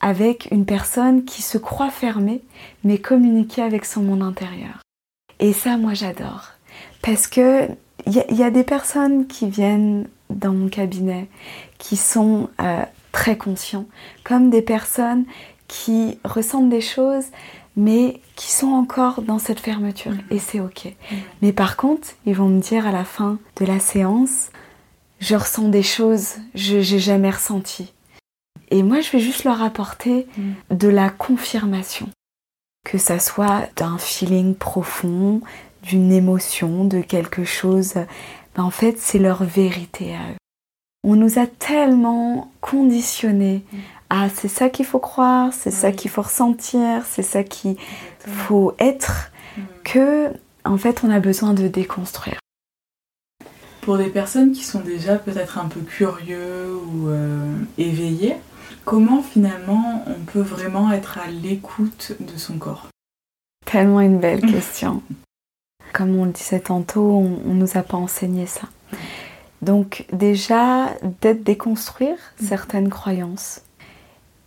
avec 0.00 0.48
une 0.50 0.64
personne 0.66 1.24
qui 1.24 1.42
se 1.42 1.58
croit 1.58 1.90
fermée, 1.90 2.42
mais 2.84 2.98
communiquer 2.98 3.62
avec 3.62 3.84
son 3.84 4.02
monde 4.02 4.22
intérieur. 4.22 4.80
Et 5.40 5.52
ça, 5.52 5.76
moi, 5.76 5.94
j'adore. 5.94 6.48
Parce 7.02 7.26
que 7.26 7.68
il 8.06 8.12
y, 8.14 8.18
a- 8.20 8.30
il 8.30 8.36
y 8.36 8.42
a 8.42 8.50
des 8.50 8.64
personnes 8.64 9.26
qui 9.26 9.48
viennent 9.48 10.08
dans 10.34 10.52
mon 10.52 10.68
cabinet 10.68 11.28
qui 11.78 11.96
sont 11.96 12.48
euh, 12.60 12.82
très 13.12 13.36
conscients, 13.36 13.86
comme 14.24 14.50
des 14.50 14.62
personnes 14.62 15.24
qui 15.68 16.18
ressentent 16.24 16.68
des 16.70 16.80
choses, 16.80 17.24
mais 17.76 18.20
qui 18.36 18.50
sont 18.52 18.68
encore 18.72 19.22
dans 19.22 19.38
cette 19.38 19.60
fermeture. 19.60 20.12
Et 20.30 20.38
c'est 20.38 20.60
ok. 20.60 20.92
Mais 21.40 21.52
par 21.52 21.76
contre, 21.76 22.08
ils 22.26 22.34
vont 22.34 22.48
me 22.48 22.60
dire 22.60 22.86
à 22.86 22.92
la 22.92 23.04
fin 23.04 23.38
de 23.56 23.64
la 23.64 23.78
séance, 23.80 24.50
je 25.20 25.34
ressens 25.36 25.68
des 25.68 25.82
choses, 25.82 26.34
je 26.54 26.80
j'ai 26.80 26.98
jamais 26.98 27.30
ressenti. 27.30 27.92
Et 28.70 28.82
moi, 28.82 29.00
je 29.00 29.10
vais 29.10 29.20
juste 29.20 29.44
leur 29.44 29.62
apporter 29.62 30.26
Mm. 30.36 30.76
de 30.76 30.88
la 30.88 31.10
confirmation. 31.10 32.08
Que 32.84 32.98
ça 32.98 33.18
soit 33.18 33.68
d'un 33.76 33.96
feeling 33.98 34.54
profond, 34.54 35.40
d'une 35.82 36.10
émotion, 36.12 36.84
de 36.84 37.00
quelque 37.00 37.44
chose. 37.44 37.94
Ben, 38.56 38.64
en 38.64 38.70
fait, 38.70 38.98
c'est 38.98 39.18
leur 39.18 39.44
vérité 39.44 40.14
à 40.14 40.30
eux. 40.30 40.36
On 41.04 41.16
nous 41.16 41.38
a 41.38 41.46
tellement 41.46 42.52
conditionnés 42.60 43.64
à 44.08 44.28
c'est 44.28 44.48
ça 44.48 44.68
qu'il 44.68 44.86
faut 44.86 45.00
croire, 45.00 45.52
c'est 45.52 45.70
ça 45.70 45.90
qu'il 45.90 46.10
faut 46.10 46.22
ressentir, 46.22 47.04
c'est 47.06 47.22
ça 47.22 47.42
qu'il 47.42 47.76
faut 48.26 48.74
être, 48.78 49.32
Mm. 49.56 49.62
que 49.84 50.32
en 50.64 50.78
fait 50.78 51.04
on 51.04 51.10
a 51.10 51.20
besoin 51.20 51.54
de 51.54 51.68
déconstruire. 51.68 52.38
Pour 53.82 53.98
des 53.98 54.08
personnes 54.08 54.52
qui 54.52 54.62
sont 54.62 54.80
déjà 54.80 55.16
peut-être 55.16 55.58
un 55.58 55.66
peu 55.66 55.80
curieux 55.80 56.72
ou 56.74 57.08
euh, 57.08 57.52
éveillés, 57.78 58.36
comment 58.84 59.22
finalement 59.22 60.04
on 60.06 60.20
peut 60.24 60.40
vraiment 60.40 60.92
être 60.92 61.18
à 61.18 61.28
l'écoute 61.28 62.12
de 62.20 62.38
son 62.38 62.58
corps? 62.58 62.86
Tellement 63.66 64.00
une 64.00 64.20
belle 64.20 64.42
question. 64.42 65.02
Comme 65.92 66.16
on 66.16 66.24
le 66.24 66.32
disait 66.32 66.60
tantôt, 66.60 67.02
on, 67.02 67.38
on 67.50 67.54
nous 67.54 67.76
a 67.76 67.82
pas 67.82 67.96
enseigné 67.96 68.46
ça. 68.46 68.62
Donc 69.60 70.06
déjà 70.12 70.88
d'être 71.20 71.44
déconstruire 71.44 72.16
certaines 72.42 72.88
croyances. 72.88 73.60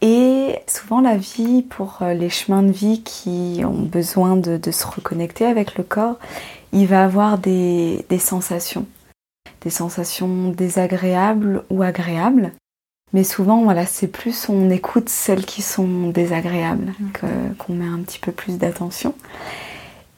Et 0.01 0.57
souvent 0.67 0.99
la 1.01 1.15
vie, 1.17 1.61
pour 1.61 1.99
euh, 2.01 2.13
les 2.13 2.29
chemins 2.29 2.63
de 2.63 2.71
vie 2.71 3.01
qui 3.01 3.61
ont 3.63 3.81
besoin 3.83 4.35
de, 4.35 4.57
de 4.57 4.71
se 4.71 4.85
reconnecter 4.85 5.45
avec 5.45 5.77
le 5.77 5.83
corps, 5.83 6.17
il 6.73 6.85
va 6.87 7.05
avoir 7.05 7.37
des, 7.37 8.05
des 8.09 8.19
sensations. 8.19 8.85
Des 9.61 9.69
sensations 9.69 10.49
désagréables 10.49 11.63
ou 11.69 11.81
agréables. 11.81 12.51
Mais 13.13 13.23
souvent, 13.23 13.63
voilà, 13.63 13.85
c'est 13.85 14.07
plus 14.09 14.49
on 14.49 14.69
écoute 14.69 15.07
celles 15.09 15.45
qui 15.45 15.61
sont 15.61 16.09
désagréables, 16.09 16.91
que- 17.13 17.53
qu'on 17.57 17.73
met 17.73 17.87
un 17.87 17.99
petit 17.99 18.19
peu 18.19 18.33
plus 18.33 18.57
d'attention. 18.57 19.15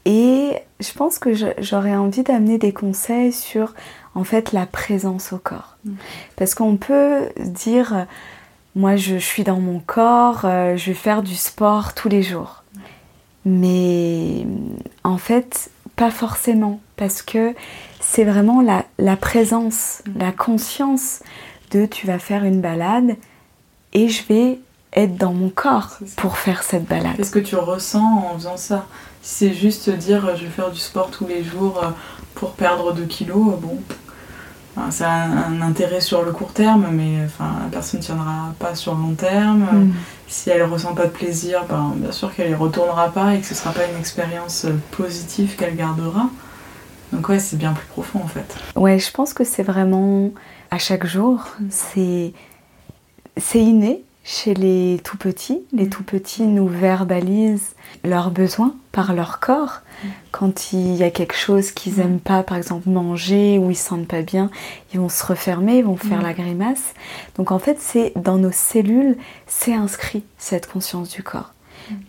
Et 0.09 0.53
je 0.79 0.93
pense 0.93 1.19
que 1.19 1.31
j'aurais 1.59 1.97
envie 1.97 2.23
d'amener 2.23 2.57
des 2.57 2.71
conseils 2.71 3.33
sur 3.33 3.73
en 4.15 4.23
fait 4.23 4.53
la 4.53 4.65
présence 4.65 5.33
au 5.33 5.37
corps. 5.37 5.75
Mm. 5.83 5.91
Parce 6.37 6.55
qu'on 6.55 6.77
peut 6.77 7.27
dire, 7.37 8.05
moi 8.73 8.95
je, 8.95 9.17
suis 9.17 9.43
dans 9.43 9.59
mon 9.59 9.79
corps, 9.79 10.45
euh, 10.45 10.77
je 10.77 10.91
vais 10.91 10.93
faire 10.93 11.23
du 11.23 11.35
sport 11.35 11.93
tous 11.93 12.07
les 12.07 12.23
jours. 12.23 12.63
Mais 13.43 14.47
en 15.03 15.17
fait, 15.17 15.69
pas 15.97 16.09
forcément, 16.09 16.79
parce 16.95 17.21
que 17.21 17.53
c'est 17.99 18.23
vraiment 18.23 18.61
la, 18.61 18.85
la 18.99 19.17
présence, 19.17 20.03
Mm. 20.07 20.19
la 20.19 20.31
conscience 20.31 21.19
de 21.71 21.85
tu 21.85 22.07
vas 22.07 22.17
faire 22.17 22.45
une 22.45 22.61
balade 22.61 23.17
et 23.91 24.07
je 24.07 24.23
vais 24.29 24.59
être 24.93 25.17
dans 25.17 25.33
mon 25.33 25.49
corps 25.49 25.97
pour 26.15 26.37
faire 26.37 26.63
cette 26.63 26.85
balade. 26.85 27.17
Qu'est-ce 27.17 27.31
que 27.31 27.39
tu 27.39 27.57
ressens 27.57 28.23
en 28.31 28.35
faisant 28.35 28.55
ça? 28.55 28.85
C'est 29.21 29.53
juste 29.53 29.89
dire 29.89 30.25
euh, 30.25 30.35
je 30.35 30.43
vais 30.43 30.49
faire 30.49 30.71
du 30.71 30.79
sport 30.79 31.11
tous 31.11 31.27
les 31.27 31.43
jours 31.43 31.81
euh, 31.83 31.89
pour 32.35 32.51
perdre 32.51 32.93
2 32.93 33.03
kilos, 33.05 33.53
euh, 33.53 33.57
bon, 33.57 33.79
ça 34.91 35.09
a 35.09 35.23
un, 35.25 35.61
intérêt 35.61 36.01
sur 36.01 36.21
le 36.21 36.31
court 36.31 36.53
terme, 36.53 36.87
mais 36.91 37.25
enfin, 37.25 37.55
la 37.63 37.69
personne 37.69 37.99
ne 37.99 38.05
tiendra 38.05 38.53
pas 38.59 38.75
sur 38.75 38.93
le 38.93 39.01
long 39.01 39.15
terme. 39.15 39.63
Mm. 39.63 39.93
Si 40.27 40.51
elle 40.51 40.63
ressent 40.63 40.93
pas 40.93 41.05
de 41.05 41.11
plaisir, 41.11 41.65
ben, 41.67 41.93
bien 41.95 42.11
sûr 42.11 42.33
qu'elle 42.33 42.51
y 42.51 42.53
retournera 42.53 43.09
pas 43.09 43.33
et 43.33 43.39
que 43.39 43.47
ce 43.47 43.55
sera 43.55 43.71
pas 43.71 43.87
une 43.91 43.97
expérience 43.97 44.67
positive 44.91 45.55
qu'elle 45.55 45.75
gardera. 45.75 46.29
Donc 47.11 47.27
ouais, 47.29 47.39
c'est 47.39 47.57
bien 47.57 47.73
plus 47.73 47.87
profond 47.87 48.19
en 48.23 48.27
fait. 48.27 48.55
Ouais, 48.75 48.99
je 48.99 49.09
pense 49.11 49.33
que 49.33 49.43
c'est 49.43 49.63
vraiment 49.63 50.29
à 50.69 50.77
chaque 50.77 51.07
jour. 51.07 51.43
Mm. 51.59 51.65
C'est 51.71 52.33
c'est 53.37 53.59
inné 53.59 54.03
chez 54.23 54.53
les 54.53 54.99
tout 55.03 55.17
petits. 55.17 55.61
Les 55.73 55.85
Mm. 55.85 55.89
tout 55.89 56.03
petits 56.03 56.43
nous 56.43 56.67
verbalisent 56.67 57.73
leurs 58.03 58.31
besoins 58.31 58.75
par 58.91 59.13
leur 59.13 59.39
corps. 59.39 59.81
Mm. 60.03 60.07
Quand 60.31 60.73
il 60.73 60.95
y 60.95 61.03
a 61.03 61.11
quelque 61.11 61.35
chose 61.35 61.71
qu'ils 61.71 61.95
Mm. 61.97 62.01
aiment 62.01 62.19
pas, 62.19 62.43
par 62.43 62.57
exemple 62.57 62.89
manger 62.89 63.57
ou 63.59 63.69
ils 63.71 63.75
sentent 63.75 64.07
pas 64.07 64.21
bien, 64.21 64.49
ils 64.93 64.99
vont 64.99 65.09
se 65.09 65.25
refermer, 65.25 65.77
ils 65.79 65.85
vont 65.85 65.97
faire 65.97 66.19
Mm. 66.19 66.23
la 66.23 66.33
grimace. 66.33 66.93
Donc 67.35 67.51
en 67.51 67.59
fait, 67.59 67.77
c'est 67.79 68.13
dans 68.15 68.37
nos 68.37 68.51
cellules, 68.51 69.17
c'est 69.47 69.73
inscrit 69.73 70.23
cette 70.37 70.67
conscience 70.71 71.09
du 71.09 71.23
corps. 71.23 71.53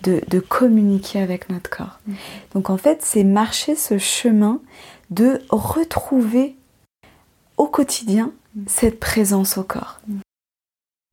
De, 0.02 0.20
de 0.26 0.40
communiquer 0.40 1.20
avec 1.20 1.50
notre 1.50 1.70
corps. 1.70 2.00
Mm. 2.06 2.12
Donc 2.54 2.68
en 2.70 2.78
fait, 2.78 3.00
c'est 3.04 3.22
marcher 3.22 3.76
ce 3.76 3.96
chemin 3.98 4.60
de 5.10 5.40
retrouver 5.50 6.56
au 7.56 7.66
quotidien 7.66 8.32
Mm. 8.56 8.62
cette 8.66 8.98
présence 8.98 9.56
au 9.58 9.62
corps. 9.62 10.00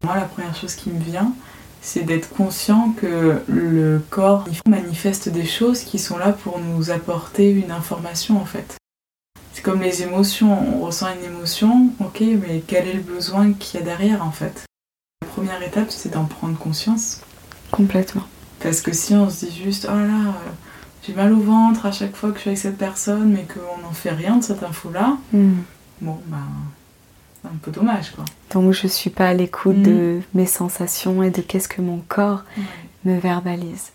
Moi, 0.04 0.16
la 0.16 0.22
première 0.26 0.56
chose 0.56 0.74
qui 0.76 0.90
me 0.90 1.00
vient, 1.00 1.32
c'est 1.86 2.02
d'être 2.02 2.30
conscient 2.30 2.94
que 3.00 3.42
le 3.48 4.02
corps 4.10 4.46
manifeste 4.68 5.30
des 5.30 5.46
choses 5.46 5.82
qui 5.82 6.00
sont 6.00 6.18
là 6.18 6.32
pour 6.34 6.60
nous 6.60 6.90
apporter 6.90 7.52
une 7.52 7.70
information 7.70 8.42
en 8.42 8.46
fait. 8.46 8.76
C'est 9.54 9.62
comme 9.62 9.82
les 9.82 10.02
émotions, 10.02 10.52
on 10.76 10.82
ressent 10.84 11.08
une 11.14 11.24
émotion, 11.24 11.90
ok, 12.00 12.22
mais 12.42 12.64
quel 12.66 12.88
est 12.88 12.94
le 12.94 13.02
besoin 13.02 13.54
qu'il 13.54 13.80
y 13.80 13.84
a 13.84 13.86
derrière 13.86 14.26
en 14.26 14.32
fait? 14.32 14.66
La 15.22 15.28
première 15.28 15.62
étape, 15.62 15.92
c'est 15.92 16.10
d'en 16.14 16.26
prendre 16.26 16.58
conscience. 16.58 17.22
Complètement. 17.72 18.24
Parce 18.60 18.82
que 18.82 18.92
si 18.92 19.14
on 19.14 19.30
se 19.30 19.46
dit 19.46 19.62
juste, 19.64 19.88
oh 19.90 19.96
là, 19.96 20.34
j'ai 21.06 21.14
mal 21.14 21.34
au 21.34 21.40
ventre 21.40 21.86
à 21.86 21.92
chaque 21.92 22.16
fois 22.16 22.32
que 22.32 22.38
je 22.38 22.42
suis 22.42 22.50
avec 22.50 22.60
cette 22.60 22.78
personne, 22.78 23.32
mais 23.32 23.46
qu'on 23.46 23.82
n'en 23.84 23.94
fait 23.94 24.10
rien 24.12 24.38
de 24.38 24.44
cette 24.44 24.64
info-là, 24.64 25.18
Mm. 25.34 25.54
bon, 26.02 26.20
ben, 26.26 26.38
c'est 26.40 26.85
un 27.46 27.58
peu 27.62 27.72
dommage 27.72 28.12
quoi. 28.12 28.26
Donc 28.54 28.72
je 28.72 28.88
suis 28.88 29.10
pas 29.10 29.28
à 29.30 29.34
l'écoute 29.34 29.78
Mm. 29.78 29.84
de 29.84 30.22
mes 30.34 30.46
sensations 30.46 31.24
et 31.24 31.30
de 31.32 31.41
qu'est-ce 31.41 31.68
que 31.68 31.82
mon 31.82 32.02
corps 32.08 32.43
me 33.06 33.18
verbalise. 33.20 33.91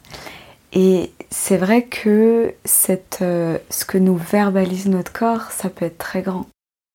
Et 0.73 1.11
c'est 1.31 1.57
vrai 1.57 1.83
que 1.83 2.55
cette, 2.65 3.19
euh, 3.23 3.59
ce 3.71 3.85
que 3.85 3.99
nous 3.99 4.17
verbalise 4.17 4.87
notre 4.87 5.13
corps, 5.13 5.51
ça 5.51 5.69
peut 5.69 5.85
être 5.87 5.99
très 5.99 6.23
grand. 6.23 6.47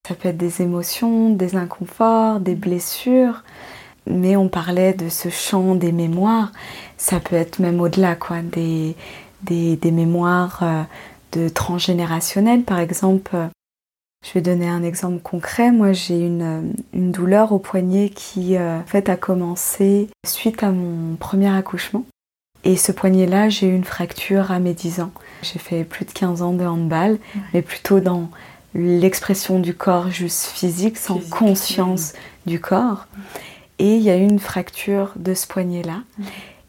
Ça 0.08 0.14
peut 0.14 0.28
être 0.28 0.36
des 0.38 0.62
émotions, 0.62 1.30
des 1.30 1.56
inconforts, 1.56 2.40
des 2.40 2.54
blessures. 2.54 3.42
mais 4.08 4.36
on 4.36 4.48
parlait 4.48 4.92
de 4.94 5.08
ce 5.08 5.30
champ 5.30 5.74
des 5.74 5.90
mémoires. 5.90 6.52
Ça 6.96 7.18
peut 7.18 7.34
être 7.34 7.58
même 7.58 7.80
au-delà, 7.80 8.14
quoi, 8.14 8.36
des, 8.40 8.94
des, 9.42 9.90
mémoires 9.90 10.60
euh, 10.62 10.82
de 11.32 11.48
transgénérationnelles, 11.48 12.62
par 12.62 12.78
exemple. 12.78 13.36
Je 14.26 14.32
vais 14.32 14.40
donner 14.40 14.68
un 14.68 14.82
exemple 14.82 15.20
concret. 15.22 15.70
Moi, 15.70 15.92
j'ai 15.92 16.18
une, 16.18 16.74
une, 16.92 17.12
douleur 17.12 17.52
au 17.52 17.60
poignet 17.60 18.08
qui, 18.08 18.58
en 18.58 18.82
fait, 18.84 19.08
a 19.08 19.14
commencé 19.14 20.08
suite 20.26 20.64
à 20.64 20.72
mon 20.72 21.14
premier 21.14 21.48
accouchement. 21.48 22.04
Et 22.64 22.76
ce 22.76 22.90
poignet-là, 22.90 23.48
j'ai 23.48 23.68
eu 23.68 23.74
une 23.76 23.84
fracture 23.84 24.50
à 24.50 24.58
mes 24.58 24.74
10 24.74 25.00
ans. 25.00 25.12
J'ai 25.42 25.60
fait 25.60 25.84
plus 25.84 26.04
de 26.04 26.10
15 26.10 26.42
ans 26.42 26.52
de 26.54 26.64
handball, 26.64 27.18
mais 27.54 27.62
plutôt 27.62 28.00
dans 28.00 28.28
l'expression 28.74 29.60
du 29.60 29.74
corps 29.74 30.10
juste 30.10 30.46
physique, 30.46 30.98
sans 30.98 31.20
conscience 31.30 32.12
du 32.46 32.58
corps. 32.58 33.06
Et 33.78 33.94
il 33.94 34.02
y 34.02 34.10
a 34.10 34.16
eu 34.16 34.22
une 34.22 34.40
fracture 34.40 35.12
de 35.14 35.34
ce 35.34 35.46
poignet-là. 35.46 36.00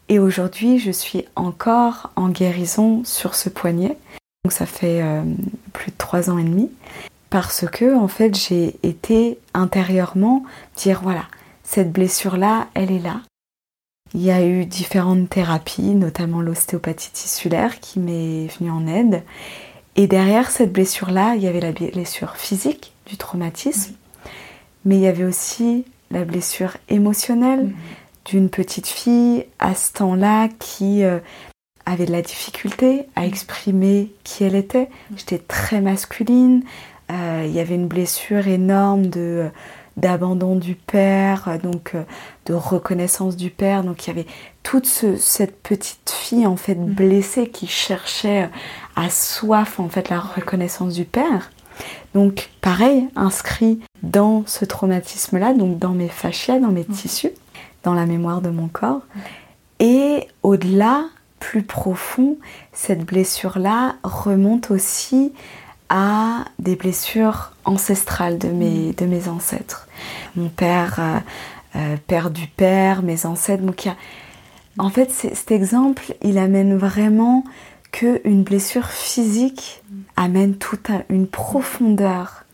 Et 0.08 0.20
aujourd'hui, 0.20 0.78
je 0.78 0.92
suis 0.92 1.24
encore 1.34 2.12
en 2.14 2.28
guérison 2.28 3.02
sur 3.04 3.34
ce 3.34 3.48
poignet. 3.48 3.96
Donc 4.44 4.52
ça 4.52 4.66
fait 4.66 5.02
euh, 5.02 5.22
plus 5.72 5.90
de 5.90 5.96
3 5.98 6.30
ans 6.30 6.38
et 6.38 6.44
demi. 6.44 6.70
Parce 7.30 7.66
que, 7.70 7.96
en 7.96 8.08
fait, 8.08 8.34
j'ai 8.34 8.76
été 8.82 9.38
intérieurement 9.54 10.44
dire 10.76 11.00
voilà, 11.02 11.24
cette 11.62 11.92
blessure-là, 11.92 12.68
elle 12.74 12.90
est 12.90 13.00
là. 13.00 13.20
Il 14.14 14.22
y 14.22 14.30
a 14.30 14.44
eu 14.44 14.64
différentes 14.64 15.28
thérapies, 15.28 15.94
notamment 15.94 16.40
l'ostéopathie 16.40 17.12
tissulaire 17.12 17.78
qui 17.80 18.00
m'est 18.00 18.46
venue 18.58 18.70
en 18.70 18.86
aide. 18.86 19.22
Et 19.96 20.06
derrière 20.06 20.50
cette 20.50 20.72
blessure-là, 20.72 21.34
il 21.34 21.42
y 21.42 21.46
avait 21.46 21.60
la 21.60 21.72
blessure 21.72 22.36
physique 22.36 22.92
du 23.06 23.16
traumatisme, 23.16 23.94
mais 24.84 24.96
il 24.96 25.02
y 25.02 25.06
avait 25.06 25.24
aussi 25.24 25.84
la 26.10 26.24
blessure 26.24 26.76
émotionnelle 26.88 27.64
mhm. 27.64 27.74
d'une 28.24 28.48
petite 28.48 28.86
fille 28.86 29.44
à 29.58 29.74
ce 29.74 29.92
temps-là 29.92 30.48
qui 30.58 31.04
euh, 31.04 31.18
avait 31.84 32.06
de 32.06 32.12
la 32.12 32.22
difficulté 32.22 33.06
à 33.16 33.26
exprimer 33.26 34.12
qui 34.24 34.44
elle 34.44 34.54
était. 34.54 34.88
J'étais 35.16 35.38
très 35.38 35.80
masculine. 35.80 36.62
Euh, 37.10 37.44
il 37.46 37.52
y 37.52 37.60
avait 37.60 37.74
une 37.74 37.88
blessure 37.88 38.46
énorme 38.46 39.06
de 39.06 39.50
d'abandon 39.96 40.54
du 40.54 40.76
père, 40.76 41.48
euh, 41.48 41.58
donc 41.58 41.92
euh, 41.94 42.04
de 42.46 42.54
reconnaissance 42.54 43.36
du 43.36 43.50
père. 43.50 43.82
Donc 43.82 44.06
il 44.06 44.08
y 44.08 44.10
avait 44.10 44.26
toute 44.62 44.86
cette 44.86 45.60
petite 45.60 46.10
fille 46.10 46.46
en 46.46 46.56
fait 46.56 46.76
mm. 46.76 46.92
blessée 46.92 47.48
qui 47.48 47.66
cherchait 47.66 48.48
à 48.96 49.10
soif 49.10 49.80
en 49.80 49.88
fait 49.88 50.08
la 50.08 50.20
reconnaissance 50.20 50.94
du 50.94 51.04
père. 51.04 51.50
Donc 52.14 52.50
pareil, 52.60 53.08
inscrit 53.16 53.80
dans 54.02 54.44
ce 54.46 54.64
traumatisme-là, 54.64 55.54
donc 55.54 55.78
dans 55.78 55.92
mes 55.92 56.08
fascias, 56.08 56.60
dans 56.60 56.68
mes 56.68 56.86
mm. 56.88 56.94
tissus, 56.94 57.32
dans 57.82 57.94
la 57.94 58.06
mémoire 58.06 58.40
de 58.40 58.50
mon 58.50 58.68
corps. 58.68 59.02
Et 59.80 60.28
au-delà, 60.42 61.04
plus 61.40 61.62
profond, 61.62 62.36
cette 62.72 63.04
blessure-là 63.04 63.96
remonte 64.02 64.70
aussi 64.70 65.32
à 65.88 66.44
des 66.58 66.76
blessures 66.76 67.52
ancestrales 67.64 68.38
de 68.38 68.48
mes, 68.48 68.90
mm. 68.90 68.94
de 68.94 69.06
mes 69.06 69.28
ancêtres. 69.28 69.88
Mon 70.36 70.48
père, 70.48 70.96
euh, 70.98 71.18
euh, 71.76 71.96
père 72.06 72.30
du 72.30 72.46
père, 72.46 73.02
mes 73.02 73.26
ancêtres. 73.26 73.62
Donc, 73.62 73.88
en 74.78 74.90
fait, 74.90 75.10
cet 75.10 75.50
exemple, 75.50 76.14
il 76.22 76.38
amène 76.38 76.76
vraiment 76.76 77.44
qu'une 77.90 78.42
blessure 78.42 78.88
physique 78.88 79.82
mm. 79.90 79.96
amène 80.16 80.56
toute 80.56 80.90
une 81.08 81.26
profondeur 81.26 82.44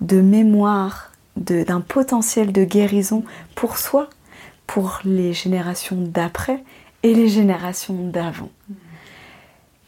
de 0.00 0.20
mémoire, 0.20 1.12
d'un 1.36 1.80
potentiel 1.80 2.52
de 2.52 2.64
guérison 2.64 3.24
pour 3.54 3.76
soi, 3.76 4.08
pour 4.66 5.00
les 5.04 5.32
générations 5.32 5.96
d'après 5.98 6.62
et 7.02 7.14
les 7.14 7.28
générations 7.28 8.08
d'avant. 8.08 8.50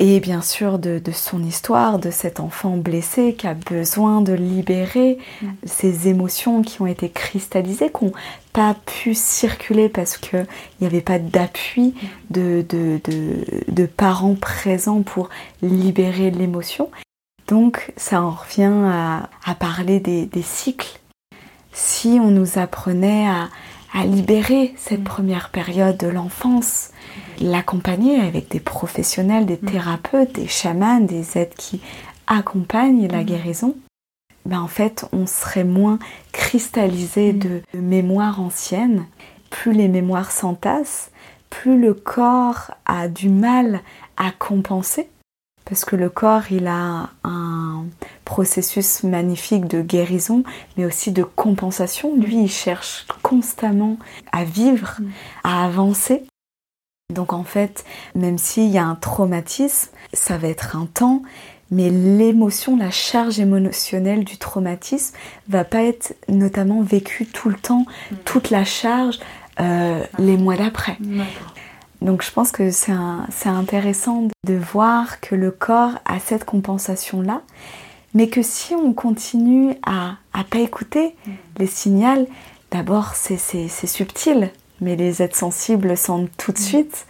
Et 0.00 0.20
bien 0.20 0.42
sûr 0.42 0.78
de, 0.78 1.00
son 1.12 1.42
histoire, 1.42 1.98
de 1.98 2.12
cet 2.12 2.38
enfant 2.38 2.76
blessé 2.76 3.34
qui 3.34 3.48
a 3.48 3.54
besoin 3.54 4.20
de 4.20 4.32
libérer 4.32 5.18
ses 5.64 5.92
mm. 5.92 6.06
émotions 6.06 6.62
qui 6.62 6.80
ont 6.80 6.86
été 6.86 7.10
cristallisées, 7.10 7.90
qui 7.90 8.04
n'ont 8.04 8.12
pas 8.52 8.76
pu 8.86 9.14
circuler 9.14 9.88
parce 9.88 10.16
qu'il 10.16 10.46
n'y 10.80 10.86
avait 10.86 11.00
pas 11.00 11.18
d'appui 11.18 11.88
mm. 11.88 12.30
de, 12.30 12.64
de, 13.68 13.86
parents 13.86 14.36
présents 14.36 15.02
pour 15.02 15.30
libérer 15.62 16.30
l'émotion. 16.30 16.90
Donc 17.48 17.92
ça 17.96 18.22
en 18.22 18.30
revient 18.30 18.72
à, 19.44 19.54
parler 19.56 19.98
des, 19.98 20.42
cycles. 20.42 21.00
Si 21.72 22.20
on 22.22 22.30
nous 22.30 22.58
apprenait 22.60 23.26
à, 23.26 23.48
à 23.92 24.04
libérer 24.06 24.74
cette 24.76 25.00
mm. 25.00 25.04
première 25.04 25.48
période 25.48 25.96
de 25.96 26.06
l'enfance, 26.06 26.90
l'accompagner 27.40 28.20
avec 28.20 28.48
des 28.50 28.60
professionnels, 28.60 29.46
des 29.46 29.58
mm. 29.60 29.70
thérapeutes, 29.70 30.32
des 30.34 30.48
chamans, 30.48 31.00
des 31.00 31.38
aides 31.38 31.54
qui 31.56 31.80
accompagnent 32.26 33.08
la 33.08 33.22
mm. 33.22 33.26
guérison, 33.26 33.76
ben 34.46 34.60
en 34.60 34.68
fait, 34.68 35.04
on 35.12 35.26
serait 35.26 35.64
moins 35.64 35.98
cristallisé 36.32 37.32
mm. 37.32 37.38
de, 37.38 37.62
mémoires 37.74 38.40
anciennes. 38.40 39.06
Plus 39.50 39.72
les 39.72 39.88
mémoires 39.88 40.30
s'entassent, 40.30 41.10
plus 41.50 41.80
le 41.80 41.94
corps 41.94 42.72
a 42.84 43.08
du 43.08 43.28
mal 43.30 43.80
à 44.16 44.30
compenser, 44.30 45.08
parce 45.68 45.84
que 45.84 45.96
le 45.96 46.08
corps, 46.08 46.50
il 46.50 46.66
a 46.66 47.10
un 47.24 47.84
processus 48.24 49.02
magnifique 49.02 49.66
de 49.66 49.82
guérison, 49.82 50.42
mais 50.76 50.86
aussi 50.86 51.12
de 51.12 51.22
compensation. 51.22 52.16
Lui, 52.16 52.42
il 52.42 52.50
cherche 52.50 53.06
constamment 53.22 53.98
à 54.32 54.44
vivre, 54.44 54.96
à 55.44 55.66
avancer. 55.66 56.24
Donc 57.14 57.32
en 57.32 57.42
fait, 57.42 57.86
même 58.14 58.36
s'il 58.36 58.68
y 58.68 58.76
a 58.76 58.84
un 58.84 58.94
traumatisme, 58.94 59.88
ça 60.12 60.36
va 60.36 60.48
être 60.48 60.76
un 60.76 60.84
temps, 60.84 61.22
mais 61.70 61.88
l'émotion, 61.88 62.76
la 62.76 62.90
charge 62.90 63.40
émotionnelle 63.40 64.24
du 64.24 64.36
traumatisme 64.36 65.16
va 65.48 65.64
pas 65.64 65.82
être 65.82 66.14
notamment 66.28 66.82
vécue 66.82 67.24
tout 67.24 67.48
le 67.48 67.56
temps, 67.56 67.86
mm. 68.10 68.16
toute 68.26 68.50
la 68.50 68.64
charge 68.66 69.20
euh, 69.58 70.04
les 70.18 70.36
mois 70.36 70.56
d'après. 70.56 70.98
Donc 72.02 72.22
je 72.22 72.30
pense 72.30 72.52
que 72.52 72.70
c'est 72.70 72.92
intéressant 73.46 74.28
de 74.46 74.54
voir 74.54 75.20
que 75.20 75.34
le 75.34 75.50
corps 75.50 75.94
a 76.04 76.20
cette 76.20 76.44
compensation-là, 76.44 77.40
mais 78.12 78.28
que 78.28 78.42
si 78.42 78.74
on 78.74 78.92
continue 78.92 79.74
à 79.82 80.16
ne 80.36 80.42
pas 80.42 80.58
écouter 80.58 81.16
mm. 81.26 81.30
les 81.58 81.66
signaux, 81.66 82.28
d'abord 82.70 83.14
c'est 83.14 83.38
subtil, 83.68 84.50
mais 84.80 84.96
les 84.96 85.22
êtres 85.22 85.36
sensibles 85.36 85.96
sentent 85.96 86.30
tout 86.36 86.52
de 86.52 86.58
mm. 86.58 86.62
suite. 86.62 87.06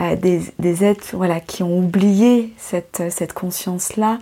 Euh, 0.00 0.16
des, 0.16 0.40
des, 0.58 0.84
êtres 0.84 1.08
voilà, 1.12 1.40
qui 1.40 1.62
ont 1.62 1.78
oublié 1.78 2.54
cette, 2.56 3.02
cette 3.10 3.34
conscience-là 3.34 4.18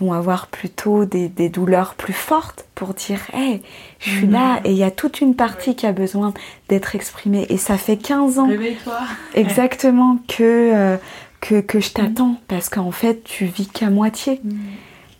vont 0.00 0.12
avoir 0.12 0.48
plutôt 0.48 1.04
des, 1.04 1.28
des, 1.28 1.48
douleurs 1.48 1.94
plus 1.94 2.12
fortes 2.12 2.66
pour 2.74 2.94
dire 2.94 3.20
Hé, 3.34 3.62
je 4.00 4.10
suis 4.10 4.26
là 4.26 4.54
mm. 4.54 4.60
et 4.64 4.70
il 4.72 4.76
y 4.76 4.82
a 4.82 4.90
toute 4.90 5.20
une 5.20 5.36
partie 5.36 5.76
qui 5.76 5.86
a 5.86 5.92
besoin 5.92 6.34
d'être 6.68 6.96
exprimée. 6.96 7.46
Et 7.50 7.56
ça 7.56 7.76
fait 7.76 7.96
15 7.96 8.38
ans 8.38 8.50
exactement 9.34 10.18
que, 10.26 10.42
euh, 10.42 10.96
que, 11.40 11.60
que, 11.60 11.78
je 11.78 11.90
t'attends 11.90 12.28
mm. 12.28 12.38
parce 12.48 12.68
qu'en 12.68 12.90
fait, 12.90 13.22
tu 13.22 13.44
vis 13.44 13.68
qu'à 13.68 13.90
moitié. 13.90 14.40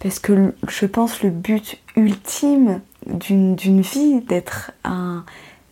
Parce 0.01 0.19
que 0.19 0.53
je 0.67 0.87
pense 0.87 1.23
le 1.23 1.31
but 1.31 1.79
ultime 1.95 2.81
d'une 3.07 3.81
vie, 3.83 4.21
d'être 4.23 4.73
un 4.83 5.25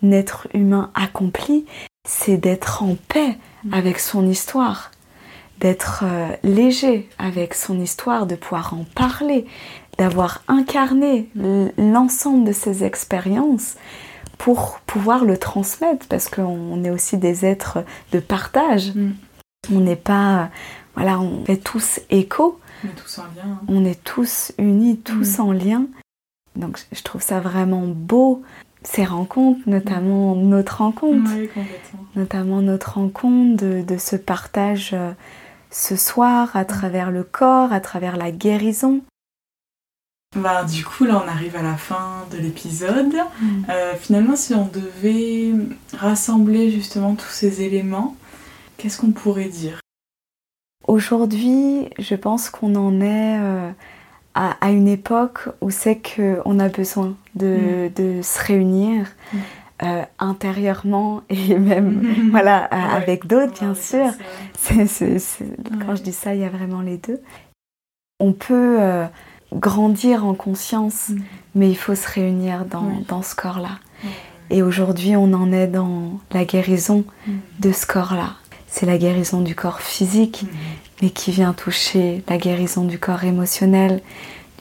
être 0.04 0.48
humain 0.54 0.90
accompli, 0.94 1.66
c'est 2.08 2.36
d'être 2.36 2.82
en 2.82 2.96
paix 3.08 3.36
mm. 3.64 3.74
avec 3.74 3.98
son 3.98 4.26
histoire, 4.26 4.90
d'être 5.58 6.04
euh, 6.04 6.28
léger 6.42 7.08
avec 7.18 7.54
son 7.54 7.80
histoire, 7.80 8.26
de 8.26 8.34
pouvoir 8.34 8.74
en 8.74 8.84
parler, 8.94 9.46
d'avoir 9.98 10.42
incarné 10.48 11.28
l'ensemble 11.76 12.44
de 12.46 12.52
ses 12.52 12.84
expériences 12.84 13.76
pour 14.38 14.80
pouvoir 14.86 15.26
le 15.26 15.36
transmettre, 15.36 16.06
parce 16.08 16.30
qu'on 16.30 16.82
est 16.84 16.90
aussi 16.90 17.18
des 17.18 17.44
êtres 17.44 17.84
de 18.12 18.20
partage. 18.20 18.94
Mm. 18.94 19.10
On 19.72 19.80
n'est 19.80 19.96
pas, 19.96 20.48
voilà, 20.94 21.20
on 21.20 21.44
fait 21.44 21.58
tous 21.58 22.00
écho. 22.08 22.58
On 22.82 22.88
est 22.88 22.94
tous 22.94 23.18
en 23.18 23.24
lien. 23.24 23.42
Hein. 23.44 23.60
On 23.68 23.84
est 23.84 24.02
tous 24.02 24.52
unis, 24.56 24.98
tous 24.98 25.38
mm. 25.38 25.42
en 25.42 25.52
lien. 25.52 25.86
Donc 26.56 26.78
je 26.90 27.02
trouve 27.02 27.22
ça 27.22 27.40
vraiment 27.40 27.84
beau 27.86 28.42
ces 28.82 29.04
rencontres, 29.04 29.60
notamment 29.66 30.34
notre 30.34 30.78
rencontre, 30.78 31.30
notamment 32.16 32.62
notre 32.62 32.94
rencontre 32.94 33.64
de, 33.64 33.98
ce 33.98 34.16
partage 34.16 34.90
euh, 34.94 35.12
ce 35.70 35.96
soir 35.96 36.56
à 36.56 36.64
travers 36.64 37.10
le 37.10 37.22
corps, 37.22 37.72
à 37.72 37.80
travers 37.80 38.16
la 38.16 38.30
guérison. 38.30 39.02
Bah, 40.36 40.64
du 40.64 40.84
coup, 40.84 41.04
là, 41.04 41.22
on 41.24 41.28
arrive 41.28 41.56
à 41.56 41.62
la 41.62 41.76
fin 41.76 42.24
de 42.30 42.38
l'épisode. 42.38 43.14
Mm. 43.40 43.64
Euh, 43.68 43.94
finalement, 43.96 44.36
si 44.36 44.54
on 44.54 44.66
devait 44.66 45.52
rassembler 45.92 46.70
justement 46.70 47.16
tous 47.16 47.30
ces 47.30 47.62
éléments, 47.62 48.16
qu'est-ce 48.76 49.00
qu'on 49.00 49.10
pourrait 49.10 49.48
dire? 49.48 49.80
Aujourd'hui, 50.86 51.88
je 51.98 52.14
pense 52.14 52.48
qu'on 52.48 52.74
en 52.76 53.00
est 53.00 53.38
euh, 53.40 53.70
à, 54.34 54.70
une 54.70 54.88
époque 54.88 55.48
où 55.60 55.70
c'est 55.70 56.00
qu'on 56.00 56.58
a 56.58 56.68
besoin 56.68 57.14
de, 57.34 57.90
mm. 57.98 58.22
se 58.22 58.44
réunir, 58.44 59.06
mm. 59.32 59.38
euh, 59.82 60.02
intérieurement 60.18 61.22
et 61.28 61.58
même 61.58 62.30
voilà 62.30 62.58
avec 62.64 63.26
d'autres 63.26 63.52
bien 63.60 63.74
sûr. 63.74 64.06
Quand 65.86 65.96
je 65.96 66.02
dis 66.02 66.12
ça, 66.12 66.34
il 66.34 66.40
y 66.40 66.44
a 66.44 66.50
vraiment 66.50 66.80
les 66.80 66.98
deux. 66.98 67.20
On 68.20 68.32
peut 68.32 68.76
euh, 68.80 69.06
grandir 69.52 70.24
en 70.24 70.34
conscience, 70.34 71.08
mm. 71.08 71.22
mais 71.54 71.70
il 71.70 71.76
faut 71.76 71.94
se 71.94 72.08
réunir 72.08 72.64
dans, 72.66 73.02
dans 73.08 73.22
ce 73.22 73.34
corps-là. 73.34 73.78
Et 74.50 74.62
aujourd'hui, 74.62 75.14
on 75.16 75.32
en 75.32 75.52
est 75.52 75.68
dans 75.68 76.20
la 76.32 76.44
guérison 76.44 77.04
mm. 77.26 77.32
de 77.60 77.72
ce 77.72 77.86
corps-là. 77.86 78.34
C'est 78.66 78.86
la 78.86 78.98
guérison 78.98 79.40
du 79.40 79.56
corps 79.56 79.80
physique, 79.80 80.44
mais 81.00 81.10
qui 81.10 81.30
vient 81.30 81.52
toucher 81.52 82.22
la 82.28 82.38
guérison 82.38 82.84
du 82.84 82.98
corps 82.98 83.24
émotionnel, 83.24 84.02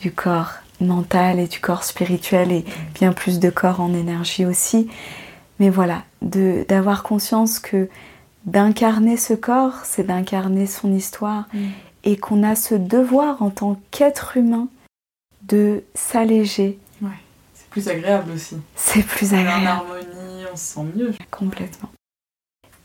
du 0.02 0.12
corps 0.12 0.54
mental 0.82 1.40
et 1.40 1.48
du 1.48 1.60
corps 1.60 1.84
spirituel 1.84 2.52
et 2.52 2.66
bien 2.96 3.12
plus 3.12 3.40
de 3.40 3.50
corps 3.50 3.82
en 3.82 3.94
énergie 3.94 4.46
aussi. 4.46 4.90
Mais 5.60 5.70
voilà, 5.70 6.04
d'avoir 6.22 7.04
conscience 7.04 7.60
que 7.60 7.90
d'incarner 8.46 9.18
ce 9.18 9.34
corps, 9.34 9.74
c'est 9.84 10.04
d'incarner 10.04 10.66
son 10.66 10.94
histoire 10.94 11.48
mm. 11.54 11.60
et 12.06 12.18
qu'on 12.18 12.44
a 12.44 12.56
ce 12.56 12.76
devoir 12.76 13.42
en 13.42 13.50
tant 13.50 13.80
qu'être 13.92 14.38
humain 14.38 14.70
de 15.44 15.84
s'alléger. 15.94 16.80
Ouais, 17.02 17.10
c'est 17.54 17.68
plus 17.70 17.90
agréable 17.90 18.32
aussi. 18.32 18.58
C'est 18.76 19.06
plus 19.06 19.34
agréable. 19.34 19.66
En 19.66 19.70
harmonie, 19.70 20.46
on 20.52 20.56
se 20.56 20.64
sent 20.64 20.86
mieux. 20.96 21.14
Complètement. 21.30 21.90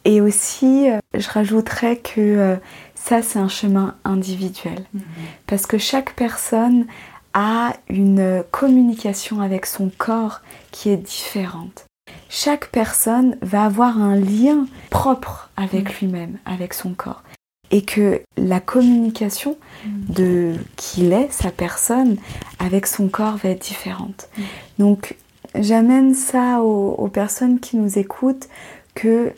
Et 0.05 0.20
aussi, 0.20 0.90
euh, 0.90 0.98
je 1.14 1.28
rajouterais 1.28 1.96
que 1.96 2.20
euh, 2.20 2.57
ça, 2.94 3.22
c'est 3.22 3.38
un 3.38 3.48
chemin 3.48 3.96
individuel. 4.05 4.84
Mm-hmm. 4.94 5.00
Parce 5.46 5.66
que 5.66 5.78
chaque 5.78 6.14
personne 6.14 6.86
a 7.34 7.74
une 7.88 8.44
communication 8.50 9.40
avec 9.40 9.66
son 9.66 9.90
corps 9.96 10.40
qui 10.70 10.90
est 10.90 10.96
différente. 10.96 11.86
Chaque 12.28 12.70
personne 12.70 13.36
va 13.42 13.64
avoir 13.64 14.00
un 14.00 14.16
lien 14.16 14.66
propre 14.90 15.50
avec 15.57 15.84
mm. 15.84 15.94
lui-même, 16.00 16.38
avec 16.44 16.74
son 16.74 16.94
corps. 16.94 17.22
Et 17.70 17.82
que 17.82 18.22
la 18.36 18.61
communication 18.61 19.57
mm. 19.84 20.12
de 20.12 20.55
qui 20.76 21.02
il 21.02 21.12
est, 21.12 21.30
sa 21.32 21.50
personne, 21.50 22.16
avec 22.59 22.86
son 22.86 23.09
corps 23.09 23.36
va 23.36 23.50
être 23.50 23.62
différente. 23.62 24.28
Mm. 24.36 24.42
Donc 24.78 25.16
j'amène 25.55 26.14
ça 26.14 26.61
aux, 26.61 27.09
personnes 27.09 27.61
qui 27.61 27.76
nous 27.76 27.98
écoutent, 27.98 28.48
que 28.94 29.32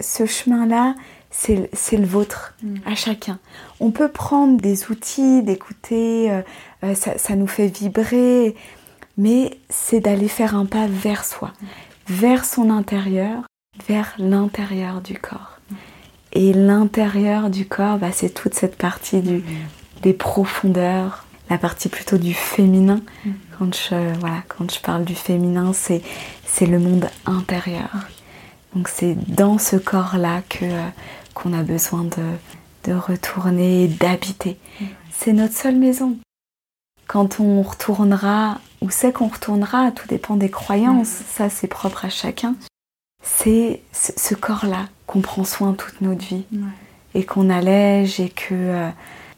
ce 0.00 0.26
chemin-là, 0.26 0.94
c'est 1.30 1.96
le 1.96 2.06
vôtre, 2.06 2.54
à 2.84 2.94
chacun. 2.94 3.38
On 3.78 3.90
peut 3.90 4.08
prendre 4.08 4.60
des 4.60 4.90
outils, 4.90 5.42
d'écouter, 5.42 6.30
euh, 6.30 6.42
euh, 6.84 6.94
ça, 6.94 7.36
nous 7.36 7.46
fait 7.46 7.68
vibrer, 7.68 8.56
mais 9.16 9.58
c'est 9.68 10.00
d'aller 10.00 10.28
faire 10.28 10.54
un 10.54 10.66
pas 10.66 10.86
vers 10.88 11.24
soi, 11.24 11.52
vers 12.08 12.44
son 12.44 12.70
intérieur, 12.70 13.44
vers 13.88 14.14
l'intérieur 14.18 15.00
du 15.00 15.18
corps. 15.18 15.58
Et 16.32 16.52
l'intérieur 16.52 17.50
du 17.50 17.66
corps, 17.66 17.98
bah, 17.98 18.12
c'est 18.12 18.30
toute 18.30 18.54
cette 18.54 18.76
partie 18.76 19.20
du, 19.20 19.42
des 20.02 20.12
profondeurs, 20.12 21.24
la 21.48 21.58
partie 21.58 21.88
plutôt 21.88 22.18
du 22.18 22.34
féminin. 22.34 23.00
Quand 23.58 23.74
je, 23.74 24.18
voilà, 24.20 24.42
quand 24.48 24.72
je 24.72 24.80
parle 24.80 25.04
du 25.04 25.14
féminin, 25.14 25.72
c'est, 25.72 26.02
c'est 26.44 26.66
le 26.66 26.78
monde 26.78 27.08
intérieur. 27.26 27.90
Donc 28.74 28.88
c'est 28.88 29.14
dans 29.28 29.58
ce 29.58 29.76
corps-là 29.76 30.42
que, 30.48 30.64
euh, 30.64 30.86
qu'on 31.34 31.52
a 31.52 31.62
besoin 31.62 32.04
de, 32.04 32.90
de 32.90 32.92
retourner, 32.92 33.88
d'habiter. 33.88 34.58
C'est 35.10 35.32
notre 35.32 35.54
seule 35.54 35.76
maison. 35.76 36.16
Quand 37.06 37.40
on 37.40 37.62
retournera, 37.62 38.60
où 38.80 38.90
c'est 38.90 39.12
qu'on 39.12 39.28
retournera, 39.28 39.90
tout 39.90 40.06
dépend 40.08 40.36
des 40.36 40.50
croyances, 40.50 41.08
ça 41.08 41.50
c'est 41.50 41.66
propre 41.66 42.04
à 42.04 42.10
chacun. 42.10 42.54
C'est 43.22 43.82
ce 43.92 44.34
corps-là 44.34 44.86
qu'on 45.06 45.20
prend 45.20 45.44
soin 45.44 45.74
toute 45.74 46.00
notre 46.00 46.24
vie. 46.24 46.44
Et 47.14 47.24
qu'on 47.24 47.50
allège 47.50 48.20
et 48.20 48.28
que 48.28 48.54
euh, 48.54 48.88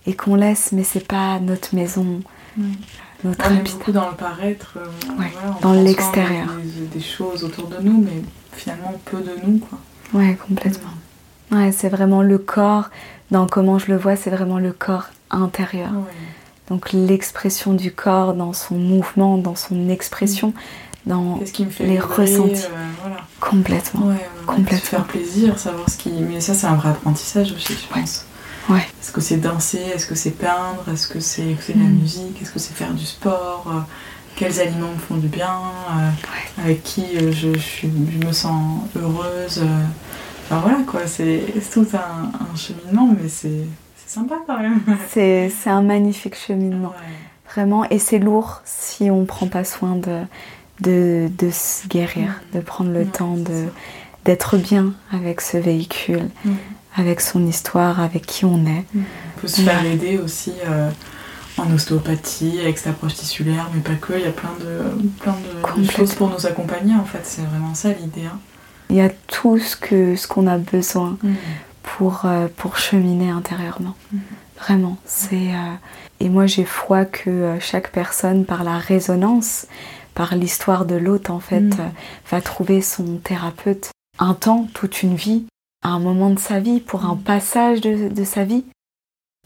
et 0.06 0.14
qu'on 0.14 0.34
laisse, 0.34 0.72
mais 0.72 0.84
c'est 0.84 1.06
pas 1.06 1.38
notre 1.40 1.74
maison, 1.74 2.22
notre 3.24 3.50
on 3.50 3.54
est 3.54 3.72
beaucoup 3.72 3.92
dans 3.92 4.10
le 4.10 4.16
paraître, 4.16 4.74
euh, 4.76 5.24
dans 5.60 5.72
l'extérieur, 5.72 6.48
des, 6.62 6.86
des, 6.98 7.04
choses 7.04 7.44
autour 7.44 7.68
de 7.68 7.76
nous, 7.80 8.00
mais 8.02 8.22
finalement 8.52 8.94
peu 9.04 9.18
de 9.18 9.32
nous, 9.46 9.58
quoi. 9.58 9.78
Ouais, 10.14 10.36
complètement. 10.46 10.90
Ouais, 11.50 11.72
c'est 11.72 11.88
vraiment 11.88 12.22
le 12.22 12.38
corps. 12.38 12.90
Dans 13.30 13.46
comment 13.46 13.78
je 13.78 13.86
le 13.86 13.96
vois, 13.96 14.16
c'est 14.16 14.30
vraiment 14.30 14.58
le 14.58 14.72
corps 14.72 15.06
intérieur. 15.30 15.90
Donc 16.68 16.92
l'expression 16.92 17.74
du 17.74 17.92
corps 17.92 18.34
dans 18.34 18.52
son 18.52 18.76
mouvement, 18.76 19.36
dans 19.36 19.56
son 19.56 19.88
expression, 19.88 20.54
dans 21.06 21.40
les 21.80 21.98
ressentis. 21.98 22.64
Euh, 22.64 23.08
complètement. 23.40 24.06
Ouais, 24.06 24.26
complètement. 24.46 24.78
Faire 24.78 25.04
plaisir, 25.04 25.58
savoir 25.58 25.88
ce 25.88 25.96
qui. 25.96 26.10
Mais 26.10 26.40
ça, 26.40 26.54
c'est 26.54 26.66
un 26.66 26.74
vrai 26.74 26.90
apprentissage 26.90 27.52
aussi, 27.52 27.74
je 27.74 27.92
pense. 27.92 28.26
Ouais. 28.68 28.86
Est-ce 29.00 29.12
que 29.12 29.20
c'est 29.20 29.38
danser 29.38 29.80
Est-ce 29.94 30.06
que 30.06 30.14
c'est 30.14 30.30
peindre 30.30 30.84
Est-ce 30.92 31.08
que 31.08 31.20
c'est 31.20 31.42
de 31.42 31.78
la 31.80 31.84
mm. 31.84 31.98
musique 32.00 32.42
Est-ce 32.42 32.52
que 32.52 32.58
c'est 32.58 32.74
faire 32.74 32.92
du 32.92 33.04
sport 33.04 33.64
euh, 33.68 33.80
Quels 34.36 34.60
aliments 34.60 34.92
me 34.92 34.98
font 34.98 35.16
du 35.16 35.28
bien 35.28 35.58
euh, 35.90 36.62
Avec 36.62 36.82
qui 36.82 37.04
je, 37.18 37.58
je, 37.58 37.86
me 38.26 38.32
sens 38.32 38.82
heureuse 38.96 39.62
Enfin 40.46 40.60
voilà 40.60 40.78
quoi, 40.86 41.06
c'est 41.06 41.44
tout 41.72 41.86
un 41.94 42.56
cheminement, 42.56 43.08
mais 43.08 43.28
c'est 43.28 43.64
sympa 44.06 44.36
quand 44.46 44.58
même. 44.58 44.80
c'est 45.08 45.50
un 45.66 45.82
magnifique 45.82 46.36
cheminement. 46.36 46.92
Vraiment. 47.52 47.84
Et 47.90 47.98
c'est 47.98 48.18
lourd 48.18 48.60
si 48.64 49.10
on 49.10 49.20
ne 49.20 49.26
prend 49.26 49.46
pas 49.46 49.64
soin 49.64 49.96
de, 49.96 50.20
de, 50.80 51.30
de 51.38 51.50
se 51.50 51.86
guérir, 51.88 52.40
de 52.54 52.60
prendre 52.60 52.90
le 52.90 53.06
temps 53.06 53.36
de 53.36 53.66
d'être 54.24 54.56
bien 54.56 54.92
avec 55.10 55.40
ce 55.40 55.56
véhicule, 55.56 56.28
avec 56.94 57.20
son 57.20 57.46
histoire, 57.46 58.00
avec 58.00 58.26
qui 58.26 58.44
on 58.44 58.66
est. 58.66 58.84
On 58.94 59.40
peut 59.40 59.48
se 59.48 59.62
faire 59.62 59.84
aider 59.84 60.18
aussi 60.18 60.52
euh, 60.66 60.90
en 61.58 61.72
ostéopathie, 61.72 62.60
avec 62.60 62.78
cette 62.78 62.88
approche 62.88 63.14
tissulaire, 63.14 63.70
mais 63.74 63.80
pas 63.80 63.94
que. 63.94 64.12
Il 64.14 64.22
y 64.22 64.26
a 64.26 64.32
plein 64.32 64.54
de, 64.60 65.08
plein 65.20 65.36
de, 65.76 65.90
choses 65.90 66.14
pour 66.14 66.28
nous 66.28 66.46
accompagner 66.46 66.94
en 66.94 67.04
fait. 67.04 67.22
C'est 67.24 67.42
vraiment 67.42 67.74
ça 67.74 67.90
l'idée. 67.90 68.26
Hein. 68.26 68.38
Il 68.90 68.96
y 68.96 69.00
a 69.00 69.08
tout 69.08 69.58
ce 69.58 69.76
qu'on 69.76 70.16
ce 70.16 70.26
qu'on 70.26 70.46
a 70.46 70.58
besoin 70.58 71.16
pour, 71.82 72.22
euh, 72.24 72.48
pour 72.56 72.76
cheminer 72.76 73.30
intérieurement. 73.30 73.94
Mhm. 74.12 74.20
Vraiment. 74.58 74.96
C'est, 75.04 75.54
euh, 75.54 75.74
et 76.20 76.28
moi, 76.28 76.46
j'ai 76.46 76.64
foi 76.64 77.04
que 77.04 77.56
chaque 77.58 77.90
personne, 77.90 78.44
par 78.44 78.62
la 78.62 78.78
résonance, 78.78 79.66
par 80.14 80.36
l'histoire 80.36 80.84
de 80.84 80.94
l'autre, 80.94 81.32
en 81.32 81.40
fait, 81.40 81.64
va 82.30 82.40
trouver 82.40 82.80
son 82.80 83.16
thérapeute 83.16 83.90
un 84.18 84.34
temps, 84.34 84.68
toute 84.74 85.02
une 85.02 85.16
vie, 85.16 85.46
un 85.88 85.98
moment 85.98 86.30
de 86.30 86.38
sa 86.38 86.60
vie, 86.60 86.80
pour 86.80 87.04
un 87.04 87.14
mhm. 87.14 87.22
passage 87.22 87.80
de, 87.80 88.08
de 88.08 88.24
sa 88.24 88.44
vie. 88.44 88.64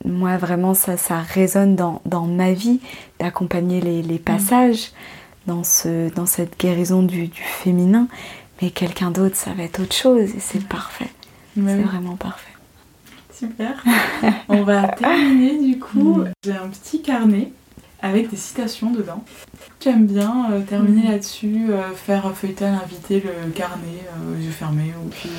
Moi, 0.05 0.37
vraiment, 0.37 0.75
ça, 0.75 0.97
ça 0.97 1.21
résonne 1.21 1.75
dans, 1.75 2.03
dans 2.05 2.27
ma 2.27 2.53
vie, 2.53 2.81
d'accompagner 3.19 3.81
les, 3.81 4.03
les, 4.03 4.19
passages 4.19 4.93
dans, 5.47 5.65
ce, 5.65 6.13
dans 6.15 6.27
cette 6.27 6.59
guérison 6.61 7.03
du, 7.03 7.29
du 7.29 7.43
féminin. 7.43 8.09
Mais 8.61 8.71
quelqu'un 8.71 9.11
d'autre, 9.11 9.37
ça 9.37 9.53
va 9.53 9.63
être 9.63 9.81
autre 9.81 9.95
chose 9.95 10.35
et 10.35 10.41
c'est 10.41 10.67
parfait. 10.67 11.11
C'est 11.55 11.83
vraiment 11.83 12.17
parfait. 12.17 12.53
Super. 13.33 13.83
On 14.49 14.63
va 14.63 14.89
terminer 14.89 15.59
du 15.59 15.79
coup. 15.79 16.19
Mm. 16.19 16.33
J'ai 16.45 16.53
un 16.53 16.69
petit 16.69 17.03
carnet 17.03 17.53
avec 18.03 18.31
des 18.31 18.37
citations 18.37 18.91
dedans. 18.91 19.25
J'aime 19.81 20.07
bien 20.07 20.51
euh, 20.51 20.61
terminer 20.63 21.09
mm. 21.09 21.11
là-dessus, 21.13 21.67
euh, 21.71 21.93
faire 21.93 22.31
feuilleter 22.35 22.67
inviter 22.67 23.21
le 23.21 23.51
carnet, 23.51 24.05
euh, 24.19 24.41
yeux 24.41 24.51
fermés, 24.51 24.93
ou 25.03 25.09
puis 25.09 25.31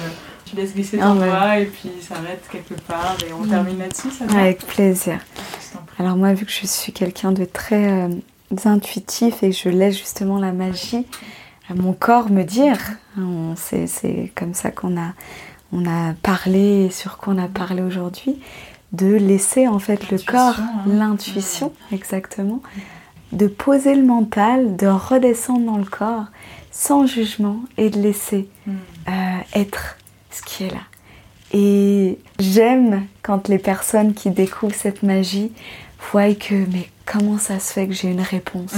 tu 0.49 0.55
laisses 0.55 0.73
glisser 0.73 0.97
ton 0.97 1.19
ah 1.21 1.25
doigt 1.25 1.59
et 1.59 1.65
puis 1.65 1.89
ça 2.01 2.15
s'arrête 2.15 2.43
quelque 2.51 2.79
part 2.81 3.17
et 3.27 3.33
on 3.33 3.45
mm. 3.45 3.49
termine 3.49 3.79
là-dessus, 3.79 4.11
ça 4.11 4.25
va? 4.25 4.39
Avec 4.39 4.65
plaisir. 4.65 5.19
Alors 5.99 6.15
moi, 6.15 6.33
vu 6.33 6.45
que 6.45 6.51
je 6.51 6.65
suis 6.65 6.93
quelqu'un 6.93 7.31
de 7.31 7.45
très 7.45 8.09
intuitif 8.65 9.43
et 9.43 9.49
que 9.49 9.55
je 9.55 9.69
laisse 9.69 9.97
justement 9.97 10.39
la 10.39 10.51
magie 10.51 11.05
à 11.69 11.73
mon 11.73 11.93
corps 11.93 12.29
me 12.29 12.43
dire, 12.43 12.77
hein, 13.17 13.53
c'est 13.55 14.31
comme 14.35 14.53
ça 14.53 14.71
qu'on 14.71 14.97
a 14.97 15.13
on 15.73 15.85
a 15.85 16.13
parlé, 16.23 16.89
sur 16.91 17.17
quoi 17.17 17.33
on 17.33 17.37
a 17.37 17.47
parlé 17.47 17.81
aujourd'hui, 17.81 18.39
de 18.93 19.15
laisser 19.15 19.67
en 19.67 19.79
fait 19.79 20.09
le 20.11 20.17
corps, 20.17 20.59
hein. 20.59 20.83
l'intuition, 20.87 21.73
exactement, 21.91 22.61
de 23.33 23.47
poser 23.47 23.95
le 23.95 24.03
mental, 24.03 24.77
de 24.77 24.87
redescendre 24.87 25.65
dans 25.65 25.77
le 25.77 25.85
corps 25.85 26.25
sans 26.71 27.05
jugement 27.05 27.59
et 27.77 27.89
de 27.89 27.99
laisser 27.99 28.47
hmm. 28.65 28.71
euh, 29.09 29.11
être 29.55 29.97
ce 30.38 30.41
qui 30.43 30.65
est 30.65 30.71
là. 30.71 30.81
Et 31.53 32.19
j'aime 32.39 33.05
quand 33.21 33.47
les 33.47 33.59
personnes 33.59 34.13
qui 34.13 34.29
découvrent 34.31 34.75
cette 34.75 35.03
magie 35.03 35.51
voient 36.11 36.33
que 36.33 36.55
mais 36.71 36.89
comment 37.05 37.38
ça 37.38 37.59
se 37.59 37.73
fait 37.73 37.88
que 37.88 37.93
j'ai 37.93 38.09
une 38.09 38.21
réponse? 38.21 38.75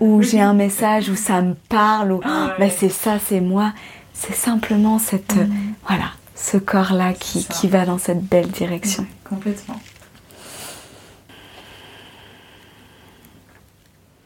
Ou 0.00 0.22
j'ai 0.22 0.40
un 0.40 0.54
message 0.54 1.08
où 1.08 1.16
ça 1.16 1.42
me 1.42 1.54
parle 1.68 2.12
ou 2.12 2.20
ah 2.24 2.54
bah, 2.58 2.70
c'est 2.70 2.88
ça 2.88 3.18
c'est 3.18 3.40
moi 3.40 3.72
c'est 4.16 4.34
simplement 4.34 4.98
cette, 4.98 5.36
mm. 5.36 5.74
voilà, 5.86 6.10
ce 6.34 6.56
corps-là 6.56 7.12
qui, 7.12 7.46
qui, 7.46 7.68
va 7.68 7.84
dans 7.84 7.98
cette 7.98 8.24
belle 8.24 8.48
direction. 8.48 9.06
complètement. 9.24 9.80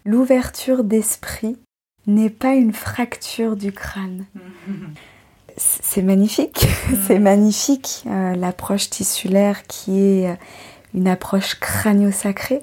L'ouverture 0.04 0.84
d'esprit 0.84 1.58
n'est 2.06 2.30
pas 2.30 2.54
une 2.54 2.72
fracture 2.72 3.56
du 3.56 3.72
crâne. 3.72 4.26
C'est 5.60 6.02
magnifique, 6.02 6.66
c'est 7.06 7.18
magnifique 7.18 8.04
euh, 8.06 8.34
l'approche 8.34 8.88
tissulaire 8.88 9.66
qui 9.66 10.00
est 10.00 10.30
euh, 10.30 10.34
une 10.94 11.06
approche 11.06 11.56
crânio-sacrée. 11.60 12.62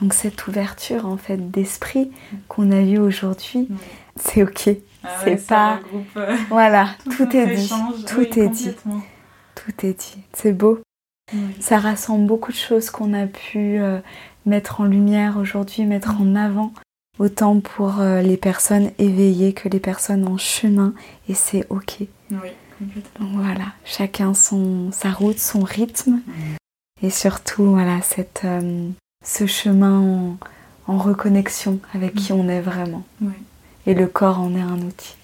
Donc 0.00 0.14
cette 0.14 0.46
ouverture 0.46 1.04
en 1.04 1.18
fait 1.18 1.50
d'esprit 1.50 2.10
qu'on 2.48 2.70
a 2.70 2.80
vue 2.80 2.98
aujourd'hui, 2.98 3.68
c'est 4.16 4.42
ok. 4.42 4.70
Ah 5.04 5.08
c'est 5.24 5.46
pas 5.46 5.80
euh, 6.16 6.36
voilà, 6.48 6.88
tout 7.16 7.36
est 7.36 7.56
dit, 7.56 7.68
tout 8.06 8.20
Oui, 8.20 8.30
est 8.36 8.48
dit, 8.48 8.74
tout 9.54 9.86
est 9.86 9.92
dit. 9.92 10.16
C'est 10.32 10.52
beau. 10.52 10.80
Ça 11.60 11.78
rassemble 11.78 12.26
beaucoup 12.26 12.50
de 12.52 12.56
choses 12.56 12.90
qu'on 12.90 13.12
a 13.12 13.26
pu 13.26 13.78
euh, 13.78 14.00
mettre 14.46 14.80
en 14.80 14.84
lumière 14.84 15.36
aujourd'hui, 15.38 15.84
mettre 15.84 16.20
en 16.20 16.34
avant, 16.34 16.72
autant 17.20 17.60
pour 17.60 18.00
euh, 18.00 18.22
les 18.22 18.36
personnes 18.36 18.90
éveillées 18.98 19.52
que 19.52 19.68
les 19.68 19.78
personnes 19.78 20.26
en 20.26 20.38
chemin, 20.38 20.94
et 21.28 21.34
c'est 21.34 21.66
ok. 21.70 21.98
Oui, 22.00 22.38
complètement. 22.78 23.26
Donc 23.26 23.44
voilà, 23.44 23.66
chacun 23.84 24.34
son, 24.34 24.90
sa 24.90 25.10
route, 25.10 25.38
son 25.38 25.60
rythme, 25.60 26.20
et 27.02 27.10
surtout 27.10 27.66
voilà 27.66 28.00
cette, 28.02 28.40
euh, 28.44 28.88
ce 29.24 29.46
chemin 29.46 30.00
en, 30.00 30.36
en 30.92 30.98
reconnexion 30.98 31.78
avec 31.94 32.14
qui 32.14 32.32
on 32.32 32.48
est 32.48 32.62
vraiment. 32.62 33.04
Oui, 33.20 33.34
Et 33.86 33.94
le 33.94 34.06
corps 34.06 34.40
en 34.40 34.54
est 34.56 34.60
un 34.62 34.78
outil. 34.80 35.14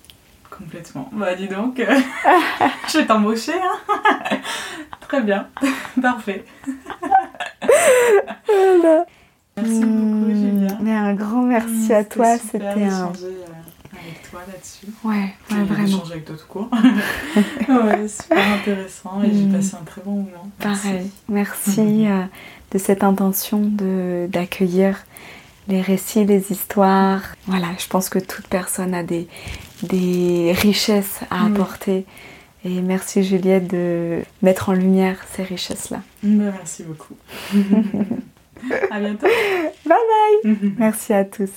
complètement. 0.50 1.08
Bah 1.12 1.34
dis 1.34 1.48
donc, 1.48 1.80
euh, 1.80 1.86
je 2.88 2.98
vais 2.98 3.06
t'embaucher. 3.06 3.54
Hein 3.54 4.38
Très 5.00 5.22
bien, 5.22 5.46
parfait. 6.02 6.44
Merci 9.56 9.80
beaucoup, 9.80 10.26
Hmm, 10.26 10.34
Julia. 10.34 10.78
Mais 10.82 10.92
un 10.92 11.14
grand 11.14 11.42
merci 11.42 11.90
Mmh, 11.90 11.94
à 11.94 12.04
toi, 12.04 12.36
c'était 12.38 12.64
un... 12.64 13.06
euh, 13.06 13.08
avec 13.92 14.30
toi 14.30 14.40
là-dessus. 14.46 14.86
Ouais, 15.02 15.34
J'ai 15.50 15.56
ouais, 15.56 15.64
vraiment. 15.64 15.84
d'échanger 15.86 16.12
avec 16.12 16.24
tout 16.26 16.34
court. 16.48 16.68
ouais, 17.68 18.08
super 18.08 18.52
intéressant 18.52 19.22
et 19.22 19.32
j'ai 19.32 19.44
Mm. 19.46 19.52
passé 19.52 19.76
un 19.80 19.84
très 19.84 20.02
bon 20.02 20.10
moment. 20.12 20.50
Merci. 20.62 20.82
Pareil. 20.88 21.10
Merci 21.28 22.06
euh, 22.06 22.22
de 22.72 22.78
cette 22.78 23.02
intention 23.02 23.60
de 23.62 24.28
d'accueillir 24.30 24.98
les 25.68 25.80
récits, 25.80 26.24
les 26.26 26.52
histoires. 26.52 27.22
Voilà, 27.46 27.68
je 27.78 27.86
pense 27.88 28.08
que 28.10 28.18
toute 28.18 28.46
personne 28.48 28.92
a 28.94 29.02
des, 29.02 29.26
des 29.82 30.52
richesses 30.54 31.20
à 31.30 31.46
apporter. 31.46 32.04
Et 32.64 32.82
merci 32.82 33.24
Juliette 33.24 33.68
de 33.68 34.20
mettre 34.42 34.68
en 34.68 34.72
lumière 34.74 35.16
ces 35.34 35.44
richesses-là. 35.44 36.02
Bah, 36.22 36.52
merci 36.58 36.82
beaucoup. 36.82 37.14
à 38.90 39.00
bientôt. 39.00 39.26
Bye 39.84 40.54
Merci 40.78 41.12
à 41.12 41.24
tous. 41.24 41.50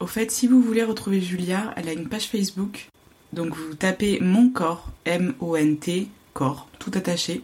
Au 0.00 0.06
fait, 0.06 0.30
si 0.30 0.46
vous 0.46 0.60
voulez 0.60 0.84
retrouver 0.84 1.20
Julia, 1.20 1.72
elle 1.76 1.88
a 1.88 1.92
une 1.92 2.08
page 2.08 2.28
Facebook. 2.28 2.88
Donc 3.32 3.54
vous 3.54 3.74
tapez 3.74 4.18
Mon 4.20 4.50
Corps, 4.50 4.90
M-O-N-T, 5.04 6.08
corps, 6.32 6.68
tout 6.78 6.92
attaché, 6.94 7.42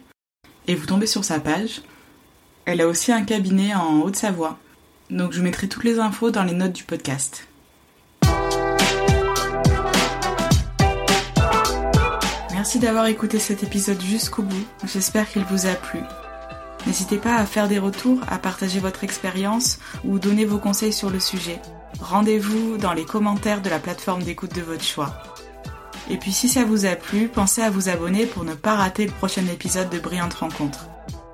et 0.67 0.75
vous 0.75 0.85
tombez 0.85 1.07
sur 1.07 1.23
sa 1.23 1.39
page. 1.39 1.81
Elle 2.65 2.81
a 2.81 2.87
aussi 2.87 3.11
un 3.11 3.23
cabinet 3.23 3.73
en 3.73 4.01
Haute-Savoie. 4.01 4.57
Donc 5.09 5.33
je 5.33 5.39
vous 5.39 5.43
mettrai 5.43 5.67
toutes 5.67 5.83
les 5.83 5.99
infos 5.99 6.31
dans 6.31 6.43
les 6.43 6.53
notes 6.53 6.73
du 6.73 6.83
podcast. 6.83 7.47
Merci 12.53 12.79
d'avoir 12.79 13.07
écouté 13.07 13.39
cet 13.39 13.63
épisode 13.63 13.99
jusqu'au 13.99 14.43
bout. 14.43 14.65
J'espère 14.85 15.27
qu'il 15.27 15.43
vous 15.45 15.65
a 15.65 15.73
plu. 15.73 15.99
N'hésitez 16.87 17.17
pas 17.17 17.35
à 17.35 17.45
faire 17.45 17.67
des 17.67 17.79
retours, 17.79 18.19
à 18.27 18.39
partager 18.39 18.79
votre 18.79 19.03
expérience 19.03 19.79
ou 20.03 20.19
donner 20.19 20.45
vos 20.45 20.57
conseils 20.57 20.93
sur 20.93 21.09
le 21.09 21.19
sujet. 21.19 21.61
Rendez-vous 21.99 22.77
dans 22.77 22.93
les 22.93 23.05
commentaires 23.05 23.61
de 23.61 23.69
la 23.69 23.79
plateforme 23.79 24.23
d'écoute 24.23 24.55
de 24.55 24.61
votre 24.61 24.83
choix. 24.83 25.13
Et 26.09 26.17
puis 26.17 26.31
si 26.31 26.49
ça 26.49 26.65
vous 26.65 26.85
a 26.85 26.95
plu, 26.95 27.27
pensez 27.27 27.61
à 27.61 27.69
vous 27.69 27.89
abonner 27.89 28.25
pour 28.25 28.43
ne 28.43 28.55
pas 28.55 28.75
rater 28.75 29.05
le 29.05 29.11
prochain 29.11 29.45
épisode 29.47 29.89
de 29.89 29.99
Brillante 29.99 30.33
Rencontre. 30.33 30.87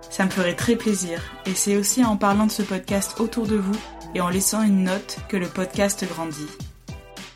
Ça 0.10 0.26
me 0.26 0.30
ferait 0.30 0.56
très 0.56 0.76
plaisir 0.76 1.22
et 1.46 1.54
c'est 1.54 1.78
aussi 1.78 2.04
en 2.04 2.18
parlant 2.18 2.48
de 2.48 2.52
ce 2.52 2.64
podcast 2.64 3.20
autour 3.20 3.48
de 3.48 3.56
vous 3.56 3.78
et 4.16 4.22
en 4.22 4.30
laissant 4.30 4.64
une 4.64 4.84
note 4.84 5.18
que 5.30 5.38
le 5.38 5.48
podcast 5.48 6.06
grandit. 6.08 6.48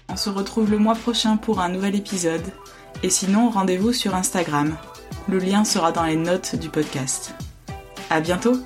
On 0.10 0.18
se 0.18 0.30
retrouve 0.30 0.70
le 0.70 0.78
mois 0.78 0.96
prochain 0.96 1.38
pour 1.38 1.62
un 1.62 1.70
nouvel 1.70 1.96
épisode 1.96 2.52
et 3.04 3.10
sinon 3.10 3.50
rendez-vous 3.50 3.94
sur 3.94 4.16
Instagram. 4.16 4.76
Le 5.30 5.38
lien 5.38 5.64
sera 5.64 5.92
dans 5.92 6.04
les 6.04 6.18
notes 6.18 6.56
du 6.56 6.70
podcast. 6.70 7.34
À 8.12 8.20
bientôt! 8.20 8.58